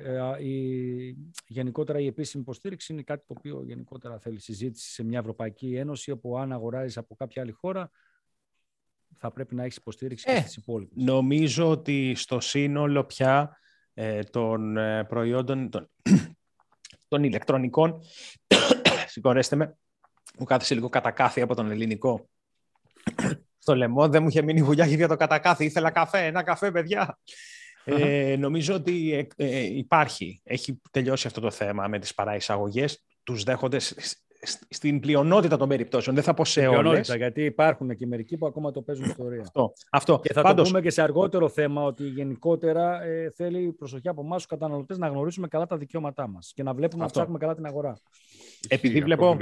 ε, 0.04 0.44
η, 0.44 1.16
γενικότερα 1.46 2.00
η 2.00 2.06
επίσημη 2.06 2.42
υποστήριξη 2.42 2.92
είναι 2.92 3.02
κάτι 3.02 3.24
το 3.26 3.34
οποίο 3.38 3.62
γενικότερα 3.66 4.18
θέλει 4.18 4.40
συζήτηση 4.40 4.92
σε 4.92 5.04
μια 5.04 5.18
Ευρωπαϊκή 5.18 5.74
Ένωση, 5.74 6.10
όπου 6.10 6.38
αν 6.38 6.52
αγοράζεις 6.52 6.96
από 6.96 7.14
κάποια 7.14 7.42
άλλη 7.42 7.52
χώρα, 7.52 7.90
θα 9.18 9.30
πρέπει 9.30 9.54
να 9.54 9.62
έχεις 9.62 9.76
υποστήριξη 9.76 10.24
ε, 10.28 10.34
και 10.34 10.40
στις 10.40 10.56
υπόλοιπες. 10.56 11.04
Νομίζω 11.04 11.70
ότι 11.70 12.14
στο 12.14 12.40
σύνολο 12.40 13.04
πια 13.04 13.56
ε, 13.94 14.22
των 14.22 14.76
ε, 14.76 15.04
προϊόντων, 15.04 15.70
των, 15.70 15.90
των 17.08 17.24
ηλεκτρονικών, 17.24 18.00
συγχωρέστε 19.16 19.56
με, 19.56 19.76
μου 20.38 20.44
κάθεσε 20.44 20.74
λίγο 20.74 20.88
κατακάθι 20.88 21.40
από 21.40 21.54
τον 21.54 21.70
ελληνικό 21.70 22.28
στο 23.58 23.76
λαιμό. 23.76 24.08
Δεν 24.08 24.22
μου 24.22 24.28
είχε 24.28 24.42
μείνει 24.42 24.62
βουλιά 24.62 24.86
για 24.86 25.08
το 25.08 25.16
κατακάθι. 25.16 25.64
Ήθελα 25.64 25.90
καφέ, 25.90 26.26
ένα 26.26 26.42
καφέ, 26.42 26.70
παιδιά. 26.70 27.18
Ε, 27.84 28.36
νομίζω 28.38 28.74
ότι 28.74 29.12
ε, 29.12 29.44
ε, 29.44 29.58
υπάρχει. 29.58 30.40
Έχει 30.44 30.80
τελειώσει 30.90 31.26
αυτό 31.26 31.40
το 31.40 31.50
θέμα 31.50 31.88
με 31.88 31.98
τις 31.98 32.14
παραεισαγωγές. 32.14 33.04
Τους 33.22 33.42
δέχονται 33.42 33.78
στην 34.68 35.00
πλειονότητα 35.00 35.56
των 35.56 35.68
περιπτώσεων. 35.68 36.14
Δεν 36.14 36.24
θα 36.24 36.34
πω 36.34 36.44
σε 36.44 36.66
όλες. 36.66 37.14
Γιατί 37.16 37.44
υπάρχουν 37.44 37.96
και 37.96 38.06
μερικοί 38.06 38.36
που 38.36 38.46
ακόμα 38.46 38.70
το 38.70 38.82
παίζουν 38.82 39.04
ιστορία. 39.04 39.40
Αυτό. 39.40 39.72
αυτό. 39.90 40.20
Και 40.22 40.32
θα 40.32 40.42
Πάντως... 40.42 40.64
το 40.64 40.68
πούμε 40.68 40.80
και 40.80 40.90
σε 40.90 41.02
αργότερο 41.02 41.48
θέμα 41.48 41.82
ότι 41.82 42.04
γενικότερα 42.04 43.02
ε, 43.02 43.32
θέλει 43.36 43.72
προσοχή 43.72 44.08
από 44.08 44.20
εμάς 44.20 44.36
τους 44.36 44.46
καταναλωτές 44.46 44.98
να 44.98 45.08
γνωρίσουμε 45.08 45.48
καλά 45.48 45.66
τα 45.66 45.76
δικαιώματά 45.76 46.28
μας 46.28 46.52
και 46.54 46.62
να 46.62 46.74
βλέπουμε 46.74 47.02
να 47.02 47.10
ψάχνουμε 47.10 47.38
καλά 47.38 47.54
την 47.54 47.66
αγορά. 47.66 47.98
Επειδή 48.68 49.00
βλέπω, 49.00 49.36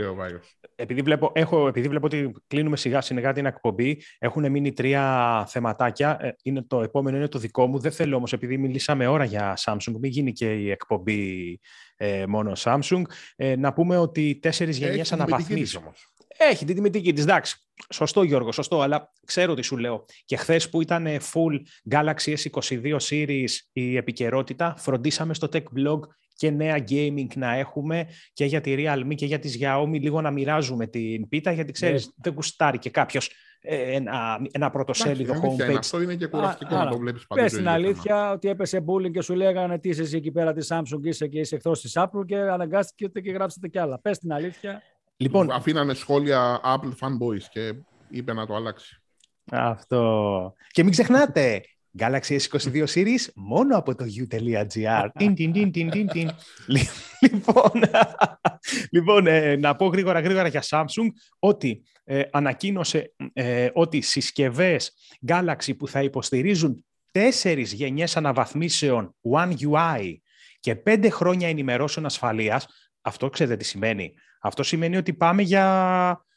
επειδή, 0.74 1.02
βλέπω, 1.02 1.32
έχω, 1.34 1.68
επειδή 1.68 1.88
βλέπω 1.88 2.06
ότι 2.06 2.32
κλείνουμε 2.46 2.76
σιγά 2.76 3.00
σιγά 3.00 3.32
την 3.32 3.46
εκπομπή, 3.46 4.02
έχουν 4.18 4.50
μείνει 4.50 4.72
τρία 4.72 5.44
θεματάκια. 5.48 6.16
Ε, 6.20 6.34
είναι 6.42 6.62
το 6.62 6.82
επόμενο 6.82 7.16
είναι 7.16 7.28
το 7.28 7.38
δικό 7.38 7.66
μου. 7.66 7.78
Δεν 7.78 7.92
θέλω 7.92 8.16
όμως, 8.16 8.32
επειδή 8.32 8.58
μιλήσαμε 8.58 9.06
ώρα 9.06 9.24
για 9.24 9.58
Samsung, 9.64 9.92
μην 10.00 10.10
γίνει 10.10 10.32
και 10.32 10.54
η 10.54 10.70
εκπομπή 10.70 11.60
ε, 11.96 12.26
μόνο 12.26 12.52
Samsung. 12.56 13.02
Ε, 13.36 13.56
να 13.56 13.72
πούμε 13.72 13.96
ότι 13.96 14.38
τέσσερις 14.42 14.78
γενιές 14.78 15.12
αναβαθμίσεων. 15.12 15.92
Έχει 16.36 16.64
την 16.64 16.74
τιμητική 16.74 17.12
της, 17.12 17.22
εντάξει. 17.22 17.58
Σωστό 17.92 18.22
Γιώργο, 18.22 18.52
σωστό, 18.52 18.80
αλλά 18.80 19.12
ξέρω 19.26 19.54
τι 19.54 19.62
σου 19.62 19.76
λέω. 19.76 20.04
Και 20.24 20.36
χθες 20.36 20.68
που 20.68 20.80
ήταν 20.80 21.06
full 21.06 21.60
Galaxy 21.90 22.34
S22 22.36 22.96
Series 22.96 23.50
η 23.72 23.96
επικαιρότητα, 23.96 24.74
φροντίσαμε 24.78 25.34
στο 25.34 25.48
Tech 25.52 25.62
Blog 25.62 25.98
και 26.37 26.51
νέα 26.51 26.85
gaming 26.89 27.35
να 27.35 27.55
έχουμε 27.55 28.07
και 28.32 28.45
για 28.45 28.61
τη 28.61 28.74
Realme 28.78 29.14
και 29.14 29.26
για 29.26 29.39
τη 29.39 29.59
Xiaomi 29.61 30.01
λίγο 30.01 30.20
να 30.20 30.30
μοιράζουμε 30.30 30.87
την 30.87 31.28
πίτα 31.28 31.53
γιατί 31.53 31.72
ξέρεις 31.72 32.07
ναι. 32.07 32.12
δεν 32.16 32.32
γουστάρει 32.32 32.78
και 32.78 32.91
κάποιος 32.91 33.30
ε, 33.61 33.95
ένα, 33.95 34.41
ένα 34.51 34.70
πρωτοσέλιδο 34.70 35.35
homepage. 35.35 35.76
Αυτό 35.78 36.01
είναι 36.03 36.14
και 36.14 36.26
κουραστικό 36.26 36.76
να 36.76 36.89
το 36.89 36.99
βλέπεις 36.99 37.26
παντού. 37.26 37.43
Πες 37.43 37.53
την 37.53 37.68
αλήθεια 37.68 38.30
ότι 38.30 38.49
έπεσε 38.49 38.85
bullying 38.87 39.11
και 39.11 39.20
σου 39.20 39.35
λέγανε 39.35 39.78
τι 39.78 39.89
είσαι 39.89 40.03
εσύ 40.03 40.16
εκεί 40.16 40.30
πέρα 40.30 40.53
της 40.53 40.72
Samsung 40.72 41.01
είσαι 41.03 41.26
και 41.26 41.39
είσαι 41.39 41.55
εχθρός 41.55 41.80
της 41.80 41.93
Apple 41.95 42.26
και 42.26 42.37
αναγκάστηκε 42.37 43.20
και 43.20 43.30
γράψετε 43.30 43.68
κι 43.68 43.78
άλλα. 43.78 44.01
Πες 44.01 44.18
την 44.18 44.32
αλήθεια. 44.32 44.82
Λοιπόν, 45.16 45.51
Αφήνανε 45.51 45.95
σχόλια 45.95 46.61
Apple 46.64 47.07
fanboys 47.07 47.43
και 47.51 47.74
είπε 48.11 48.32
να 48.32 48.47
το 48.47 48.55
αλλάξει. 48.55 49.03
Αυτό. 49.51 50.55
Και 50.70 50.82
μην 50.82 50.93
ξεχνάτε, 50.93 51.62
Galaxy 51.99 52.38
S22 52.38 52.84
Series 52.86 53.26
μόνο 53.34 53.76
από 53.76 53.95
το 53.95 54.05
u.gr. 54.18 55.09
λοιπόν, 57.20 57.82
λοιπόν 58.90 59.26
ε, 59.26 59.57
να 59.57 59.76
πω 59.76 59.86
γρήγορα 59.86 60.20
γρήγορα 60.20 60.49
για 60.49 60.62
Samsung 60.68 61.09
ότι 61.38 61.82
ε, 62.05 62.22
ανακοίνωσε 62.32 63.14
ε, 63.32 63.68
ότι 63.72 64.01
συσκευές 64.01 64.92
Galaxy 65.26 65.76
που 65.78 65.88
θα 65.88 66.03
υποστηρίζουν 66.03 66.84
τέσσερις 67.11 67.72
γενιές 67.72 68.16
αναβαθμίσεων 68.16 69.14
One 69.32 69.53
UI 69.53 70.14
και 70.61 70.76
πέντε 70.76 71.11
χρόνια 71.11 71.49
ενημερώσεων 71.49 72.07
ασφαλείας, 72.07 72.66
αυτό 73.01 73.30
ξέρετε 73.30 73.57
τι 73.57 73.64
σημαίνει. 73.64 74.12
Αυτό 74.40 74.62
σημαίνει 74.62 74.97
ότι 74.97 75.14
πάμε 75.14 75.42
για 75.42 75.64
ε, 76.09 76.12
ε, 76.12 76.34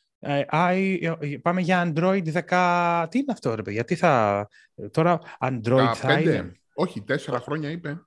πάμε 1.41 1.61
για 1.61 1.91
Android 1.93 2.33
10... 2.49 3.05
Τι 3.09 3.17
είναι 3.17 3.31
αυτό, 3.31 3.55
ρε 3.55 3.61
παιδιά, 3.61 3.83
τι 3.83 3.95
θα... 3.95 4.47
Τώρα 4.91 5.19
Android 5.39 5.89
15. 5.89 5.95
θα 5.95 6.19
είναι... 6.19 6.51
Όχι, 6.73 7.01
τέσσερα 7.01 7.39
χρόνια 7.39 7.69
είπε. 7.69 8.01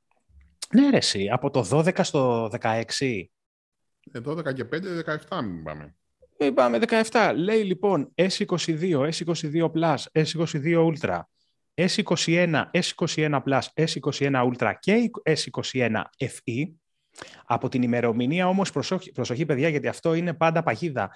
Ναι, 0.72 0.90
ρε, 0.90 0.96
εσύ, 0.96 1.28
από 1.30 1.50
το 1.50 1.68
12 1.70 1.98
στο 2.02 2.50
16. 2.60 2.88
Ε, 4.12 4.20
12 4.24 4.54
και 4.54 4.64
5, 4.72 4.76
17 5.28 5.42
μην 5.44 5.62
πάμε. 5.62 5.94
Είπαμε 6.38 6.78
17. 7.10 7.32
Λέει 7.36 7.62
λοιπόν 7.62 8.14
S22, 8.14 9.10
S22 9.10 9.70
Plus, 9.72 9.96
S22 10.12 10.92
Ultra, 10.92 11.20
S21, 11.74 12.64
S21 12.70 13.40
Plus, 13.42 13.60
S21 13.74 14.50
Ultra 14.50 14.72
και 14.78 15.10
S21 15.24 16.02
FE. 16.18 16.72
Από 17.44 17.68
την 17.68 17.82
ημερομηνία 17.82 18.48
όμως, 18.48 18.72
προσοχή, 18.72 19.12
προσοχή 19.12 19.46
παιδιά, 19.46 19.68
γιατί 19.68 19.88
αυτό 19.88 20.14
είναι 20.14 20.34
πάντα 20.34 20.62
παγίδα. 20.62 21.10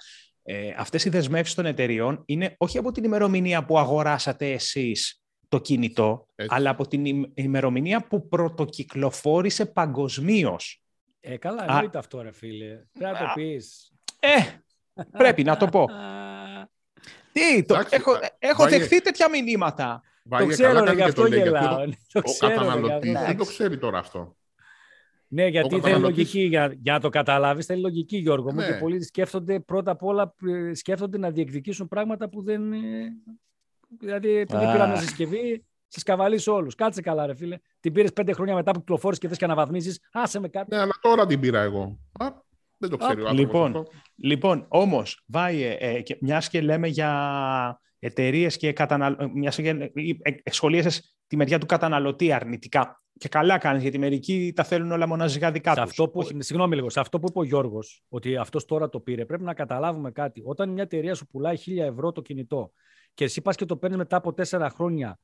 Ε, 0.47 0.73
αυτές 0.77 1.05
οι 1.05 1.09
δεσμεύσεις 1.09 1.55
των 1.55 1.65
εταιριών 1.65 2.23
είναι 2.25 2.55
όχι 2.57 2.77
από 2.77 2.91
την 2.91 3.03
ημερομηνία 3.03 3.65
που 3.65 3.79
αγοράσατε 3.79 4.51
εσείς 4.51 5.21
το 5.47 5.59
κινητό, 5.59 6.27
αλλά 6.47 6.69
από 6.69 6.87
την 6.87 7.31
ημερομηνία 7.33 8.07
που 8.07 8.27
πρωτοκυκλοφόρησε 8.27 9.65
παγκοσμίως. 9.65 10.81
Ε, 11.19 11.37
καλά, 11.37 11.65
εννοείται 11.67 11.97
αυτό, 11.97 12.21
ρε 12.21 12.31
φίλε. 12.31 12.79
Πρέπει 12.91 13.13
να 13.13 13.19
το 13.19 13.31
πεις. 13.35 13.91
Ε, 14.19 14.37
πρέπει 15.17 15.43
να 15.43 15.57
το 15.57 15.67
πω. 15.67 15.85
Τι, 17.31 17.63
το, 17.63 17.81
έχω, 17.89 18.19
έχω 18.39 18.67
δεχθεί 18.67 19.01
τέτοια 19.01 19.29
μηνύματα. 19.29 20.01
το 20.29 20.45
ξέρω, 20.45 20.83
ρε, 20.83 20.93
γι' 20.93 21.01
αυτό 21.01 21.27
γελάω. 21.27 21.85
Το, 22.11 22.21
ο 22.23 22.37
καταναλωτής 22.39 23.19
δεν 23.19 23.37
το 23.37 23.45
ξέρει 23.45 23.77
τώρα 23.77 23.99
αυτό. 23.99 24.35
Ναι, 25.27 25.47
γιατί 25.47 25.79
θέλει 25.79 25.99
λογική 25.99 26.41
για, 26.41 26.75
για 26.81 26.93
να 26.93 26.99
το 26.99 27.09
καταλάβεις, 27.09 27.65
θέλει 27.65 27.81
λογική, 27.81 28.17
Γιώργο 28.17 28.51
μου. 28.51 28.59
Ναι. 28.59 28.65
Και 28.65 28.73
οι 28.73 28.79
πολίτε 28.79 29.03
σκέφτονται 29.03 29.59
πρώτα 29.59 29.91
απ' 29.91 30.03
όλα 30.03 30.35
ε, 30.45 30.73
σκέφτονται 30.73 31.17
να 31.17 31.31
διεκδικήσουν 31.31 31.87
πράγματα 31.87 32.29
που 32.29 32.43
δεν. 32.43 32.61
Δηλαδή, 33.99 34.29
επειδή 34.29 34.71
πήραν 34.71 34.89
μια 34.89 35.01
συσκευή, 35.01 35.65
σε 35.87 35.99
σκαβαλείς 35.99 36.47
όλους. 36.47 36.75
Κάτσε 36.75 37.01
καλά, 37.01 37.25
ρε 37.25 37.35
φίλε. 37.35 37.57
Την 37.79 37.93
πήρες 37.93 38.13
πέντε 38.13 38.33
χρόνια 38.33 38.55
μετά 38.55 38.71
που 38.71 38.79
κυκλοφόρησες 38.79 39.21
και 39.21 39.27
θες 39.27 39.37
και 39.37 39.45
αναβαθμίσει. 39.45 39.99
Άσε 40.11 40.39
με 40.39 40.47
κάτι. 40.47 40.75
Ναι, 40.75 40.81
αλλά 40.81 40.93
τώρα 41.01 41.25
την 41.25 41.39
πήρα 41.39 41.61
εγώ. 41.61 41.99
Α, 42.19 42.27
δεν 42.77 42.89
το 42.89 42.97
ξέρει 42.97 43.21
ο 43.21 43.31
Λοιπόν, 43.31 43.87
λοιπόν 44.15 44.65
όμως, 44.67 45.23
Βάιε, 45.25 45.77
ε, 45.79 46.01
μιας 46.19 46.49
και 46.49 46.61
λέμε 46.61 46.87
για 46.87 47.81
εταιρείες 48.05 48.57
και 48.57 48.73
καταναλ... 48.73 49.15
μιας 49.33 49.55
και 49.55 49.69
ε, 49.69 49.89
ε, 50.21 50.51
σχολίασες 50.51 51.17
τη 51.27 51.35
μεριά 51.35 51.59
του 51.59 51.65
καταναλωτή 51.65 52.31
αρνητικά. 52.31 53.03
Και 53.17 53.27
καλά 53.27 53.57
κάνεις, 53.57 53.81
γιατί 53.81 53.97
μερικοί 53.97 54.51
τα 54.55 54.63
θέλουν 54.63 54.91
όλα 54.91 55.07
μοναζικά 55.07 55.51
δικά 55.51 55.73
τους. 55.73 55.81
Αυτό 55.81 56.09
που, 56.09 56.23
Συγγνώμη 56.37 56.75
λίγο, 56.75 56.89
σε 56.89 56.99
αυτό 56.99 57.19
που 57.19 57.27
είπε 57.29 57.39
ο 57.39 57.43
Γιώργος, 57.43 58.03
ότι 58.09 58.35
αυτός 58.35 58.65
τώρα 58.65 58.89
το 58.89 58.99
πήρε, 58.99 59.25
πρέπει 59.25 59.43
να 59.43 59.53
καταλάβουμε 59.53 60.11
κάτι. 60.11 60.41
Όταν 60.45 60.69
μια 60.69 60.83
εταιρεία 60.83 61.15
σου 61.15 61.27
πουλάει 61.27 61.55
1000 61.65 61.77
ευρώ 61.77 62.11
το 62.11 62.21
κινητό 62.21 62.71
και 63.13 63.23
εσύ 63.23 63.41
πας 63.41 63.55
και 63.55 63.65
το 63.65 63.77
παίρνεις 63.77 63.97
μετά 63.97 64.15
από 64.15 64.33
4 64.49 64.67
χρόνια 64.73 65.19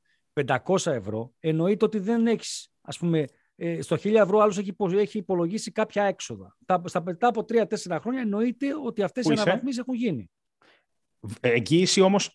500 0.45 0.57
ευρώ, 0.85 1.33
εννοείται 1.39 1.85
ότι 1.85 1.99
δεν 1.99 2.27
έχεις, 2.27 2.73
ας 2.81 2.97
πούμε, 2.97 3.25
ε, 3.55 3.81
στο 3.81 3.95
1000 3.95 4.21
ευρώ 4.21 4.39
άλλος 4.39 4.57
έχει 4.57 5.17
υπολογίσει 5.17 5.71
κάποια 5.71 6.03
έξοδα. 6.03 6.57
Στα 6.83 7.01
μετά 7.03 7.27
από 7.27 7.45
3-4 7.47 7.99
χρόνια 8.01 8.21
εννοείται 8.21 8.67
ότι 8.85 9.03
αυτές 9.03 9.25
οι 9.25 9.31
αναβαθμίσεις 9.31 9.79
έχουν 9.79 9.93
γίνει. 9.93 10.31
Εγγύηση 11.39 12.01
όμως 12.01 12.33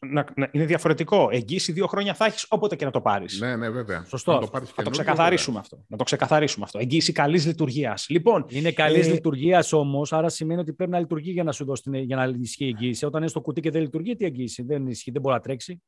είναι 0.51 0.64
διαφορετικό. 0.64 1.28
Εγγύηση 1.30 1.72
δύο 1.72 1.87
χρόνια 1.87 2.14
θα 2.14 2.24
έχεις 2.24 2.47
όποτε 2.49 2.76
και 2.76 2.84
να 2.84 2.91
το 2.91 3.01
πάρεις. 3.01 3.41
Ναι, 3.41 3.57
ναι, 3.57 3.70
βέβαια. 3.70 4.05
Σωστό. 4.05 4.32
Να 4.32 4.41
το, 4.41 4.47
πάρεις 4.47 4.72
να 4.76 4.84
το 4.84 4.91
ξεκαθαρίσουμε 4.91 5.59
αυτό. 5.59 5.84
Να 5.87 5.97
το 5.97 6.05
ξεκαθαρίσουμε 6.05 6.64
αυτό. 6.64 6.78
Εγγύηση 6.78 7.12
καλής 7.12 7.47
λειτουργίας. 7.47 8.07
Λοιπόν, 8.09 8.45
είναι 8.49 8.72
καλής 8.72 9.07
ε... 9.07 9.11
λειτουργίας 9.11 9.72
όμως, 9.72 10.12
άρα 10.12 10.28
σημαίνει 10.28 10.61
ότι 10.61 10.72
πρέπει 10.72 10.91
να 10.91 10.99
λειτουργεί 10.99 11.30
για 11.30 11.45
να 11.45 11.53
σου 11.53 11.64
δώσει 11.64 11.91
για 12.05 12.16
να 12.16 12.24
ισχύει 12.41 12.64
η 12.64 12.68
εγγύηση. 12.68 13.05
Όταν 13.05 13.20
είναι 13.20 13.30
στο 13.30 13.41
κουτί 13.41 13.61
και 13.61 13.70
δεν 13.70 13.82
λειτουργεί, 13.82 14.16
τι 14.16 14.24
εγγύηση; 14.24 14.62
Δεν 14.62 14.87
ισχύει, 14.87 15.11
δεν 15.11 15.20
μπορεί 15.20 15.34
να 15.34 15.41
τρέξει. 15.41 15.82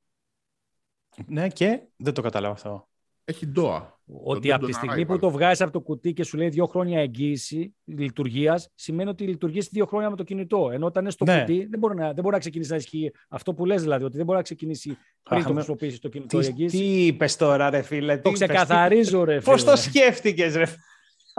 Ναι, 1.27 1.49
και 1.49 1.81
δεν 1.97 2.15
το 2.15 2.23
κατάλαβα 2.23 2.55
αυτό 2.55 2.89
έχει 3.29 3.47
ντόα. 3.47 3.98
Ότι 4.11 4.53
από 4.53 4.67
τη 4.67 4.73
στιγμή 4.73 5.07
που 5.07 5.19
το 5.19 5.31
βγάζεις 5.31 5.61
από 5.61 5.73
το 5.73 5.81
κουτί 5.81 6.13
και 6.13 6.25
σου 6.25 6.37
λέει 6.37 6.49
δύο 6.49 6.67
χρόνια 6.67 7.01
εγγύηση 7.01 7.75
λειτουργίας, 7.85 8.71
σημαίνει 8.75 9.09
ότι 9.11 9.25
λειτουργείς 9.25 9.69
δύο 9.69 9.87
χρόνια 9.87 10.11
με 10.11 10.17
το 10.17 10.23
κινητό. 10.23 10.71
Ενώ 10.73 10.87
όταν 10.87 11.03
είναι 11.03 11.13
στο 11.13 11.25
ναι. 11.25 11.41
κουτί, 11.41 11.67
δεν 11.71 11.79
μπορεί, 11.79 11.95
να, 11.95 12.05
δεν 12.05 12.23
μπορεί 12.23 12.35
να 12.35 12.39
ξεκινήσει 12.39 12.71
να 12.71 12.77
ισχύει 12.77 13.13
αυτό 13.29 13.55
που 13.55 13.65
λες, 13.65 13.83
δηλαδή, 13.83 14.05
ότι 14.05 14.17
δεν 14.17 14.25
μπορεί 14.25 14.37
να 14.37 14.45
ξεκινήσει 14.45 14.99
πριν 15.23 15.45
το 15.45 15.53
χρησιμοποιήσεις 15.53 15.99
το 15.99 16.09
κινητό. 16.09 16.39
Τι, 16.39 16.47
εγγύηση. 16.47 16.79
τι 16.79 17.07
είπες 17.07 17.37
τώρα, 17.37 17.71
ρε 17.71 17.83
φίλε. 17.83 18.19
Το 18.19 18.31
ξεκαθαρίζω, 18.31 19.25
ρε 19.25 19.41
φίλε. 19.41 19.53
Πώς 19.53 19.65
το 19.65 19.77
σκέφτηκες, 19.77 20.57
ρε 20.57 20.65
φίλε; 20.67 20.83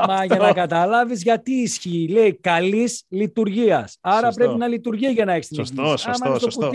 Μα 0.07 0.26
για 0.26 0.38
να 0.38 0.53
καταλάβεις 0.53 1.22
γιατί 1.22 1.51
ισχύει. 1.51 2.07
Λέει 2.07 2.38
καλής 2.41 3.03
λειτουργίας. 3.07 3.97
Άρα 4.01 4.30
πρέπει 4.30 4.55
να 4.55 4.67
λειτουργεί 4.67 5.07
για 5.07 5.26
να 5.26 5.34
έχεις 5.34 5.47
την 5.47 5.57
Σωστό, 5.57 5.97
σωστό, 5.97 6.28
σωστό. 6.28 6.39
σωστό. 6.39 6.72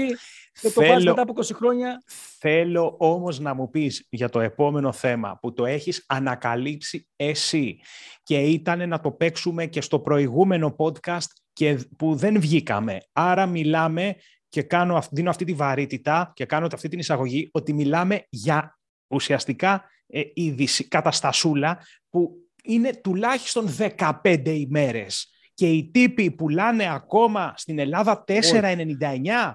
Και 0.60 0.70
το 0.70 0.82
θέλω, 0.82 1.10
μετά 1.10 1.22
από 1.22 1.32
20 1.36 1.50
χρόνια. 1.54 2.02
Θέλω 2.38 2.94
όμως 2.98 3.40
να 3.40 3.54
μου 3.54 3.70
πεις 3.70 4.06
για 4.10 4.28
το 4.28 4.40
επόμενο 4.40 4.92
θέμα 4.92 5.38
που 5.40 5.52
το 5.52 5.66
έχεις 5.66 6.04
ανακαλύψει 6.06 7.08
εσύ 7.16 7.80
και 8.22 8.38
ήταν 8.40 8.88
να 8.88 9.00
το 9.00 9.10
παίξουμε 9.10 9.66
και 9.66 9.80
στο 9.80 10.00
προηγούμενο 10.00 10.76
podcast 10.78 11.26
και 11.52 11.78
που 11.98 12.14
δεν 12.14 12.40
βγήκαμε. 12.40 13.00
Άρα 13.12 13.46
μιλάμε 13.46 14.16
και 14.48 14.62
κάνω, 14.62 15.02
δίνω 15.10 15.30
αυτή 15.30 15.44
τη 15.44 15.52
βαρύτητα 15.52 16.32
και 16.34 16.44
κάνω 16.44 16.66
αυτή 16.72 16.88
την 16.88 16.98
εισαγωγή 16.98 17.48
ότι 17.52 17.72
μιλάμε 17.72 18.26
για 18.28 18.78
ουσιαστικά 19.06 19.84
ε, 20.06 20.22
είδηση, 20.34 20.88
καταστασούλα 20.88 21.78
που 22.08 22.34
είναι 22.64 22.90
τουλάχιστον 23.02 23.68
15 23.98 24.42
ημέρες 24.44 25.28
και 25.54 25.70
οι 25.70 25.90
τύποι 25.90 26.30
πουλάνε 26.30 26.94
ακόμα 26.94 27.54
στην 27.56 27.78
Ελλάδα 27.78 28.24
4,99. 28.28 29.54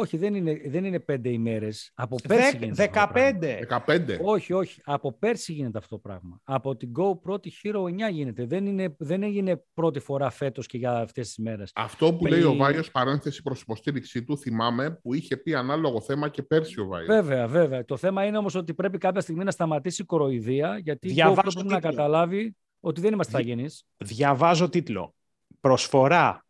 Όχι, 0.00 0.16
δεν 0.16 0.34
είναι, 0.34 0.60
δεν 0.66 0.84
είναι 0.84 1.00
πέντε 1.00 1.28
ημέρες. 1.28 1.92
Από 1.94 2.16
πέρσι 2.28 2.56
γίνεται 2.56 2.90
15. 2.94 3.80
15. 3.86 4.18
Όχι, 4.22 4.52
όχι. 4.52 4.80
Από 4.84 5.12
πέρσι 5.12 5.52
γίνεται 5.52 5.78
αυτό 5.78 5.94
το 5.94 6.00
πράγμα. 6.00 6.40
Από 6.44 6.76
την 6.76 6.92
Go 6.98 7.20
πρώτη 7.22 7.52
Hero 7.62 8.08
9 8.08 8.12
γίνεται. 8.12 8.46
Δεν, 8.46 8.66
είναι, 8.66 8.94
δεν 8.98 9.22
έγινε 9.22 9.62
πρώτη 9.74 9.98
φορά 10.00 10.30
φέτος 10.30 10.66
και 10.66 10.78
για 10.78 10.92
αυτές 10.92 11.26
τις 11.26 11.38
μέρες. 11.38 11.70
Αυτό 11.74 12.14
που 12.14 12.26
λέει 12.26 12.42
ο 12.42 12.54
Βάιος, 12.54 12.90
παρένθεση 12.90 13.42
προς 13.42 13.60
υποστήριξή 13.60 14.24
του, 14.24 14.38
θυμάμαι 14.38 14.90
που 14.90 15.14
είχε 15.14 15.36
πει 15.36 15.54
ανάλογο 15.54 16.00
θέμα 16.00 16.28
και 16.28 16.42
πέρσι 16.42 16.80
ο 16.80 16.86
Βάιος. 16.86 17.06
Βέβαια, 17.06 17.46
βέβαια. 17.46 17.84
Το 17.84 17.96
θέμα 17.96 18.24
είναι 18.24 18.38
όμως 18.38 18.54
ότι 18.54 18.74
πρέπει 18.74 18.98
κάποια 18.98 19.20
στιγμή 19.20 19.44
να 19.44 19.50
σταματήσει 19.50 20.02
η 20.02 20.04
κοροϊδία, 20.04 20.78
γιατί 20.78 21.08
Διαβάζω 21.08 21.50
πρέπει 21.52 21.68
να 21.68 21.80
καταλάβει 21.80 22.56
ότι 22.80 23.00
δεν 23.00 23.12
είμαστε 23.12 23.38
αγενείς. 23.38 23.84
Διαβάζω 23.96 24.68
τίτλο. 24.68 25.14
Προσφορά 25.60 26.44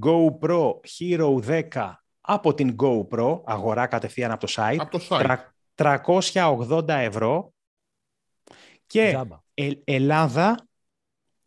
GoPro 0.00 0.72
Hero 0.98 1.40
10 1.46 1.92
από 2.32 2.54
την 2.54 2.76
GoPro, 2.82 3.40
αγορά 3.44 3.86
κατευθείαν 3.86 4.30
από 4.30 4.46
το 4.46 4.52
site, 4.56 4.76
από 4.78 4.98
το 4.98 5.06
site. 5.08 5.36
380 6.32 6.88
ευρώ 6.88 7.52
και 8.86 9.18
ε, 9.54 9.70
Ελλάδα 9.84 10.68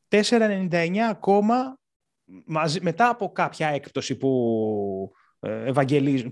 4,99 0.10 0.98
ακόμα 0.98 1.78
μαζί, 2.46 2.82
μετά 2.82 3.10
από 3.10 3.32
κάποια 3.32 3.68
έκπτωση 3.68 4.16
που, 4.16 5.12
ε, 5.40 5.72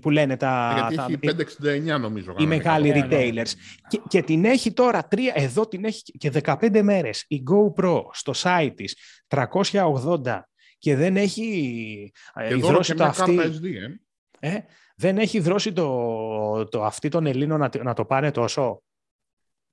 που 0.00 0.10
λένε 0.10 0.36
τα... 0.36 0.86
Γιατί 0.88 1.18
έχει 1.28 1.46
5,69 1.94 2.00
νομίζω. 2.00 2.34
Οι 2.38 2.46
μεγάλοι 2.46 2.88
ναι, 2.88 2.98
ναι, 2.98 3.06
ναι. 3.06 3.42
retailers. 3.42 3.50
Και, 3.88 4.00
και, 4.08 4.22
την 4.22 4.44
έχει 4.44 4.72
τώρα, 4.72 5.08
τρία, 5.08 5.32
εδώ 5.36 5.68
την 5.68 5.84
έχει 5.84 6.02
και 6.02 6.32
15 6.44 6.80
μέρες 6.82 7.24
η 7.28 7.42
GoPro 7.50 8.02
στο 8.12 8.32
site 8.36 8.72
της 8.74 8.96
380 9.28 10.40
και 10.78 10.96
δεν 10.96 11.16
έχει 11.16 12.12
και 12.48 12.54
δώσει 12.54 12.94
το 12.94 13.04
αυτή... 13.04 13.38
SD, 13.38 13.64
ε. 13.64 14.00
Ε, 14.44 14.58
δεν 14.96 15.18
έχει 15.18 15.40
δρώσει 15.40 15.72
το, 15.72 16.68
το 16.68 16.84
αυτή 16.84 17.08
των 17.08 17.26
Ελλήνων 17.26 17.58
να, 17.58 17.70
να 17.82 17.94
το 17.94 18.04
πάνε 18.04 18.30
τόσο; 18.30 18.82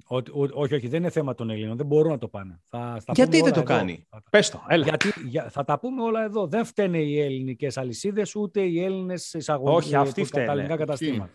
Ό, 0.07 0.15
όχι, 0.51 0.73
όχι, 0.73 0.87
δεν 0.87 0.99
είναι 0.99 1.09
θέμα 1.09 1.33
των 1.33 1.49
Ελλήνων. 1.49 1.77
Δεν 1.77 1.85
μπορούν 1.85 2.11
να 2.11 2.17
το 2.17 2.27
πάνε. 2.27 2.61
Θα, 2.65 2.97
θα 3.05 3.11
Γιατί 3.15 3.41
δεν 3.41 3.53
το 3.53 3.59
εδώ. 3.59 3.63
κάνει; 3.63 4.07
Πες 4.29 4.49
το, 4.49 4.65
έλα. 4.67 4.83
Γιατί, 4.83 5.13
για, 5.25 5.49
θα 5.49 5.63
τα 5.63 5.79
πούμε 5.79 6.03
όλα 6.03 6.23
εδώ. 6.23 6.47
Δεν 6.47 6.65
φταίνε 6.65 6.97
οι 6.97 7.19
ελληνικές 7.19 7.77
αλυσίδες, 7.77 8.35
ούτε 8.35 8.61
οι 8.61 8.83
Έλληνες 8.83 9.33
εισαγωγές 9.33 9.85
όχι, 9.85 9.95
αυτοί 9.95 10.23
φταίνε. 10.23 10.45
τα 10.45 10.51
ελληνικά 10.51 10.75
καταστήματα. 10.75 11.31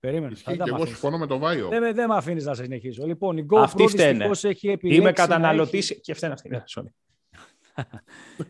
Περίμενε. 0.00 0.34
και 0.34 0.56
εγώ 0.66 0.86
συμφωνώ 0.86 1.18
με 1.18 1.26
το 1.26 1.38
Βάιο. 1.38 1.68
Δεν, 1.68 1.94
δεν 1.94 2.08
με 2.08 2.16
αφήνεις 2.16 2.44
να 2.44 2.54
συνεχίσω. 2.54 3.06
Λοιπόν, 3.06 3.36
η 3.36 3.46
GoPro 3.50 3.98
έχει 4.42 4.68
επιλέξει. 4.68 4.94
Είμαι 5.00 5.12
καταναλωτής 5.12 6.00
και 6.00 6.14
φταίνει 6.14 6.32
αυτή. 6.32 6.62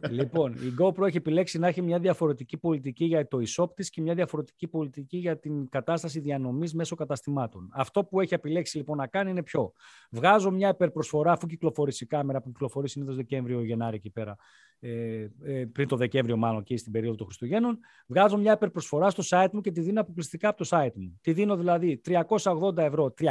Ναι, 0.01 0.09
λοιπόν, 0.09 0.53
η 0.53 0.74
GoPro 0.81 1.07
έχει 1.07 1.16
επιλέξει 1.16 1.59
να 1.59 1.68
έχει 1.68 1.83
μια 1.83 1.99
διαφορετική 1.99 2.57
πολιτική 2.57 3.05
για 3.05 3.29
το 3.29 3.39
e-shop 3.47 3.74
της 3.74 3.91
και 3.91 4.01
μια 4.01 4.14
διαφορετική 4.14 4.68
πολιτική 4.68 5.16
για 5.16 5.39
την 5.39 5.68
κατάσταση 5.68 6.20
διανομής 6.20 6.74
μέσω 6.74 6.95
καταστημάτων. 6.95 7.68
Αυτό 7.72 8.05
που 8.05 8.20
έχει 8.20 8.35
επιλέξει 8.35 8.76
λοιπόν 8.76 8.97
να 8.97 9.07
κάνει 9.07 9.31
είναι 9.31 9.43
ποιο; 9.43 9.72
Βγάζω 10.11 10.51
μια 10.51 10.68
υπερπροσφορά 10.68 11.33
αφού 11.33 11.47
κυκλοφορήσει 11.47 12.05
η 12.05 12.07
κάμερα 12.07 12.41
που 12.41 12.51
κυκλοφορεί 12.51 12.89
συνήθως 12.89 13.16
Δεκέμβριο-Γενάρη 13.16 13.97
εκεί 13.97 14.11
πέρα 14.11 14.37
ε, 14.81 15.29
ε, 15.43 15.64
πριν 15.72 15.89
το 15.89 15.97
Δεκέμβριο 15.97 16.37
μάλλον 16.37 16.62
και 16.62 16.76
στην 16.76 16.93
περίοδο 16.93 17.16
των 17.16 17.26
Χριστουγέννων, 17.26 17.79
βγάζω 18.07 18.37
μια 18.37 18.53
υπερπροσφορά 18.53 19.11
στο 19.11 19.22
site 19.29 19.51
μου 19.53 19.61
και 19.61 19.70
τη 19.70 19.81
δίνω 19.81 20.01
αποκλειστικά 20.01 20.49
από 20.49 20.64
το 20.64 20.68
site 20.70 20.95
μου. 20.95 21.18
Τη 21.20 21.33
δίνω 21.33 21.57
δηλαδή 21.57 22.01
380 22.05 22.76
ευρώ, 22.76 23.14
379,98 23.18 23.31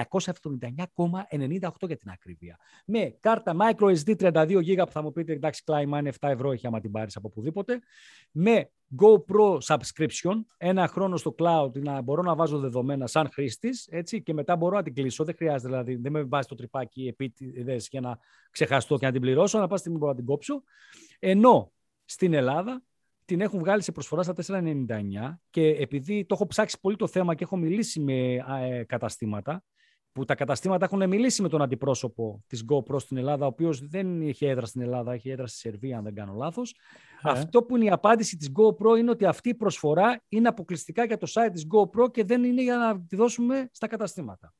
για 1.88 1.98
την 1.98 2.10
ακρίβεια. 2.10 2.58
Με 2.86 3.18
κάρτα 3.20 3.56
microSD 3.60 4.16
32 4.16 4.32
GB 4.58 4.86
που 4.86 4.92
θα 4.92 5.02
μου 5.02 5.12
πείτε 5.12 5.34
εντάξει 5.34 5.64
κλάιμα 5.64 6.00
είναι 6.00 6.12
7 6.20 6.30
ευρώ 6.30 6.52
έχει 6.52 6.68
άμα 6.68 6.80
την 6.80 6.92
πάρεις 6.92 7.16
από 7.16 7.28
οπουδήποτε. 7.28 7.80
Με 8.32 8.70
GoPro 8.96 9.58
subscription, 9.64 10.42
ένα 10.58 10.88
χρόνο 10.88 11.18
στο 11.18 11.36
cloud 11.40 11.72
να 11.74 12.02
μπορώ 12.02 12.22
να 12.22 12.36
βάζω 12.36 12.60
δεδομένα 12.60 13.08
σαν 13.08 13.30
χρήστης 13.34 13.90
και 14.24 14.34
μετά 14.34 14.56
μπορώ 14.56 14.76
να 14.76 14.84
την 14.84 14.94
κλείσω. 14.94 15.24
Δεν 15.24 15.36
χρειάζεται 15.36 15.68
δηλαδή, 15.68 15.96
δεν 15.96 16.12
με 16.12 16.24
βάζει 16.24 16.48
το 16.48 16.56
τρυπάκι 16.56 17.08
επίτηδες 17.08 17.88
για 17.92 18.02
να 18.02 18.18
ξεχαστώ 18.52 18.98
και 18.98 19.06
να 19.06 19.12
την 19.12 19.22
πληρώσω, 19.22 19.60
να 19.60 19.68
πάω 19.68 19.78
στιγμή 19.78 19.98
μπορώ 19.98 20.12
να 20.12 20.18
την 20.18 20.26
κόψω. 20.26 20.64
Ενώ 21.20 21.72
στην 22.06 22.34
Ελλάδα 22.34 22.82
την 23.26 23.42
έχουν 23.42 23.60
βγάλει 23.60 23.82
σε 23.82 23.92
προσφορά 23.92 24.24
στα 24.24 24.34
4,99 24.48 24.86
και 25.50 25.68
επειδή 25.68 26.26
το 26.26 26.36
έχω 26.36 26.48
ψάξει 26.48 26.80
πολύ 26.80 26.96
το 26.96 27.08
θέμα 27.08 27.36
και 27.36 27.44
έχω 27.44 27.58
μιλήσει 27.58 28.00
με 28.00 28.34
ε, 28.34 28.84
καταστήματα, 28.84 29.64
που 30.18 30.26
τα 30.26 30.36
καταστήματα 30.36 30.86
έχουν 30.86 31.08
μιλήσει 31.08 31.42
με 31.42 31.50
τον 31.50 31.62
αντιπρόσωπο 31.62 32.44
της 32.48 32.66
GoPro 32.72 33.00
στην 33.00 33.18
Ελλάδα, 33.18 33.46
ο 33.46 33.48
οποίος 33.48 33.88
δεν 33.88 34.22
είχε 34.22 34.50
έδρα 34.50 34.66
στην 34.66 34.82
Ελλάδα, 34.82 35.16
είχε 35.16 35.32
έδρα 35.32 35.48
στη 35.48 35.58
Σερβία, 35.58 35.98
αν 35.98 36.04
δεν 36.04 36.14
κάνω 36.14 36.34
λάθος. 36.34 36.76
Ε. 37.24 37.30
Αυτό 37.30 37.64
που 37.64 37.76
είναι 37.76 37.86
η 37.86 37.90
απάντηση 37.90 38.38
της 38.38 38.52
GoPro 38.56 38.98
είναι 38.98 39.10
ότι 39.10 39.26
αυτή 39.26 39.50
η 39.50 39.56
προσφορά 39.56 40.22
είναι 40.28 40.48
αποκλειστικά 40.48 41.06
για 41.06 41.18
το 41.18 41.28
site 41.34 41.50
της 41.52 41.66
GoPro 41.76 42.12
και 42.12 42.24
δεν 42.24 42.44
είναι 42.44 42.62
για 42.62 42.78
να 42.78 43.02
τη 43.02 43.16
δώσουμε 43.16 43.70
στα 43.72 43.88
καταστήματα. 43.88 44.54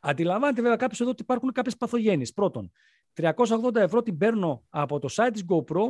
Αντιλαμβάνεται 0.00 0.60
βέβαια 0.60 0.76
κάποιος 0.76 1.00
εδώ 1.00 1.10
ότι 1.10 1.22
υπάρχουν 1.22 1.52
κάποιες 1.52 1.76
παθογένειες. 1.76 2.32
Πρώτον, 2.32 2.72
380 3.14 3.74
ευρώ 3.74 4.02
την 4.02 4.16
παίρνω 4.16 4.62
από 4.68 4.98
το 4.98 5.08
site 5.10 5.30
της 5.32 5.44
GoPro 5.48 5.82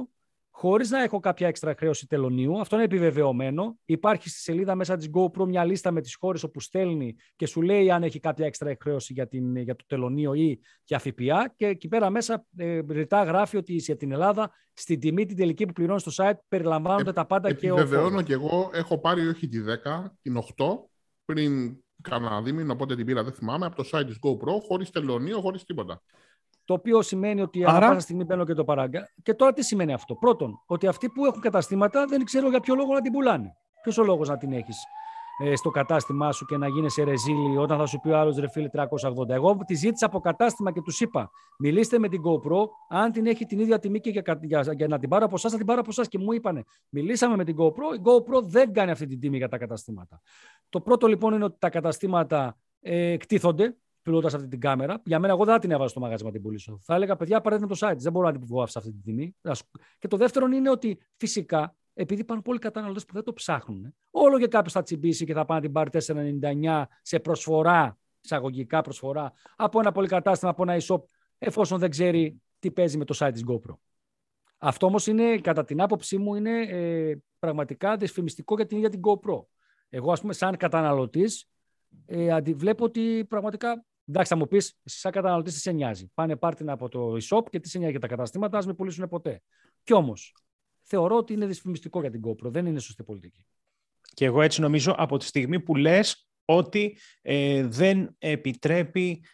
χωρίς 0.55 0.91
να 0.91 1.03
έχω 1.03 1.21
κάποια 1.21 1.47
έξτρα 1.49 1.75
χρέωση 1.79 2.07
τελωνίου. 2.07 2.61
Αυτό 2.61 2.75
είναι 2.77 2.85
επιβεβαιωμένο. 2.85 3.79
Υπάρχει 3.85 4.29
στη 4.29 4.39
σελίδα 4.39 4.75
μέσα 4.75 4.97
της 4.97 5.11
GoPro 5.15 5.47
μια 5.47 5.65
λίστα 5.65 5.91
με 5.91 6.01
τις 6.01 6.15
χώρες 6.15 6.43
όπου 6.43 6.61
στέλνει 6.61 7.15
και 7.37 7.47
σου 7.47 7.63
λέει 7.63 7.91
αν 7.91 8.03
έχει 8.03 8.21
κάποια 8.21 8.47
έξτρα 8.47 8.77
χρέωση 8.81 9.13
για, 9.13 9.29
την, 9.29 9.57
για 9.57 9.77
το 9.77 9.85
τελωνίο 9.87 10.35
ή 10.35 10.61
για 10.85 10.99
ΦΠΑ. 10.99 11.53
Και 11.57 11.67
εκεί 11.67 11.89
πέρα 11.89 12.11
μέσα 12.11 12.45
ε, 12.57 12.81
ρητά 12.89 13.23
γράφει 13.23 13.57
ότι 13.57 13.73
για 13.75 13.97
την 13.97 14.13
Ελλάδα 14.13 14.51
στην 14.73 15.01
τιμή 15.01 15.27
την 15.27 15.37
τελική 15.37 15.67
που 15.67 15.73
πληρώνεις 15.73 16.03
στο 16.03 16.25
site 16.25 16.39
περιλαμβάνονται 16.49 17.11
ε, 17.11 17.13
τα 17.13 17.27
πάντα 17.27 17.53
και 17.53 17.71
ο. 17.71 17.79
Επιβεβαιώνω 17.79 18.23
και 18.23 18.33
εγώ 18.33 18.71
έχω 18.73 18.99
πάρει 18.99 19.29
όχι 19.29 19.49
τη 19.49 19.59
10, 19.85 20.05
την 20.23 20.37
8 20.57 20.65
πριν 21.25 21.77
κανένα 22.03 22.43
δίμηνο, 22.43 22.73
οπότε 22.73 22.97
την 22.97 23.07
πήρα, 23.07 23.23
δεν 23.23 23.33
θυμάμαι, 23.33 23.67
από 23.67 23.77
το 23.77 23.89
site 23.93 24.07
της 24.07 24.19
GoPro, 24.23 24.61
χωρίς 24.69 24.91
τελωνίο, 24.91 25.41
χωρίς 25.41 25.65
τίποτα. 25.65 26.03
Το 26.65 26.75
οποίο 26.75 27.03
σημαίνει 27.03 27.41
ότι 27.41 27.65
Άρα... 27.65 27.77
ανά 27.77 27.87
πάσα 27.87 28.01
στιγμή 28.01 28.25
παίρνω 28.25 28.45
και 28.45 28.55
το 28.55 28.65
παράγκα. 28.65 29.09
Και 29.23 29.35
τώρα 29.35 29.53
τι 29.53 29.63
σημαίνει 29.63 29.93
αυτό; 29.93 30.15
Πρώτον, 30.15 30.63
ότι 30.67 30.87
αυτοί 30.87 31.09
που 31.09 31.27
έχουν 31.27 31.41
καταστήματα 31.41 32.07
δεν 32.07 32.25
ξέρω 32.25 32.49
για 32.49 32.61
ποιο 32.61 32.75
λόγο 32.75 32.93
να 32.93 33.01
την 33.01 33.13
πουλάνε. 33.13 33.57
Ποιος 33.83 33.99
ο 33.99 34.03
λόγος 34.03 34.29
να 34.29 34.37
την 34.37 34.53
έχεις 34.53 34.77
ε, 35.45 35.57
στο 35.57 35.71
κατάστημά 35.71 36.33
σου 36.33 36.45
και 36.45 36.57
να 36.57 36.69
γίνεσαι 36.69 37.03
ρεζίλη 37.03 37.57
όταν 37.57 37.79
θα 37.79 37.87
σου 37.87 38.01
πει 38.01 38.09
ο 38.09 38.19
άλλος 38.19 38.37
ρε 38.37 38.49
φίλε 38.49 38.69
380. 38.73 39.29
Εγώ 39.29 39.57
τη 39.67 39.75
ζήτησα 39.75 40.07
από 40.07 40.21
κατάστημα 40.21 40.73
και 40.73 40.81
τους 40.81 41.01
είπα: 41.01 41.31
Μιλήστε 41.59 41.99
με 41.99 42.09
την 42.09 42.21
GoPro. 42.25 42.65
Αν 42.89 43.13
την 43.13 43.27
έχει 43.27 43.45
την 43.45 43.59
ίδια 43.59 43.79
τιμή 43.79 44.01
και 44.01 44.11
για, 44.11 44.23
για, 44.41 44.73
για 44.73 44.89
να 44.89 44.99
την 44.99 45.09
πάρω 45.09 45.25
από 45.25 45.35
εσάς, 45.35 45.51
θα 45.51 45.57
την 45.57 45.67
πάρω 45.67 45.81
από 45.81 45.91
εσάς. 45.91 46.09
Και 46.09 46.19
μου 46.19 46.33
είπανε: 46.33 46.63
Μιλήσαμε 46.89 47.37
με 47.37 47.45
την 47.45 47.57
GoPro. 47.59 47.97
Η 47.97 48.01
GoPro 48.05 48.43
δεν 48.43 48.73
κάνει 48.73 48.91
αυτή 48.91 49.07
την 49.07 49.21
τιμή 49.21 49.37
για 49.37 49.49
τα 49.49 49.59
καταστήματα. 49.59 50.21
Το 50.69 50.81
πρώτο 50.81 51.07
λοιπόν 51.07 51.35
είναι 51.35 51.45
ότι 51.45 51.57
τα 51.59 51.71
καταστήματα 51.71 52.57
ε, 52.81 53.11
εκτίθονται 53.11 53.77
πουλώντα 54.03 54.27
αυτή 54.27 54.49
την 54.49 54.61
κάμερα. 54.61 55.03
Για 55.05 55.19
μένα, 55.19 55.33
εγώ 55.33 55.45
δεν 55.45 55.55
θα 55.55 55.61
την 55.61 55.71
έβαζα 55.71 55.89
στο 55.89 56.01
μαγαζί 56.01 56.25
να 56.25 56.31
την 56.31 56.43
πουλήσω. 56.43 56.79
Θα 56.83 56.95
έλεγα, 56.95 57.17
παιδιά, 57.17 57.41
πάρετε 57.41 57.67
το 57.67 57.77
site. 57.79 57.97
Δεν 57.97 58.13
μπορώ 58.13 58.27
να 58.27 58.33
την 58.33 58.47
βγάλω 58.47 58.67
σε 58.67 58.79
αυτή 58.79 58.93
τη 58.93 59.01
τιμή. 59.03 59.37
Και 59.99 60.09
το 60.09 60.17
δεύτερο 60.17 60.47
είναι 60.47 60.71
ότι 60.71 60.99
φυσικά, 61.17 61.77
επειδή 61.95 62.21
υπάρχουν 62.21 62.45
πολλοί 62.45 62.59
καταναλωτές 62.59 63.05
που 63.05 63.13
δεν 63.13 63.23
το 63.23 63.33
ψάχνουν, 63.33 63.95
όλο 64.11 64.39
και 64.39 64.47
κάποιος 64.47 64.73
θα 64.73 64.83
τσιμπήσει 64.83 65.25
και 65.25 65.33
θα 65.33 65.45
πάει 65.45 65.57
να 65.59 65.65
την 65.65 65.73
πάρει 65.73 65.91
4,99 66.07 66.83
σε 67.03 67.19
προσφορά, 67.19 67.99
εισαγωγικά 68.21 68.81
προσφορά, 68.81 69.33
από 69.57 69.81
ένα 69.81 69.93
πολυκατάστημα, 69.93 70.51
από 70.51 70.63
ένα 70.63 70.81
e-shop, 70.83 71.01
εφόσον 71.39 71.79
δεν 71.79 71.91
ξέρει 71.91 72.43
τι 72.59 72.71
παίζει 72.71 72.97
με 72.97 73.05
το 73.05 73.15
site 73.19 73.33
της 73.33 73.45
GoPro. 73.47 73.75
Αυτό 74.59 74.87
όμως 74.87 75.07
είναι, 75.07 75.39
κατά 75.39 75.65
την 75.65 75.81
άποψή 75.81 76.19
μου, 76.19 76.35
είναι 76.35 76.61
ε, 76.61 77.15
πραγματικά 77.39 77.97
δυσφημιστικό 77.97 78.55
για 78.55 78.67
την 78.67 78.77
ίδια 78.77 78.89
την 78.89 79.01
GoPro. 79.03 79.45
Εγώ, 79.89 80.13
ας 80.13 80.21
πούμε, 80.21 80.33
σαν 80.33 80.57
καταναλωτής, 80.57 81.47
ε, 82.07 82.41
βλέπω 82.41 82.85
ότι 82.85 83.25
πραγματικά 83.29 83.85
Εντάξει, 84.09 84.33
θα 84.33 84.39
μου 84.39 84.47
πεις, 84.47 84.79
εσύ 84.83 84.99
σαν 84.99 85.13
καταναλωτής 85.13 85.55
τι 85.55 85.61
σε 85.61 85.73
νοιάζει; 85.73 86.11
Πάνε 86.15 86.37
πάρτιν 86.37 86.71
από 86.71 86.89
το 86.89 87.17
e-shop 87.21 87.43
και 87.51 87.61
τι 87.61 87.69
σε 87.69 87.79
νοιάζει 87.79 87.93
για 87.93 88.01
τα 88.01 88.07
καταστήματα, 88.07 88.59
ας 88.59 88.67
με 88.67 88.75
πουλήσουν 88.75 89.09
ποτέ. 89.09 89.43
Κι 89.83 89.93
όμως, 89.93 90.35
θεωρώ 90.83 91.17
ότι 91.17 91.33
είναι 91.33 91.47
δυσφημιστικό 91.47 92.01
για 92.01 92.11
την 92.11 92.21
GoPro. 92.25 92.51
Δεν 92.51 92.67
είναι 92.67 92.79
σωστή 92.79 93.03
πολιτική. 93.03 93.47
Και 94.15 94.25
εγώ 94.25 94.43
έτσι 94.43 94.61
νομίζω 94.61 94.95
από 94.97 95.17
τη 95.17 95.25
στιγμή 95.25 95.61
που 95.61 95.77
λες 95.77 96.29
ότι 96.45 96.99
ε, 97.23 97.67
δεν 97.67 98.15
επιτρέπει 98.19 99.11
ε, 99.11 99.29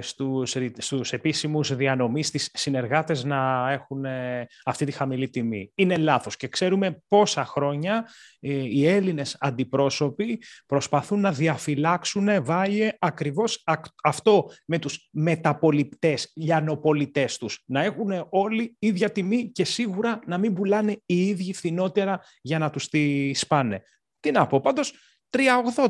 στους, 0.00 0.56
στους 0.78 1.12
επίσημους 1.12 1.76
διανομής 1.76 2.30
τις 2.30 2.50
συνεργάτες 2.52 3.24
να 3.24 3.70
έχουν 3.72 4.04
ε, 4.04 4.46
αυτή 4.64 4.84
τη 4.84 4.92
χαμηλή 4.92 5.28
τιμή. 5.28 5.72
Είναι 5.74 5.96
λάθος 5.96 6.36
και 6.36 6.48
ξέρουμε 6.48 7.02
πόσα 7.08 7.44
χρόνια 7.44 8.08
ε, 8.40 8.52
οι 8.52 8.86
Έλληνες 8.86 9.36
αντιπρόσωποι 9.40 10.42
προσπαθούν 10.66 11.20
να 11.20 11.32
διαφυλάξουν 11.32 12.44
βάγε 12.44 12.96
ακριβώς 12.98 13.64
αυτό 14.02 14.50
με 14.64 14.78
τους 14.78 15.08
μεταπολιτές, 15.12 16.32
λιανοπολιτές 16.36 17.38
τους. 17.38 17.62
Να 17.66 17.82
έχουν 17.82 18.26
όλοι 18.30 18.76
ίδια 18.78 19.12
τιμή 19.12 19.50
και 19.50 19.64
σίγουρα 19.64 20.20
να 20.26 20.38
μην 20.38 20.54
πουλάνε 20.54 21.02
οι 21.06 21.26
ίδιοι 21.26 21.54
φθηνότερα 21.54 22.20
για 22.42 22.58
να 22.58 22.70
τους 22.70 22.88
τη 22.88 23.34
σπάνε. 23.34 23.82
Τι 24.20 24.30
να 24.30 24.46
πω, 24.46 24.60
πάντως 24.60 24.94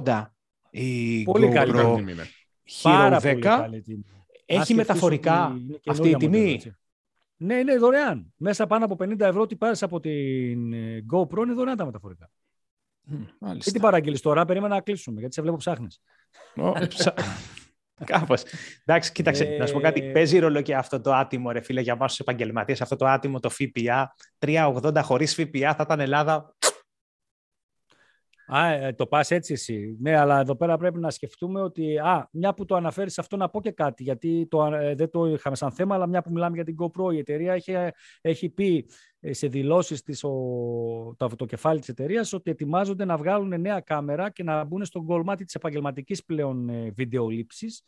380 0.05 0.25
η 0.71 1.23
Πολύ 1.23 1.49
καλή 1.49 1.73
τιμή. 1.73 2.15
Hero 2.83 3.21
10 3.21 3.69
έχει 4.47 4.75
μεταφορικά 4.75 5.57
αυτή 5.87 6.09
η 6.09 6.17
τιμή. 6.17 6.61
Ναι, 7.37 7.55
είναι 7.55 7.77
δωρεάν. 7.77 8.33
Μέσα 8.37 8.67
πάνω 8.67 8.85
από 8.85 8.97
50 8.99 9.21
ευρώ 9.21 9.47
τι 9.47 9.57
πάρεις 9.57 9.83
από 9.83 10.01
την 10.01 10.73
ε, 10.73 11.05
GoPro 11.13 11.39
είναι 11.43 11.53
δωρεάν 11.53 11.77
τα 11.77 11.85
μεταφορικά. 11.85 12.31
Mm, 13.11 13.57
Τι 13.65 13.73
την 13.73 13.81
παραγγείλεις 13.81 14.21
τώρα, 14.21 14.45
περίμενα 14.45 14.75
να 14.75 14.81
κλείσουμε, 14.81 15.21
γιατί 15.21 15.35
σε 15.35 15.43
βλέπω 15.43 15.57
ψάχνεις. 15.57 16.01
Κάπως. 18.05 18.43
Εντάξει, 18.85 19.13
κοίταξε, 19.13 19.57
να 19.59 19.67
σου 19.67 19.73
πω 19.73 19.81
κάτι. 19.81 20.01
Ε, 20.01 20.11
Παίζει 20.11 20.39
ρόλο 20.39 20.61
και 20.61 20.75
αυτό 20.77 21.01
το 21.01 21.15
άτιμο, 21.15 21.51
ρε 21.51 21.61
φίλε, 21.61 21.81
για 21.81 21.93
εμάς 21.93 22.11
τους 22.11 22.21
επαγγελματίες. 22.21 22.81
Αυτό 22.81 22.97
το 22.97 23.07
άτιμο, 23.07 23.41
το 23.41 23.51
ΦΠΑ. 23.51 24.15
3,80 24.39 25.03
χωρίς 25.03 25.35
ΦΠΑ 25.35 25.75
θα 25.75 25.83
ήταν 25.83 26.01
Ελλάδα 26.01 26.55
Α, 28.51 28.73
ε, 28.73 28.93
το 28.93 29.07
πας 29.07 29.31
έτσι 29.31 29.53
εσύ. 29.53 29.97
Ναι, 30.01 30.17
αλλά 30.17 30.41
εδώ 30.41 30.57
πέρα 30.57 30.77
πρέπει 30.77 30.99
να 30.99 31.11
σκεφτούμε 31.11 31.61
ότι, 31.61 31.99
α, 31.99 32.29
μια 32.33 32.55
που 32.55 32.65
το 32.65 32.75
αναφέρεις 32.75 33.19
αυτό 33.19 33.37
να 33.37 33.49
πω 33.49 33.61
και 33.61 33.71
κάτι, 33.71 34.03
γιατί 34.03 34.47
το, 34.51 34.65
ε, 34.65 34.95
δεν 34.95 35.11
το 35.11 35.27
είχαμε 35.27 35.57
σαν 35.57 35.73
θέμα, 35.73 35.95
αλλά 35.95 36.07
μια 36.07 36.23
που 36.23 36.31
μιλάμε 36.31 36.55
για 36.55 36.65
την 36.65 36.77
GoPro, 36.79 37.15
η 37.15 37.19
εταιρεία 37.19 37.53
έχει, 37.53 37.75
έχει 38.21 38.49
πει 38.49 38.87
ε, 39.21 39.33
σε 39.33 39.47
δηλώσεις 39.47 40.03
της, 40.03 40.25
ο, 40.25 40.31
το, 41.17 41.29
το 41.37 41.45
κεφάλι 41.45 41.81
της 41.81 41.89
εταιρείας 41.89 42.33
ότι 42.33 42.51
ετοιμάζονται 42.51 43.05
να 43.05 43.17
βγάλουν 43.17 43.61
νέα 43.61 43.81
κάμερα 43.81 44.31
και 44.31 44.43
να 44.43 44.65
μπουν 44.65 44.85
στο 44.85 45.03
κομμάτι 45.03 45.45
της 45.45 45.55
επαγγελματικής 45.55 46.25
πλέον 46.25 46.69
ε, 46.69 46.91
βιντεολήψης, 46.91 47.83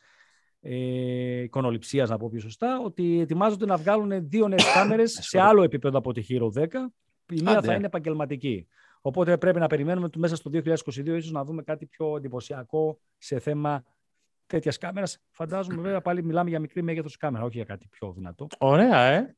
ε, 0.61 1.43
εικονοληψίας 1.43 2.09
να 2.09 2.17
πω 2.17 2.29
πιο 2.29 2.41
σωστά, 2.41 2.81
ότι 2.85 3.21
ετοιμάζονται 3.21 3.67
να 3.67 3.77
βγάλουν 3.77 4.29
δύο 4.29 4.49
νέες 4.49 4.65
κάμερες 4.75 5.19
σε 5.21 5.41
άλλο 5.41 5.63
επίπεδο 5.63 5.99
από 5.99 6.13
τη 6.13 6.23
Hero 6.29 6.63
10. 6.63 6.67
Η 7.33 7.43
μία 7.43 7.63
θα 7.63 7.75
είναι 7.75 7.87
επαγγελματική. 7.87 8.67
Οπότε 9.01 9.39
πρέπει 9.39 9.59
να 9.59 9.67
περιμένουμε 9.67 10.09
μέσα 10.17 10.37
στο 10.37 10.51
2022 10.55 11.07
ίσως 11.07 11.31
να 11.31 11.45
δούμε 11.45 11.63
κάτι 11.63 11.87
πιο 11.87 12.17
εντυπωσιακό 12.17 13.01
σε 13.19 13.39
θέμα 13.39 13.85
τέτοιας 14.47 14.79
κάμερας. 14.79 15.19
Φαντάζομαι 15.31 15.83
βέβαια 15.83 16.01
πάλι 16.01 16.25
μιλάμε 16.25 16.51
για 16.51 16.61
μικρή 16.61 16.83
μέγεθος 16.83 17.17
κάμερα, 17.17 17.45
όχι 17.45 17.57
για 17.57 17.65
κάτι 17.65 17.89
πιο 17.89 18.13
δυνατό. 18.13 18.47
Ωραία, 18.59 19.05
ε. 19.05 19.35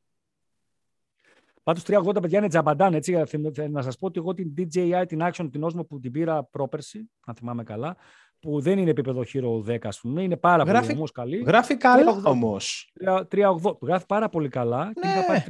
Πάντως 1.63 1.83
380 1.87 2.21
παιδιά 2.21 2.37
είναι 2.37 2.47
τζαμπαντάν. 2.47 2.93
Έτσι, 2.93 3.23
να 3.69 3.81
σας 3.81 3.97
πω 3.97 4.05
ότι 4.05 4.19
εγώ 4.19 4.33
την 4.33 4.53
DJI, 4.57 5.03
την 5.07 5.19
Action, 5.21 5.47
την 5.51 5.65
Osmo 5.65 5.87
που 5.87 5.99
την 5.99 6.11
πήρα 6.11 6.43
πρόπερση, 6.43 7.09
αν 7.25 7.35
θυμάμαι 7.35 7.63
καλά, 7.63 7.95
που 8.39 8.61
δεν 8.61 8.77
είναι 8.77 8.89
επίπεδο 8.89 9.23
Hero 9.33 9.63
10, 9.65 9.77
ας 9.83 9.99
πούμε, 9.99 10.21
είναι 10.21 10.37
πάρα 10.37 10.63
γράφει, 10.63 10.85
πολύ 10.85 10.97
όμως, 10.97 11.11
καλή. 11.11 11.37
Γράφει 11.37 11.77
καλά 11.77 12.21
όμω. 12.23 12.57
Γράφει 13.81 14.05
πάρα 14.05 14.29
πολύ 14.29 14.49
καλά 14.49 14.85
ναι. 14.85 14.91
και 14.93 15.07
είχα 15.07 15.25
πάει 15.25 15.43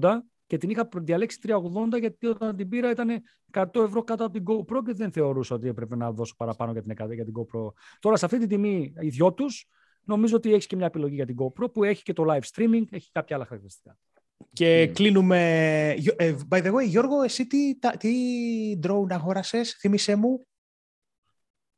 380 0.00 0.18
και 0.50 0.58
την 0.58 0.70
είχα 0.70 0.88
διαλέξει 0.94 1.38
380 1.42 1.98
γιατί 2.00 2.26
όταν 2.26 2.56
την 2.56 2.68
πήρα 2.68 2.90
ήταν 2.90 3.22
100 3.52 3.64
ευρώ 3.74 4.02
κάτω 4.04 4.24
από 4.24 4.32
την 4.32 4.44
GoPro 4.46 4.82
και 4.86 4.92
δεν 4.92 5.12
θεωρούσα 5.12 5.54
ότι 5.54 5.68
έπρεπε 5.68 5.96
να 5.96 6.12
δώσω 6.12 6.34
παραπάνω 6.36 6.72
για 6.72 6.82
την, 6.82 6.94
για 7.12 7.24
την 7.24 7.34
GoPro. 7.38 7.72
Τώρα 8.00 8.16
σε 8.16 8.24
αυτή 8.24 8.38
τη 8.38 8.46
τιμή 8.46 8.92
οι 9.00 9.08
δυο 9.08 9.32
τους, 9.32 9.68
νομίζω 10.04 10.36
ότι 10.36 10.52
έχεις 10.52 10.66
και 10.66 10.76
μια 10.76 10.86
επιλογή 10.86 11.14
για 11.14 11.26
την 11.26 11.36
GoPro 11.38 11.72
που 11.72 11.84
έχει 11.84 12.02
και 12.02 12.12
το 12.12 12.24
live 12.28 12.40
streaming, 12.54 12.82
έχει 12.90 13.10
κάποια 13.12 13.36
άλλα 13.36 13.44
χαρακτηριστικά. 13.44 13.98
Και 14.52 14.82
mm. 14.82 14.92
κλείνουμε. 14.92 15.40
Ε, 16.16 16.36
by 16.50 16.62
the 16.62 16.72
way, 16.74 16.86
Γιώργο, 16.86 17.22
εσύ 17.22 17.46
τι, 17.46 17.78
τι 17.98 18.14
drone 18.82 19.10
αγόρασες, 19.10 19.76
θύμισέ 19.80 20.16
μου; 20.16 20.46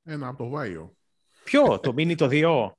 Ένα 0.02 0.28
από 0.28 0.38
το 0.42 0.48
Βάιο. 0.48 0.96
Ποιο, 1.44 1.80
το 1.80 1.90
Mini 1.96 2.14
το 2.16 2.28
2. 2.30 2.70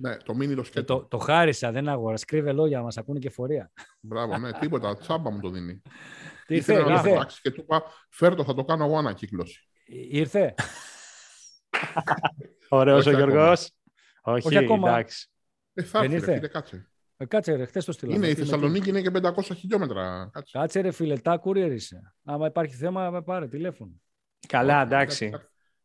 Ναι, 0.00 0.16
το 0.16 0.34
μήνυ 0.34 0.54
το 0.54 0.62
σκέτο. 0.62 0.96
Το, 0.98 1.06
το 1.06 1.18
χάρισα, 1.18 1.72
δεν 1.72 1.88
αγόρασα. 1.88 2.24
Κρύβε 2.24 2.52
λόγια, 2.52 2.82
μας 2.82 2.96
ακούνε 2.96 3.18
και 3.18 3.30
φορεία. 3.30 3.72
Μπράβο, 4.00 4.38
ναι, 4.38 4.52
τίποτα. 4.52 4.96
Τσάμπα 4.96 5.30
μου 5.30 5.40
το 5.40 5.50
δίνει. 5.50 5.82
Τι 6.46 6.54
ήρθε, 6.54 6.74
ήρθε. 6.74 7.14
Να 7.14 7.26
και 7.42 7.50
του 7.50 7.60
είπα, 7.60 7.82
φέρτο, 8.10 8.44
θα 8.44 8.54
το 8.54 8.64
κάνω 8.64 8.84
εγώ 8.84 8.96
ανακύκλωση. 8.96 9.68
Ήρθε. 10.10 10.54
Ωραίος 12.68 13.06
ο 13.06 13.10
Γιώργος. 13.10 13.70
Όχι, 14.22 14.46
Όχι 14.46 14.56
ακόμα. 14.56 14.88
εντάξει. 14.88 15.28
Ε, 15.74 15.82
θα 15.82 16.02
έρθει, 16.02 16.20
φίλε, 16.20 16.48
κάτσε. 16.48 16.90
Ε, 17.16 17.24
κάτσε 17.24 17.54
ρε, 17.54 17.64
χθες 17.64 17.84
το 17.84 17.92
στείλαμε. 17.92 18.16
Είναι, 18.16 18.28
η 18.28 18.34
Θεσσαλονίκη 18.34 18.88
είναι 18.88 19.00
και 19.00 19.10
500 19.12 19.32
χιλιόμετρα. 19.54 20.30
Κάτσε. 20.32 20.58
κάτσε 20.58 20.80
ρε 20.80 20.90
φίλε, 20.90 21.18
τα 21.18 21.40
courier 21.44 21.70
είσαι. 21.70 22.14
Άμα 22.24 22.46
υπάρχει 22.46 22.74
θέμα, 22.74 23.22
πάρε 23.22 23.48
τηλέφωνο. 23.48 23.92
Καλά, 24.48 24.82
εντάξει. 24.82 25.30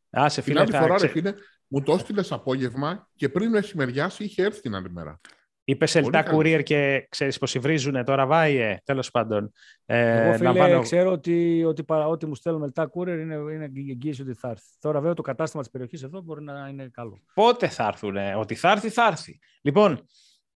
Άσε 0.09 0.41
φίλε, 0.41 0.63
Την 0.63 0.75
άλλη 0.75 0.83
φορά, 0.83 0.97
ρε 0.99 1.07
φίλε, 1.07 1.33
μου 1.67 1.81
το 1.81 1.93
έστειλες 1.93 2.31
απόγευμα 2.31 3.09
και 3.15 3.29
πριν 3.29 3.49
μεσημεριάσει 3.49 4.23
είχε 4.23 4.43
έρθει 4.43 4.61
την 4.61 4.75
άλλη 4.75 4.91
μέρα. 4.91 5.19
Είπες 5.67 5.95
ΕΛΤΑ 5.95 6.25
Courier 6.31 6.61
και 6.63 7.07
ξέρεις 7.09 7.37
πώς 7.37 7.47
βρίζουνε 7.53 8.03
τώρα, 8.03 8.25
Βάιε. 8.25 8.77
Τέλος 8.83 9.11
πάντων. 9.11 9.51
Ε, 9.85 10.27
Εγώ 10.27 10.37
φίλε, 10.37 10.53
πάνω... 10.53 10.81
ξέρω 10.81 11.11
ότι, 11.11 11.63
ότι, 11.63 11.83
παρά, 11.83 12.07
ότι 12.07 12.25
μου 12.25 12.35
στέλνουν 12.35 12.63
ΕΛΤΑ 12.63 12.89
Courier 12.93 13.07
είναι, 13.07 13.35
είναι 13.35 13.71
εγγύηση 13.89 14.21
ότι 14.21 14.33
θα 14.33 14.49
έρθει. 14.49 14.65
Τώρα, 14.79 14.99
βέβαια, 14.99 15.13
το 15.13 15.21
κατάστημα 15.21 15.61
της 15.61 15.71
περιοχής 15.71 16.03
εδώ 16.03 16.21
μπορεί 16.21 16.43
να 16.43 16.67
είναι 16.67 16.89
καλό. 16.93 17.21
Πότε 17.33 17.67
θα 17.67 17.87
έρθουν, 17.87 18.17
ότι 18.37 18.55
θα 18.55 18.71
έρθει, 18.71 18.89
θα 18.89 19.07
έρθει. 19.07 19.39
Λοιπόν, 19.61 20.05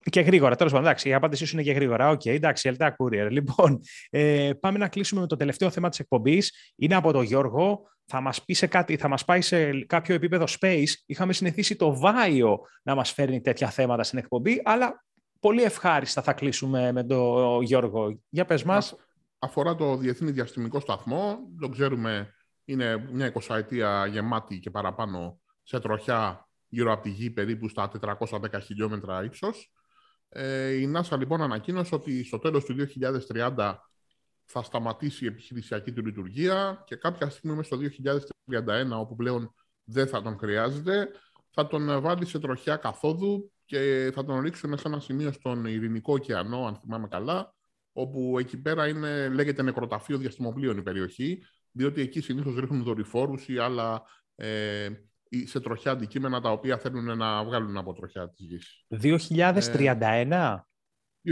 και 0.09 0.21
γρήγορα, 0.21 0.55
τέλος 0.55 0.71
πάντων. 0.71 0.87
Εντάξει, 0.87 1.09
η 1.09 1.13
απάντησή 1.13 1.45
σου 1.45 1.55
είναι 1.55 1.63
και 1.63 1.71
γρήγορα. 1.71 2.09
OK, 2.09 2.21
okay, 2.23 2.29
εντάξει, 2.29 2.69
ΕΛΤΑ 2.69 2.95
Courier. 2.97 3.27
Λοιπόν, 3.29 3.79
ε, 4.09 4.51
πάμε 4.59 4.77
να 4.77 4.87
κλείσουμε 4.87 5.21
με 5.21 5.27
το 5.27 5.35
τελευταίο 5.35 5.69
θέμα 5.69 5.89
της 5.89 5.99
εκπομπής. 5.99 6.73
Είναι 6.75 6.95
από 6.95 7.11
τον 7.11 7.23
Γιώργο. 7.23 7.81
Θα 8.09 8.21
μας 8.21 8.43
πει 8.45 8.53
σε 8.53 8.67
κάτι, 8.67 8.97
θα 8.97 9.07
μας 9.07 9.25
πάει 9.25 9.41
σε 9.41 9.85
κάποιο 9.85 10.15
επίπεδο 10.15 10.45
space. 10.59 10.89
Είχαμε 11.05 11.33
συνηθίσει 11.33 11.75
το 11.75 11.99
Βάιο 11.99 12.59
να 12.83 12.95
μας 12.95 13.11
φέρνει 13.11 13.41
τέτοια 13.41 13.69
θέματα 13.69 14.03
στην 14.03 14.17
εκπομπή, 14.17 14.61
αλλά 14.65 15.05
πολύ 15.39 15.63
ευχάριστα 15.63 16.21
θα 16.21 16.33
κλείσουμε 16.33 16.91
με 16.91 17.03
τον 17.03 17.61
Γιώργο. 17.61 18.19
Για 18.29 18.45
πες 18.45 18.63
μας. 18.63 18.95
Αφορά 19.39 19.75
το 19.75 19.97
Διεθνή 19.97 20.31
Διαστημικό 20.31 20.79
Σταθμό. 20.79 21.37
Το 21.59 21.69
ξέρουμε, 21.69 22.33
είναι 22.65 23.07
μια 23.11 23.25
εικοσαετία 23.25 24.05
γεμάτη 24.05 24.59
και 24.59 24.69
παραπάνω 24.69 25.39
σε 25.63 25.79
τροχιά 25.79 26.47
γύρω 26.67 26.91
από 26.91 27.01
τη 27.01 27.09
Γη, 27.09 27.31
περίπου 27.31 27.69
στα 27.69 27.91
410 28.19 28.61
χιλιόμετρα 28.61 29.23
ύψος. 29.23 29.71
Ε, 30.29 30.69
η 30.69 30.93
NASA 30.95 31.17
λοιπόν 31.17 31.41
ανακοίνωσε 31.41 31.95
ότι 31.95 32.23
στο 32.23 32.39
τέλος 32.39 32.65
του 32.65 32.75
2030 32.75 33.75
θα 34.47 34.63
σταματήσει 34.63 35.23
η 35.23 35.27
επιχειρησιακή 35.27 35.91
του 35.91 36.05
λειτουργία 36.05 36.83
και 36.85 36.95
κάποια 36.95 37.29
στιγμή 37.29 37.55
μέσα 37.55 37.75
στο 37.75 37.77
2031, 38.49 38.99
όπου 38.99 39.15
πλέον 39.15 39.53
δεν 39.83 40.07
θα 40.07 40.21
τον 40.21 40.37
χρειάζεται, 40.37 41.07
θα 41.49 41.67
τον 41.67 42.01
βάλει 42.01 42.25
σε 42.25 42.39
τροχιά 42.39 42.75
καθόδου 42.75 43.51
και 43.65 44.11
θα 44.13 44.23
τον 44.23 44.39
ρίξουν 44.39 44.77
σε 44.77 44.87
ένα 44.87 44.99
σημείο 44.99 45.31
στον 45.31 45.65
Ειρηνικό 45.65 46.13
ωκεανό, 46.13 46.65
αν 46.65 46.75
θυμάμαι 46.75 47.07
καλά, 47.07 47.55
όπου 47.93 48.39
εκεί 48.39 48.57
πέρα 48.57 48.87
είναι, 48.87 49.29
λέγεται 49.29 49.61
νεκροταφείο 49.61 50.17
διαστημοπλοίων 50.17 50.77
η 50.77 50.81
περιοχή, 50.81 51.43
διότι 51.71 52.01
εκεί 52.01 52.21
συνήθως 52.21 52.55
ρίχνουν 52.55 52.83
δορυφόρους 52.83 53.47
ή 53.47 53.57
άλλα 53.57 54.03
ε, 54.35 54.89
σε 55.45 55.59
τροχιά 55.59 55.91
αντικείμενα 55.91 56.41
τα 56.41 56.51
οποία 56.51 56.77
θέλουν 56.77 57.17
να 57.17 57.43
βγάλουν 57.43 57.77
από 57.77 57.93
τροχιά 57.93 58.29
της 58.29 58.45
γης. 58.45 58.85
2031? 59.01 60.57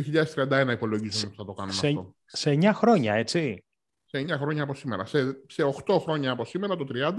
2031 0.02 0.70
υπολογίζουμε 0.72 1.26
ότι 1.28 1.36
θα 1.36 1.46
το 1.46 1.54
κάνουμε 1.54 1.76
σε, 1.76 1.88
αυτό. 1.88 2.16
Σε 2.26 2.58
9 2.62 2.72
χρόνια, 2.74 3.14
έτσι; 3.14 3.66
Σε 4.06 4.26
9 4.28 4.30
χρόνια 4.30 4.64
από 4.64 4.74
σήμερα. 4.74 5.06
Σε, 5.06 5.42
σε 5.48 5.74
8 5.86 5.98
χρόνια 6.00 6.32
από 6.32 6.46
σήμερα, 6.46 6.76
το 6.76 6.86
30, 6.94 7.14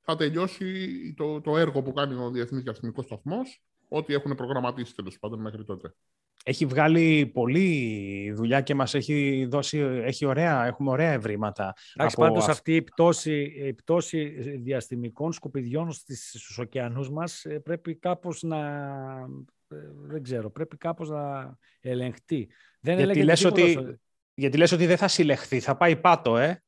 θα 0.00 0.16
τελειώσει 0.16 1.14
το, 1.16 1.40
το 1.40 1.56
έργο 1.56 1.82
που 1.82 1.92
κάνει 1.92 2.14
ο 2.14 2.30
Διεθνής 2.30 2.62
Διαστημικός 2.62 3.04
Σταθμός 3.04 3.62
ό,τι 3.88 4.14
έχουν 4.14 4.34
προγραμματίσει 4.34 4.94
τέλος 4.94 5.18
πάντων 5.18 5.40
μέχρι 5.40 5.64
τότε. 5.64 5.94
Έχει 6.44 6.66
βγάλει 6.66 7.26
πολλή 7.26 8.32
δουλειά 8.34 8.60
και 8.60 8.74
μας 8.74 8.94
έχει 8.94 9.46
δώσει, 9.50 9.78
έχει 9.78 10.26
ωραία, 10.26 10.66
έχουμε 10.66 10.90
ωραία 10.90 11.12
ευρήματα. 11.12 11.74
Εντάξει, 11.94 12.16
από... 12.18 12.26
πάντως 12.26 12.48
αυτή 12.48 12.74
η 12.74 12.82
πτώση, 12.82 13.42
η 13.42 13.72
πτώση 13.72 14.24
διαστημικών 14.56 15.32
σκουπιδιών 15.32 15.92
στους 15.92 16.58
ωκεανούς 16.58 17.10
μας 17.10 17.44
ε, 17.44 17.58
πρέπει 17.58 17.94
κάπως 17.94 18.42
να, 18.42 18.58
ε, 18.58 19.26
δεν 20.06 20.22
ξέρω, 20.22 20.50
πρέπει 20.50 20.76
κάπως 20.76 21.08
να 21.08 21.56
ελεγχτεί. 21.80 22.50
Δεν 22.80 22.98
γιατί, 22.98 23.22
λες 23.22 23.44
ότι, 23.44 23.98
γιατί 24.34 24.56
λες 24.56 24.72
ότι 24.72 24.86
δεν 24.86 24.96
θα 24.96 25.08
συλλεχθεί, 25.08 25.60
θα 25.60 25.76
πάει 25.76 25.96
πάτο, 25.96 26.36
ε; 26.36 26.60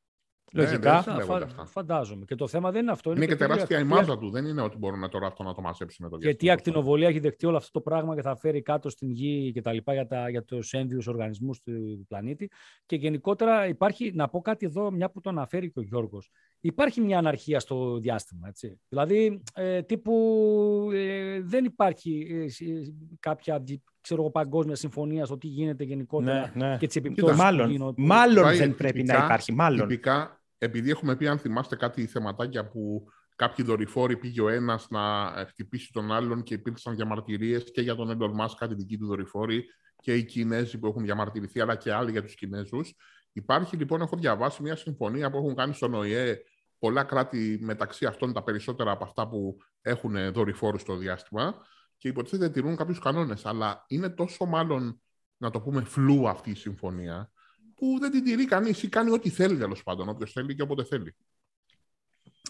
Λογικά. 0.53 1.03
Ναι, 1.17 1.23
φα, 1.23 1.65
φαντάζομαι. 1.65 2.25
Και 2.25 2.35
το 2.35 2.47
θέμα 2.47 2.71
δεν 2.71 2.81
είναι 2.81 2.91
αυτό. 2.91 3.11
Είναι, 3.11 3.23
είναι 3.23 3.33
και 3.33 3.39
τεράστια 3.39 3.79
η 3.79 3.83
μάζα 3.83 4.17
του. 4.17 4.29
Δεν 4.29 4.45
είναι 4.45 4.61
ότι 4.61 4.77
μπορούν 4.77 5.09
τώρα 5.09 5.27
αυτό 5.27 5.43
να 5.43 5.53
το 5.53 5.61
μαζέψει 5.61 6.01
με 6.01 6.09
το 6.09 6.17
διάστημα. 6.17 6.31
Γιατί 6.31 6.45
η 6.45 6.49
ακτινοβολία 6.49 7.07
έχει 7.07 7.19
δεχτεί 7.19 7.45
όλο 7.45 7.57
αυτό 7.57 7.71
το 7.71 7.81
πράγμα 7.81 8.15
και 8.15 8.21
θα 8.21 8.35
φέρει 8.35 8.61
κάτω 8.61 8.89
στην 8.89 9.09
γη 9.09 9.51
και 9.51 9.61
τα 9.61 9.73
λοιπά 9.73 9.93
για, 9.93 10.07
τα, 10.07 10.29
για 10.29 10.43
τους 10.43 10.73
ένδυου 10.73 10.99
οργανισμούς 11.07 11.61
του 11.61 12.05
πλανήτη. 12.07 12.51
Και 12.85 12.95
γενικότερα 12.95 13.67
υπάρχει, 13.67 14.11
να 14.15 14.29
πω 14.29 14.41
κάτι 14.41 14.65
εδώ, 14.65 14.91
μια 14.91 15.09
που 15.09 15.21
το 15.21 15.29
αναφέρει 15.29 15.71
και 15.71 15.79
ο 15.79 15.81
Γιώργος. 15.81 16.29
Υπάρχει 16.61 17.01
μια 17.01 17.17
αναρχία 17.17 17.59
στο 17.59 17.97
διάστημα. 17.99 18.47
Έτσι. 18.47 18.79
Δηλαδή, 18.89 19.41
ε, 19.53 19.81
τύπου 19.81 20.89
ε, 20.93 21.41
δεν 21.41 21.65
υπάρχει 21.65 22.27
ε, 22.31 22.71
κάποια 23.19 23.63
ξέρω, 24.01 24.29
παγκόσμια 24.29 24.75
συμφωνία 24.75 25.25
στο 25.25 25.37
τι 25.37 25.47
γίνεται 25.47 25.83
γενικότερα 25.83 26.51
ναι, 26.55 26.67
ναι. 26.67 26.77
και 26.77 26.87
τις 26.87 26.95
επιπτώσεις. 26.95 27.37
Μάλλον, 27.37 27.93
μάλλον 27.97 28.55
δεν 28.55 28.75
πρέπει 28.75 29.03
να 29.03 29.13
υπάρχει. 29.13 29.53
Μάλλον. 29.53 29.87
Τυπικά, 29.87 30.41
επειδή 30.57 30.89
έχουμε 30.89 31.15
πει, 31.15 31.27
αν 31.27 31.37
θυμάστε 31.39 31.75
κάτι 31.75 32.05
θεματάκια 32.05 32.67
που 32.67 33.05
κάποιοι 33.35 33.65
δορυφόροι 33.65 34.17
πήγε 34.17 34.41
ο 34.41 34.49
ένας 34.49 34.87
να 34.89 35.31
χτυπήσει 35.47 35.91
τον 35.91 36.11
άλλον 36.11 36.43
και 36.43 36.53
υπήρξαν 36.53 36.95
διαμαρτυρίες 36.95 37.71
και 37.71 37.81
για 37.81 37.95
τον 37.95 38.17
Elon 38.17 38.43
Musk, 38.43 38.53
κάτι 38.57 38.75
δική 38.75 38.97
του 38.97 39.07
δορυφόροι, 39.07 39.65
και 40.01 40.15
οι 40.15 40.23
Κινέζοι 40.23 40.77
που 40.77 40.87
έχουν 40.87 41.03
διαμαρτυρηθεί, 41.03 41.61
αλλά 41.61 41.75
και 41.75 41.93
άλλοι 41.93 42.11
για 42.11 42.23
τους 42.23 42.35
Κινέζους. 42.35 42.95
Υπάρχει 43.31 43.75
λοιπόν, 43.75 44.01
έχω 44.01 44.17
διαβάσει 44.17 44.61
μια 44.61 44.75
συμφωνία 44.75 45.29
που 45.29 45.37
έχουν 45.37 45.55
κάνει 45.55 45.73
στον 45.73 45.93
ΟΗΕ 45.93 46.43
πολλά 46.79 47.03
κράτη 47.03 47.59
μεταξύ 47.61 48.05
αυτών 48.05 48.33
τα 48.33 48.43
περισσότερα 48.43 48.91
από 48.91 49.03
αυτά 49.03 49.27
που 49.27 49.57
έχουν 49.81 50.31
δορυφόρους 50.31 50.81
στο 50.81 50.95
διάστημα 50.95 51.55
και 51.97 52.07
υποτίθεται 52.07 52.49
τηρούν 52.49 52.75
κάποιους 52.75 52.99
κανόνες. 52.99 53.45
Αλλά 53.45 53.85
είναι 53.87 54.09
τόσο 54.09 54.45
μάλλον, 54.45 55.01
να 55.37 55.49
το 55.49 55.61
πούμε, 55.61 55.83
φλού 55.83 56.29
αυτή 56.29 56.49
η 56.49 56.55
συμφωνία, 56.55 57.31
που 57.75 57.97
δεν 57.99 58.11
την 58.11 58.23
τηρεί 58.23 58.45
κανείς 58.45 58.83
ή 58.83 58.89
κάνει 58.89 59.11
ό,τι 59.11 59.29
θέλει 59.29 59.57
τέλος 59.57 59.83
πάντων, 59.83 60.09
όποιος 60.09 60.31
θέλει 60.31 60.55
και 60.55 60.61
όποτε 60.61 60.83
θέλει. 60.83 61.15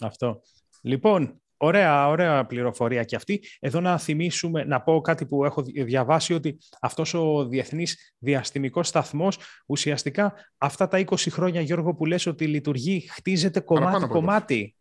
Αυτό. 0.02 0.42
Λοιπόν, 0.82 1.42
ωραία, 1.62 2.08
ωραία 2.08 2.46
πληροφορία 2.46 3.04
και 3.04 3.16
αυτή. 3.16 3.44
Εδώ 3.60 3.80
να 3.80 3.98
θυμίσουμε, 3.98 4.64
να 4.64 4.82
πω 4.82 5.02
κάτι 5.02 5.26
που 5.26 5.46
έχω 5.46 5.62
διαβάσει, 5.62 6.34
ότι 6.34 6.58
αυτός 6.82 7.14
ο 7.14 7.48
Διεθνής 7.48 8.16
Διαστημικός 8.18 8.88
Σταθμός, 8.88 9.38
ουσιαστικά 9.66 10.34
αυτά 10.58 10.88
τα 10.88 11.04
20 11.06 11.16
χρόνια, 11.30 11.62
Γιώργο, 11.62 11.96
που 11.96 12.06
λες 12.06 12.26
ότι 12.26 12.48
λειτουργεί, 12.48 13.00
χτίζεται 13.10 13.60
κομμάτι-κομμάτι. 13.60 14.76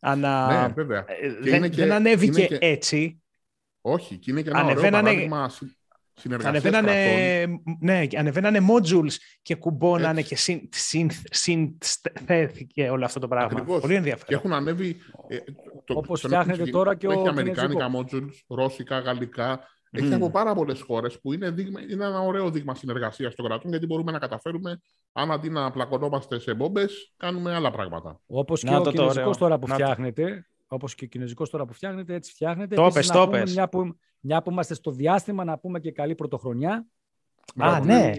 Ανα... 0.00 0.66
Ναι, 0.66 0.72
βέβαια. 0.74 1.04
Ε, 1.08 1.32
δεν, 1.40 1.72
δεν 1.72 1.92
ανέβηκε 1.92 2.56
έτσι. 2.60 3.22
Όχι, 3.80 4.16
και 4.16 4.30
είναι 4.30 4.42
και 4.42 4.48
ένα 4.48 4.58
ανεβαίνανε... 4.58 5.08
ωραίο 5.08 5.28
παράδειγμα 5.28 5.50
Ανεβαίνανε, 6.44 7.46
ναι, 7.80 8.06
ανεβαίνανε 8.18 8.58
modules 8.70 9.12
και 9.42 9.54
κουμπώνανε 9.54 10.20
Έτσι. 10.20 10.68
και 10.68 11.08
συνθέθηκε 11.30 12.88
όλο 12.90 13.04
αυτό 13.04 13.20
το 13.20 13.28
πράγμα. 13.28 13.50
Ακριβώς. 13.52 13.80
Πολύ 13.80 13.94
ενδιαφέρον. 13.94 14.26
Και 14.26 14.34
έχουν 14.34 14.52
ανέβει... 14.52 14.96
Ε, 15.28 15.36
το, 15.84 15.94
Όπως 15.96 16.20
φτιάχνεται 16.20 16.64
τώρα 16.64 16.94
και 16.94 17.06
ο 17.06 17.10
Έχει 17.10 17.28
αμερικάνικα 17.28 17.90
modules, 17.96 18.32
ρώσικα, 18.48 18.98
γαλλικά. 18.98 19.60
Mm. 19.60 19.98
Έχει 19.98 20.14
από 20.14 20.30
πάρα 20.30 20.54
πολλές 20.54 20.80
χώρες 20.80 21.20
που 21.20 21.32
είναι, 21.32 21.50
δείγμα, 21.50 21.80
είναι 21.80 22.04
ένα 22.04 22.20
ωραίο 22.20 22.50
δείγμα 22.50 22.74
συνεργασίας 22.74 23.34
των 23.34 23.46
κρατών 23.46 23.70
γιατί 23.70 23.86
μπορούμε 23.86 24.12
να 24.12 24.18
καταφέρουμε, 24.18 24.80
αν 25.12 25.32
αντί 25.32 25.50
να 25.50 25.70
πλακωνόμαστε 25.70 26.38
σε 26.38 26.54
μπόμπες, 26.54 27.12
κάνουμε 27.16 27.54
άλλα 27.54 27.70
πράγματα. 27.70 28.20
Όπως 28.26 28.62
και 28.62 28.74
ο 28.74 28.82
κινέζικος 28.82 29.36
τώρα 29.36 29.58
που 29.58 29.66
φτιάχνεται, 29.66 30.46
όπως 30.68 30.94
και 30.94 31.04
ο 31.04 31.08
κινέζικος 31.08 31.50
τώρα 31.50 31.64
που 31.64 31.72
φτιάχνεται, 31.72 32.14
έτσι 32.14 32.32
φτιάχνεται. 32.32 32.74
Το 32.74 32.90
πες, 32.94 33.06
το 33.06 33.28
πες. 33.28 33.54
Μια 33.54 33.68
που, 33.68 33.96
μια 34.20 34.42
που 34.42 34.50
είμαστε 34.50 34.74
στο 34.74 34.90
διάστημα, 34.90 35.44
να 35.44 35.58
πούμε 35.58 35.80
και 35.80 35.92
καλή 35.92 36.14
πρωτοχρονιά. 36.14 36.86
Α, 37.56 37.80
ναι. 37.80 38.12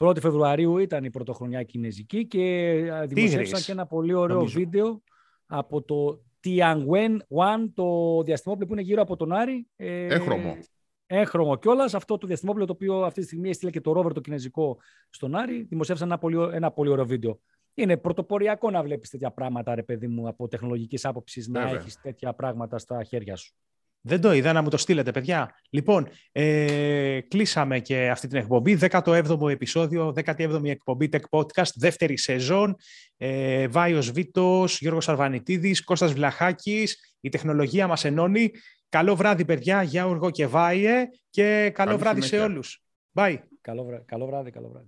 1η 0.00 0.20
Φεβρουαρίου 0.20 0.78
ήταν 0.78 1.04
η 1.04 1.10
πρωτοχρονιά 1.10 1.62
κινέζικη 1.62 2.26
και 2.26 2.74
δημοσίευσαν 3.06 3.60
και 3.60 3.72
ένα 3.72 3.86
πολύ 3.86 4.14
ωραίο 4.14 4.36
Νομίζω. 4.36 4.58
βίντεο 4.58 5.02
από 5.46 5.82
το 5.82 6.22
Tianwen 6.44 7.16
1, 7.16 7.70
το 7.74 8.22
διαστημόπλαιο 8.22 8.66
που 8.68 8.72
είναι 8.72 8.82
γύρω 8.82 9.02
από 9.02 9.16
τον 9.16 9.32
Άρη. 9.32 9.66
Ε, 9.76 10.06
Έχρωμο. 10.06 10.58
Έχρωμο 11.06 11.56
κιόλας. 11.56 11.94
Αυτό 11.94 12.18
το 12.18 12.26
διαστημόπλαιο 12.26 12.66
το 12.66 12.72
οποίο 12.72 13.02
αυτή 13.02 13.20
τη 13.20 13.26
στιγμή 13.26 13.48
έστειλε 13.48 13.70
και 13.70 13.80
το 13.80 13.92
ρόβερ 13.92 14.12
το 14.12 14.20
κινέζικο 14.20 14.78
στον 15.10 15.34
Άρη. 15.34 15.62
Δημοσίευσαν 15.62 16.08
ένα 16.08 16.18
πολύ, 16.18 16.48
ένα 16.52 16.70
πολύ 16.70 16.90
ωραίο 16.90 17.06
βίντεο 17.06 17.40
είναι 17.82 17.96
πρωτοποριακό 17.96 18.70
να 18.70 18.82
βλέπεις 18.82 19.10
τέτοια 19.10 19.30
πράγματα, 19.30 19.74
ρε 19.74 19.82
παιδί 19.82 20.06
μου, 20.06 20.28
από 20.28 20.48
τεχνολογικής 20.48 21.04
άποψης, 21.04 21.48
να 21.48 21.68
έχεις 21.68 22.00
τέτοια 22.00 22.32
πράγματα 22.32 22.78
στα 22.78 23.04
χέρια 23.04 23.36
σου. 23.36 23.54
Δεν 24.00 24.20
το 24.20 24.32
είδα 24.32 24.52
να 24.52 24.62
μου 24.62 24.68
το 24.68 24.76
στείλετε, 24.76 25.10
παιδιά. 25.10 25.54
Λοιπόν, 25.70 26.08
ε, 26.32 27.20
κλείσαμε 27.28 27.78
και 27.78 28.10
αυτή 28.10 28.28
την 28.28 28.38
εκπομπή. 28.38 28.78
17ο 28.80 29.48
επεισόδιο, 29.48 30.12
17η 30.16 30.64
εκπομπή 30.64 31.08
Tech 31.12 31.38
Podcast, 31.38 31.70
δεύτερη 31.74 32.18
σεζόν. 32.18 32.76
Ε, 33.16 33.68
Βάιος 33.68 34.10
Βίτος, 34.10 34.80
Γιώργος 34.80 35.08
Αρβανιτίδης, 35.08 35.84
Κώστας 35.84 36.12
Βλαχάκης. 36.12 37.16
Η 37.20 37.28
τεχνολογία 37.28 37.86
μας 37.86 38.04
ενώνει. 38.04 38.50
Καλό 38.88 39.16
βράδυ, 39.16 39.44
παιδιά, 39.44 39.82
Γιώργο 39.82 40.30
και 40.30 40.46
Βάιε. 40.46 41.08
Και 41.30 41.70
καλό 41.74 41.98
βράδυ 41.98 42.20
σε 42.20 42.38
όλους. 42.38 42.82
Bye. 43.14 43.36
Καλό, 43.60 43.84
βράδυ, 43.84 44.50
καλό 44.50 44.68
βράδυ. 44.68 44.86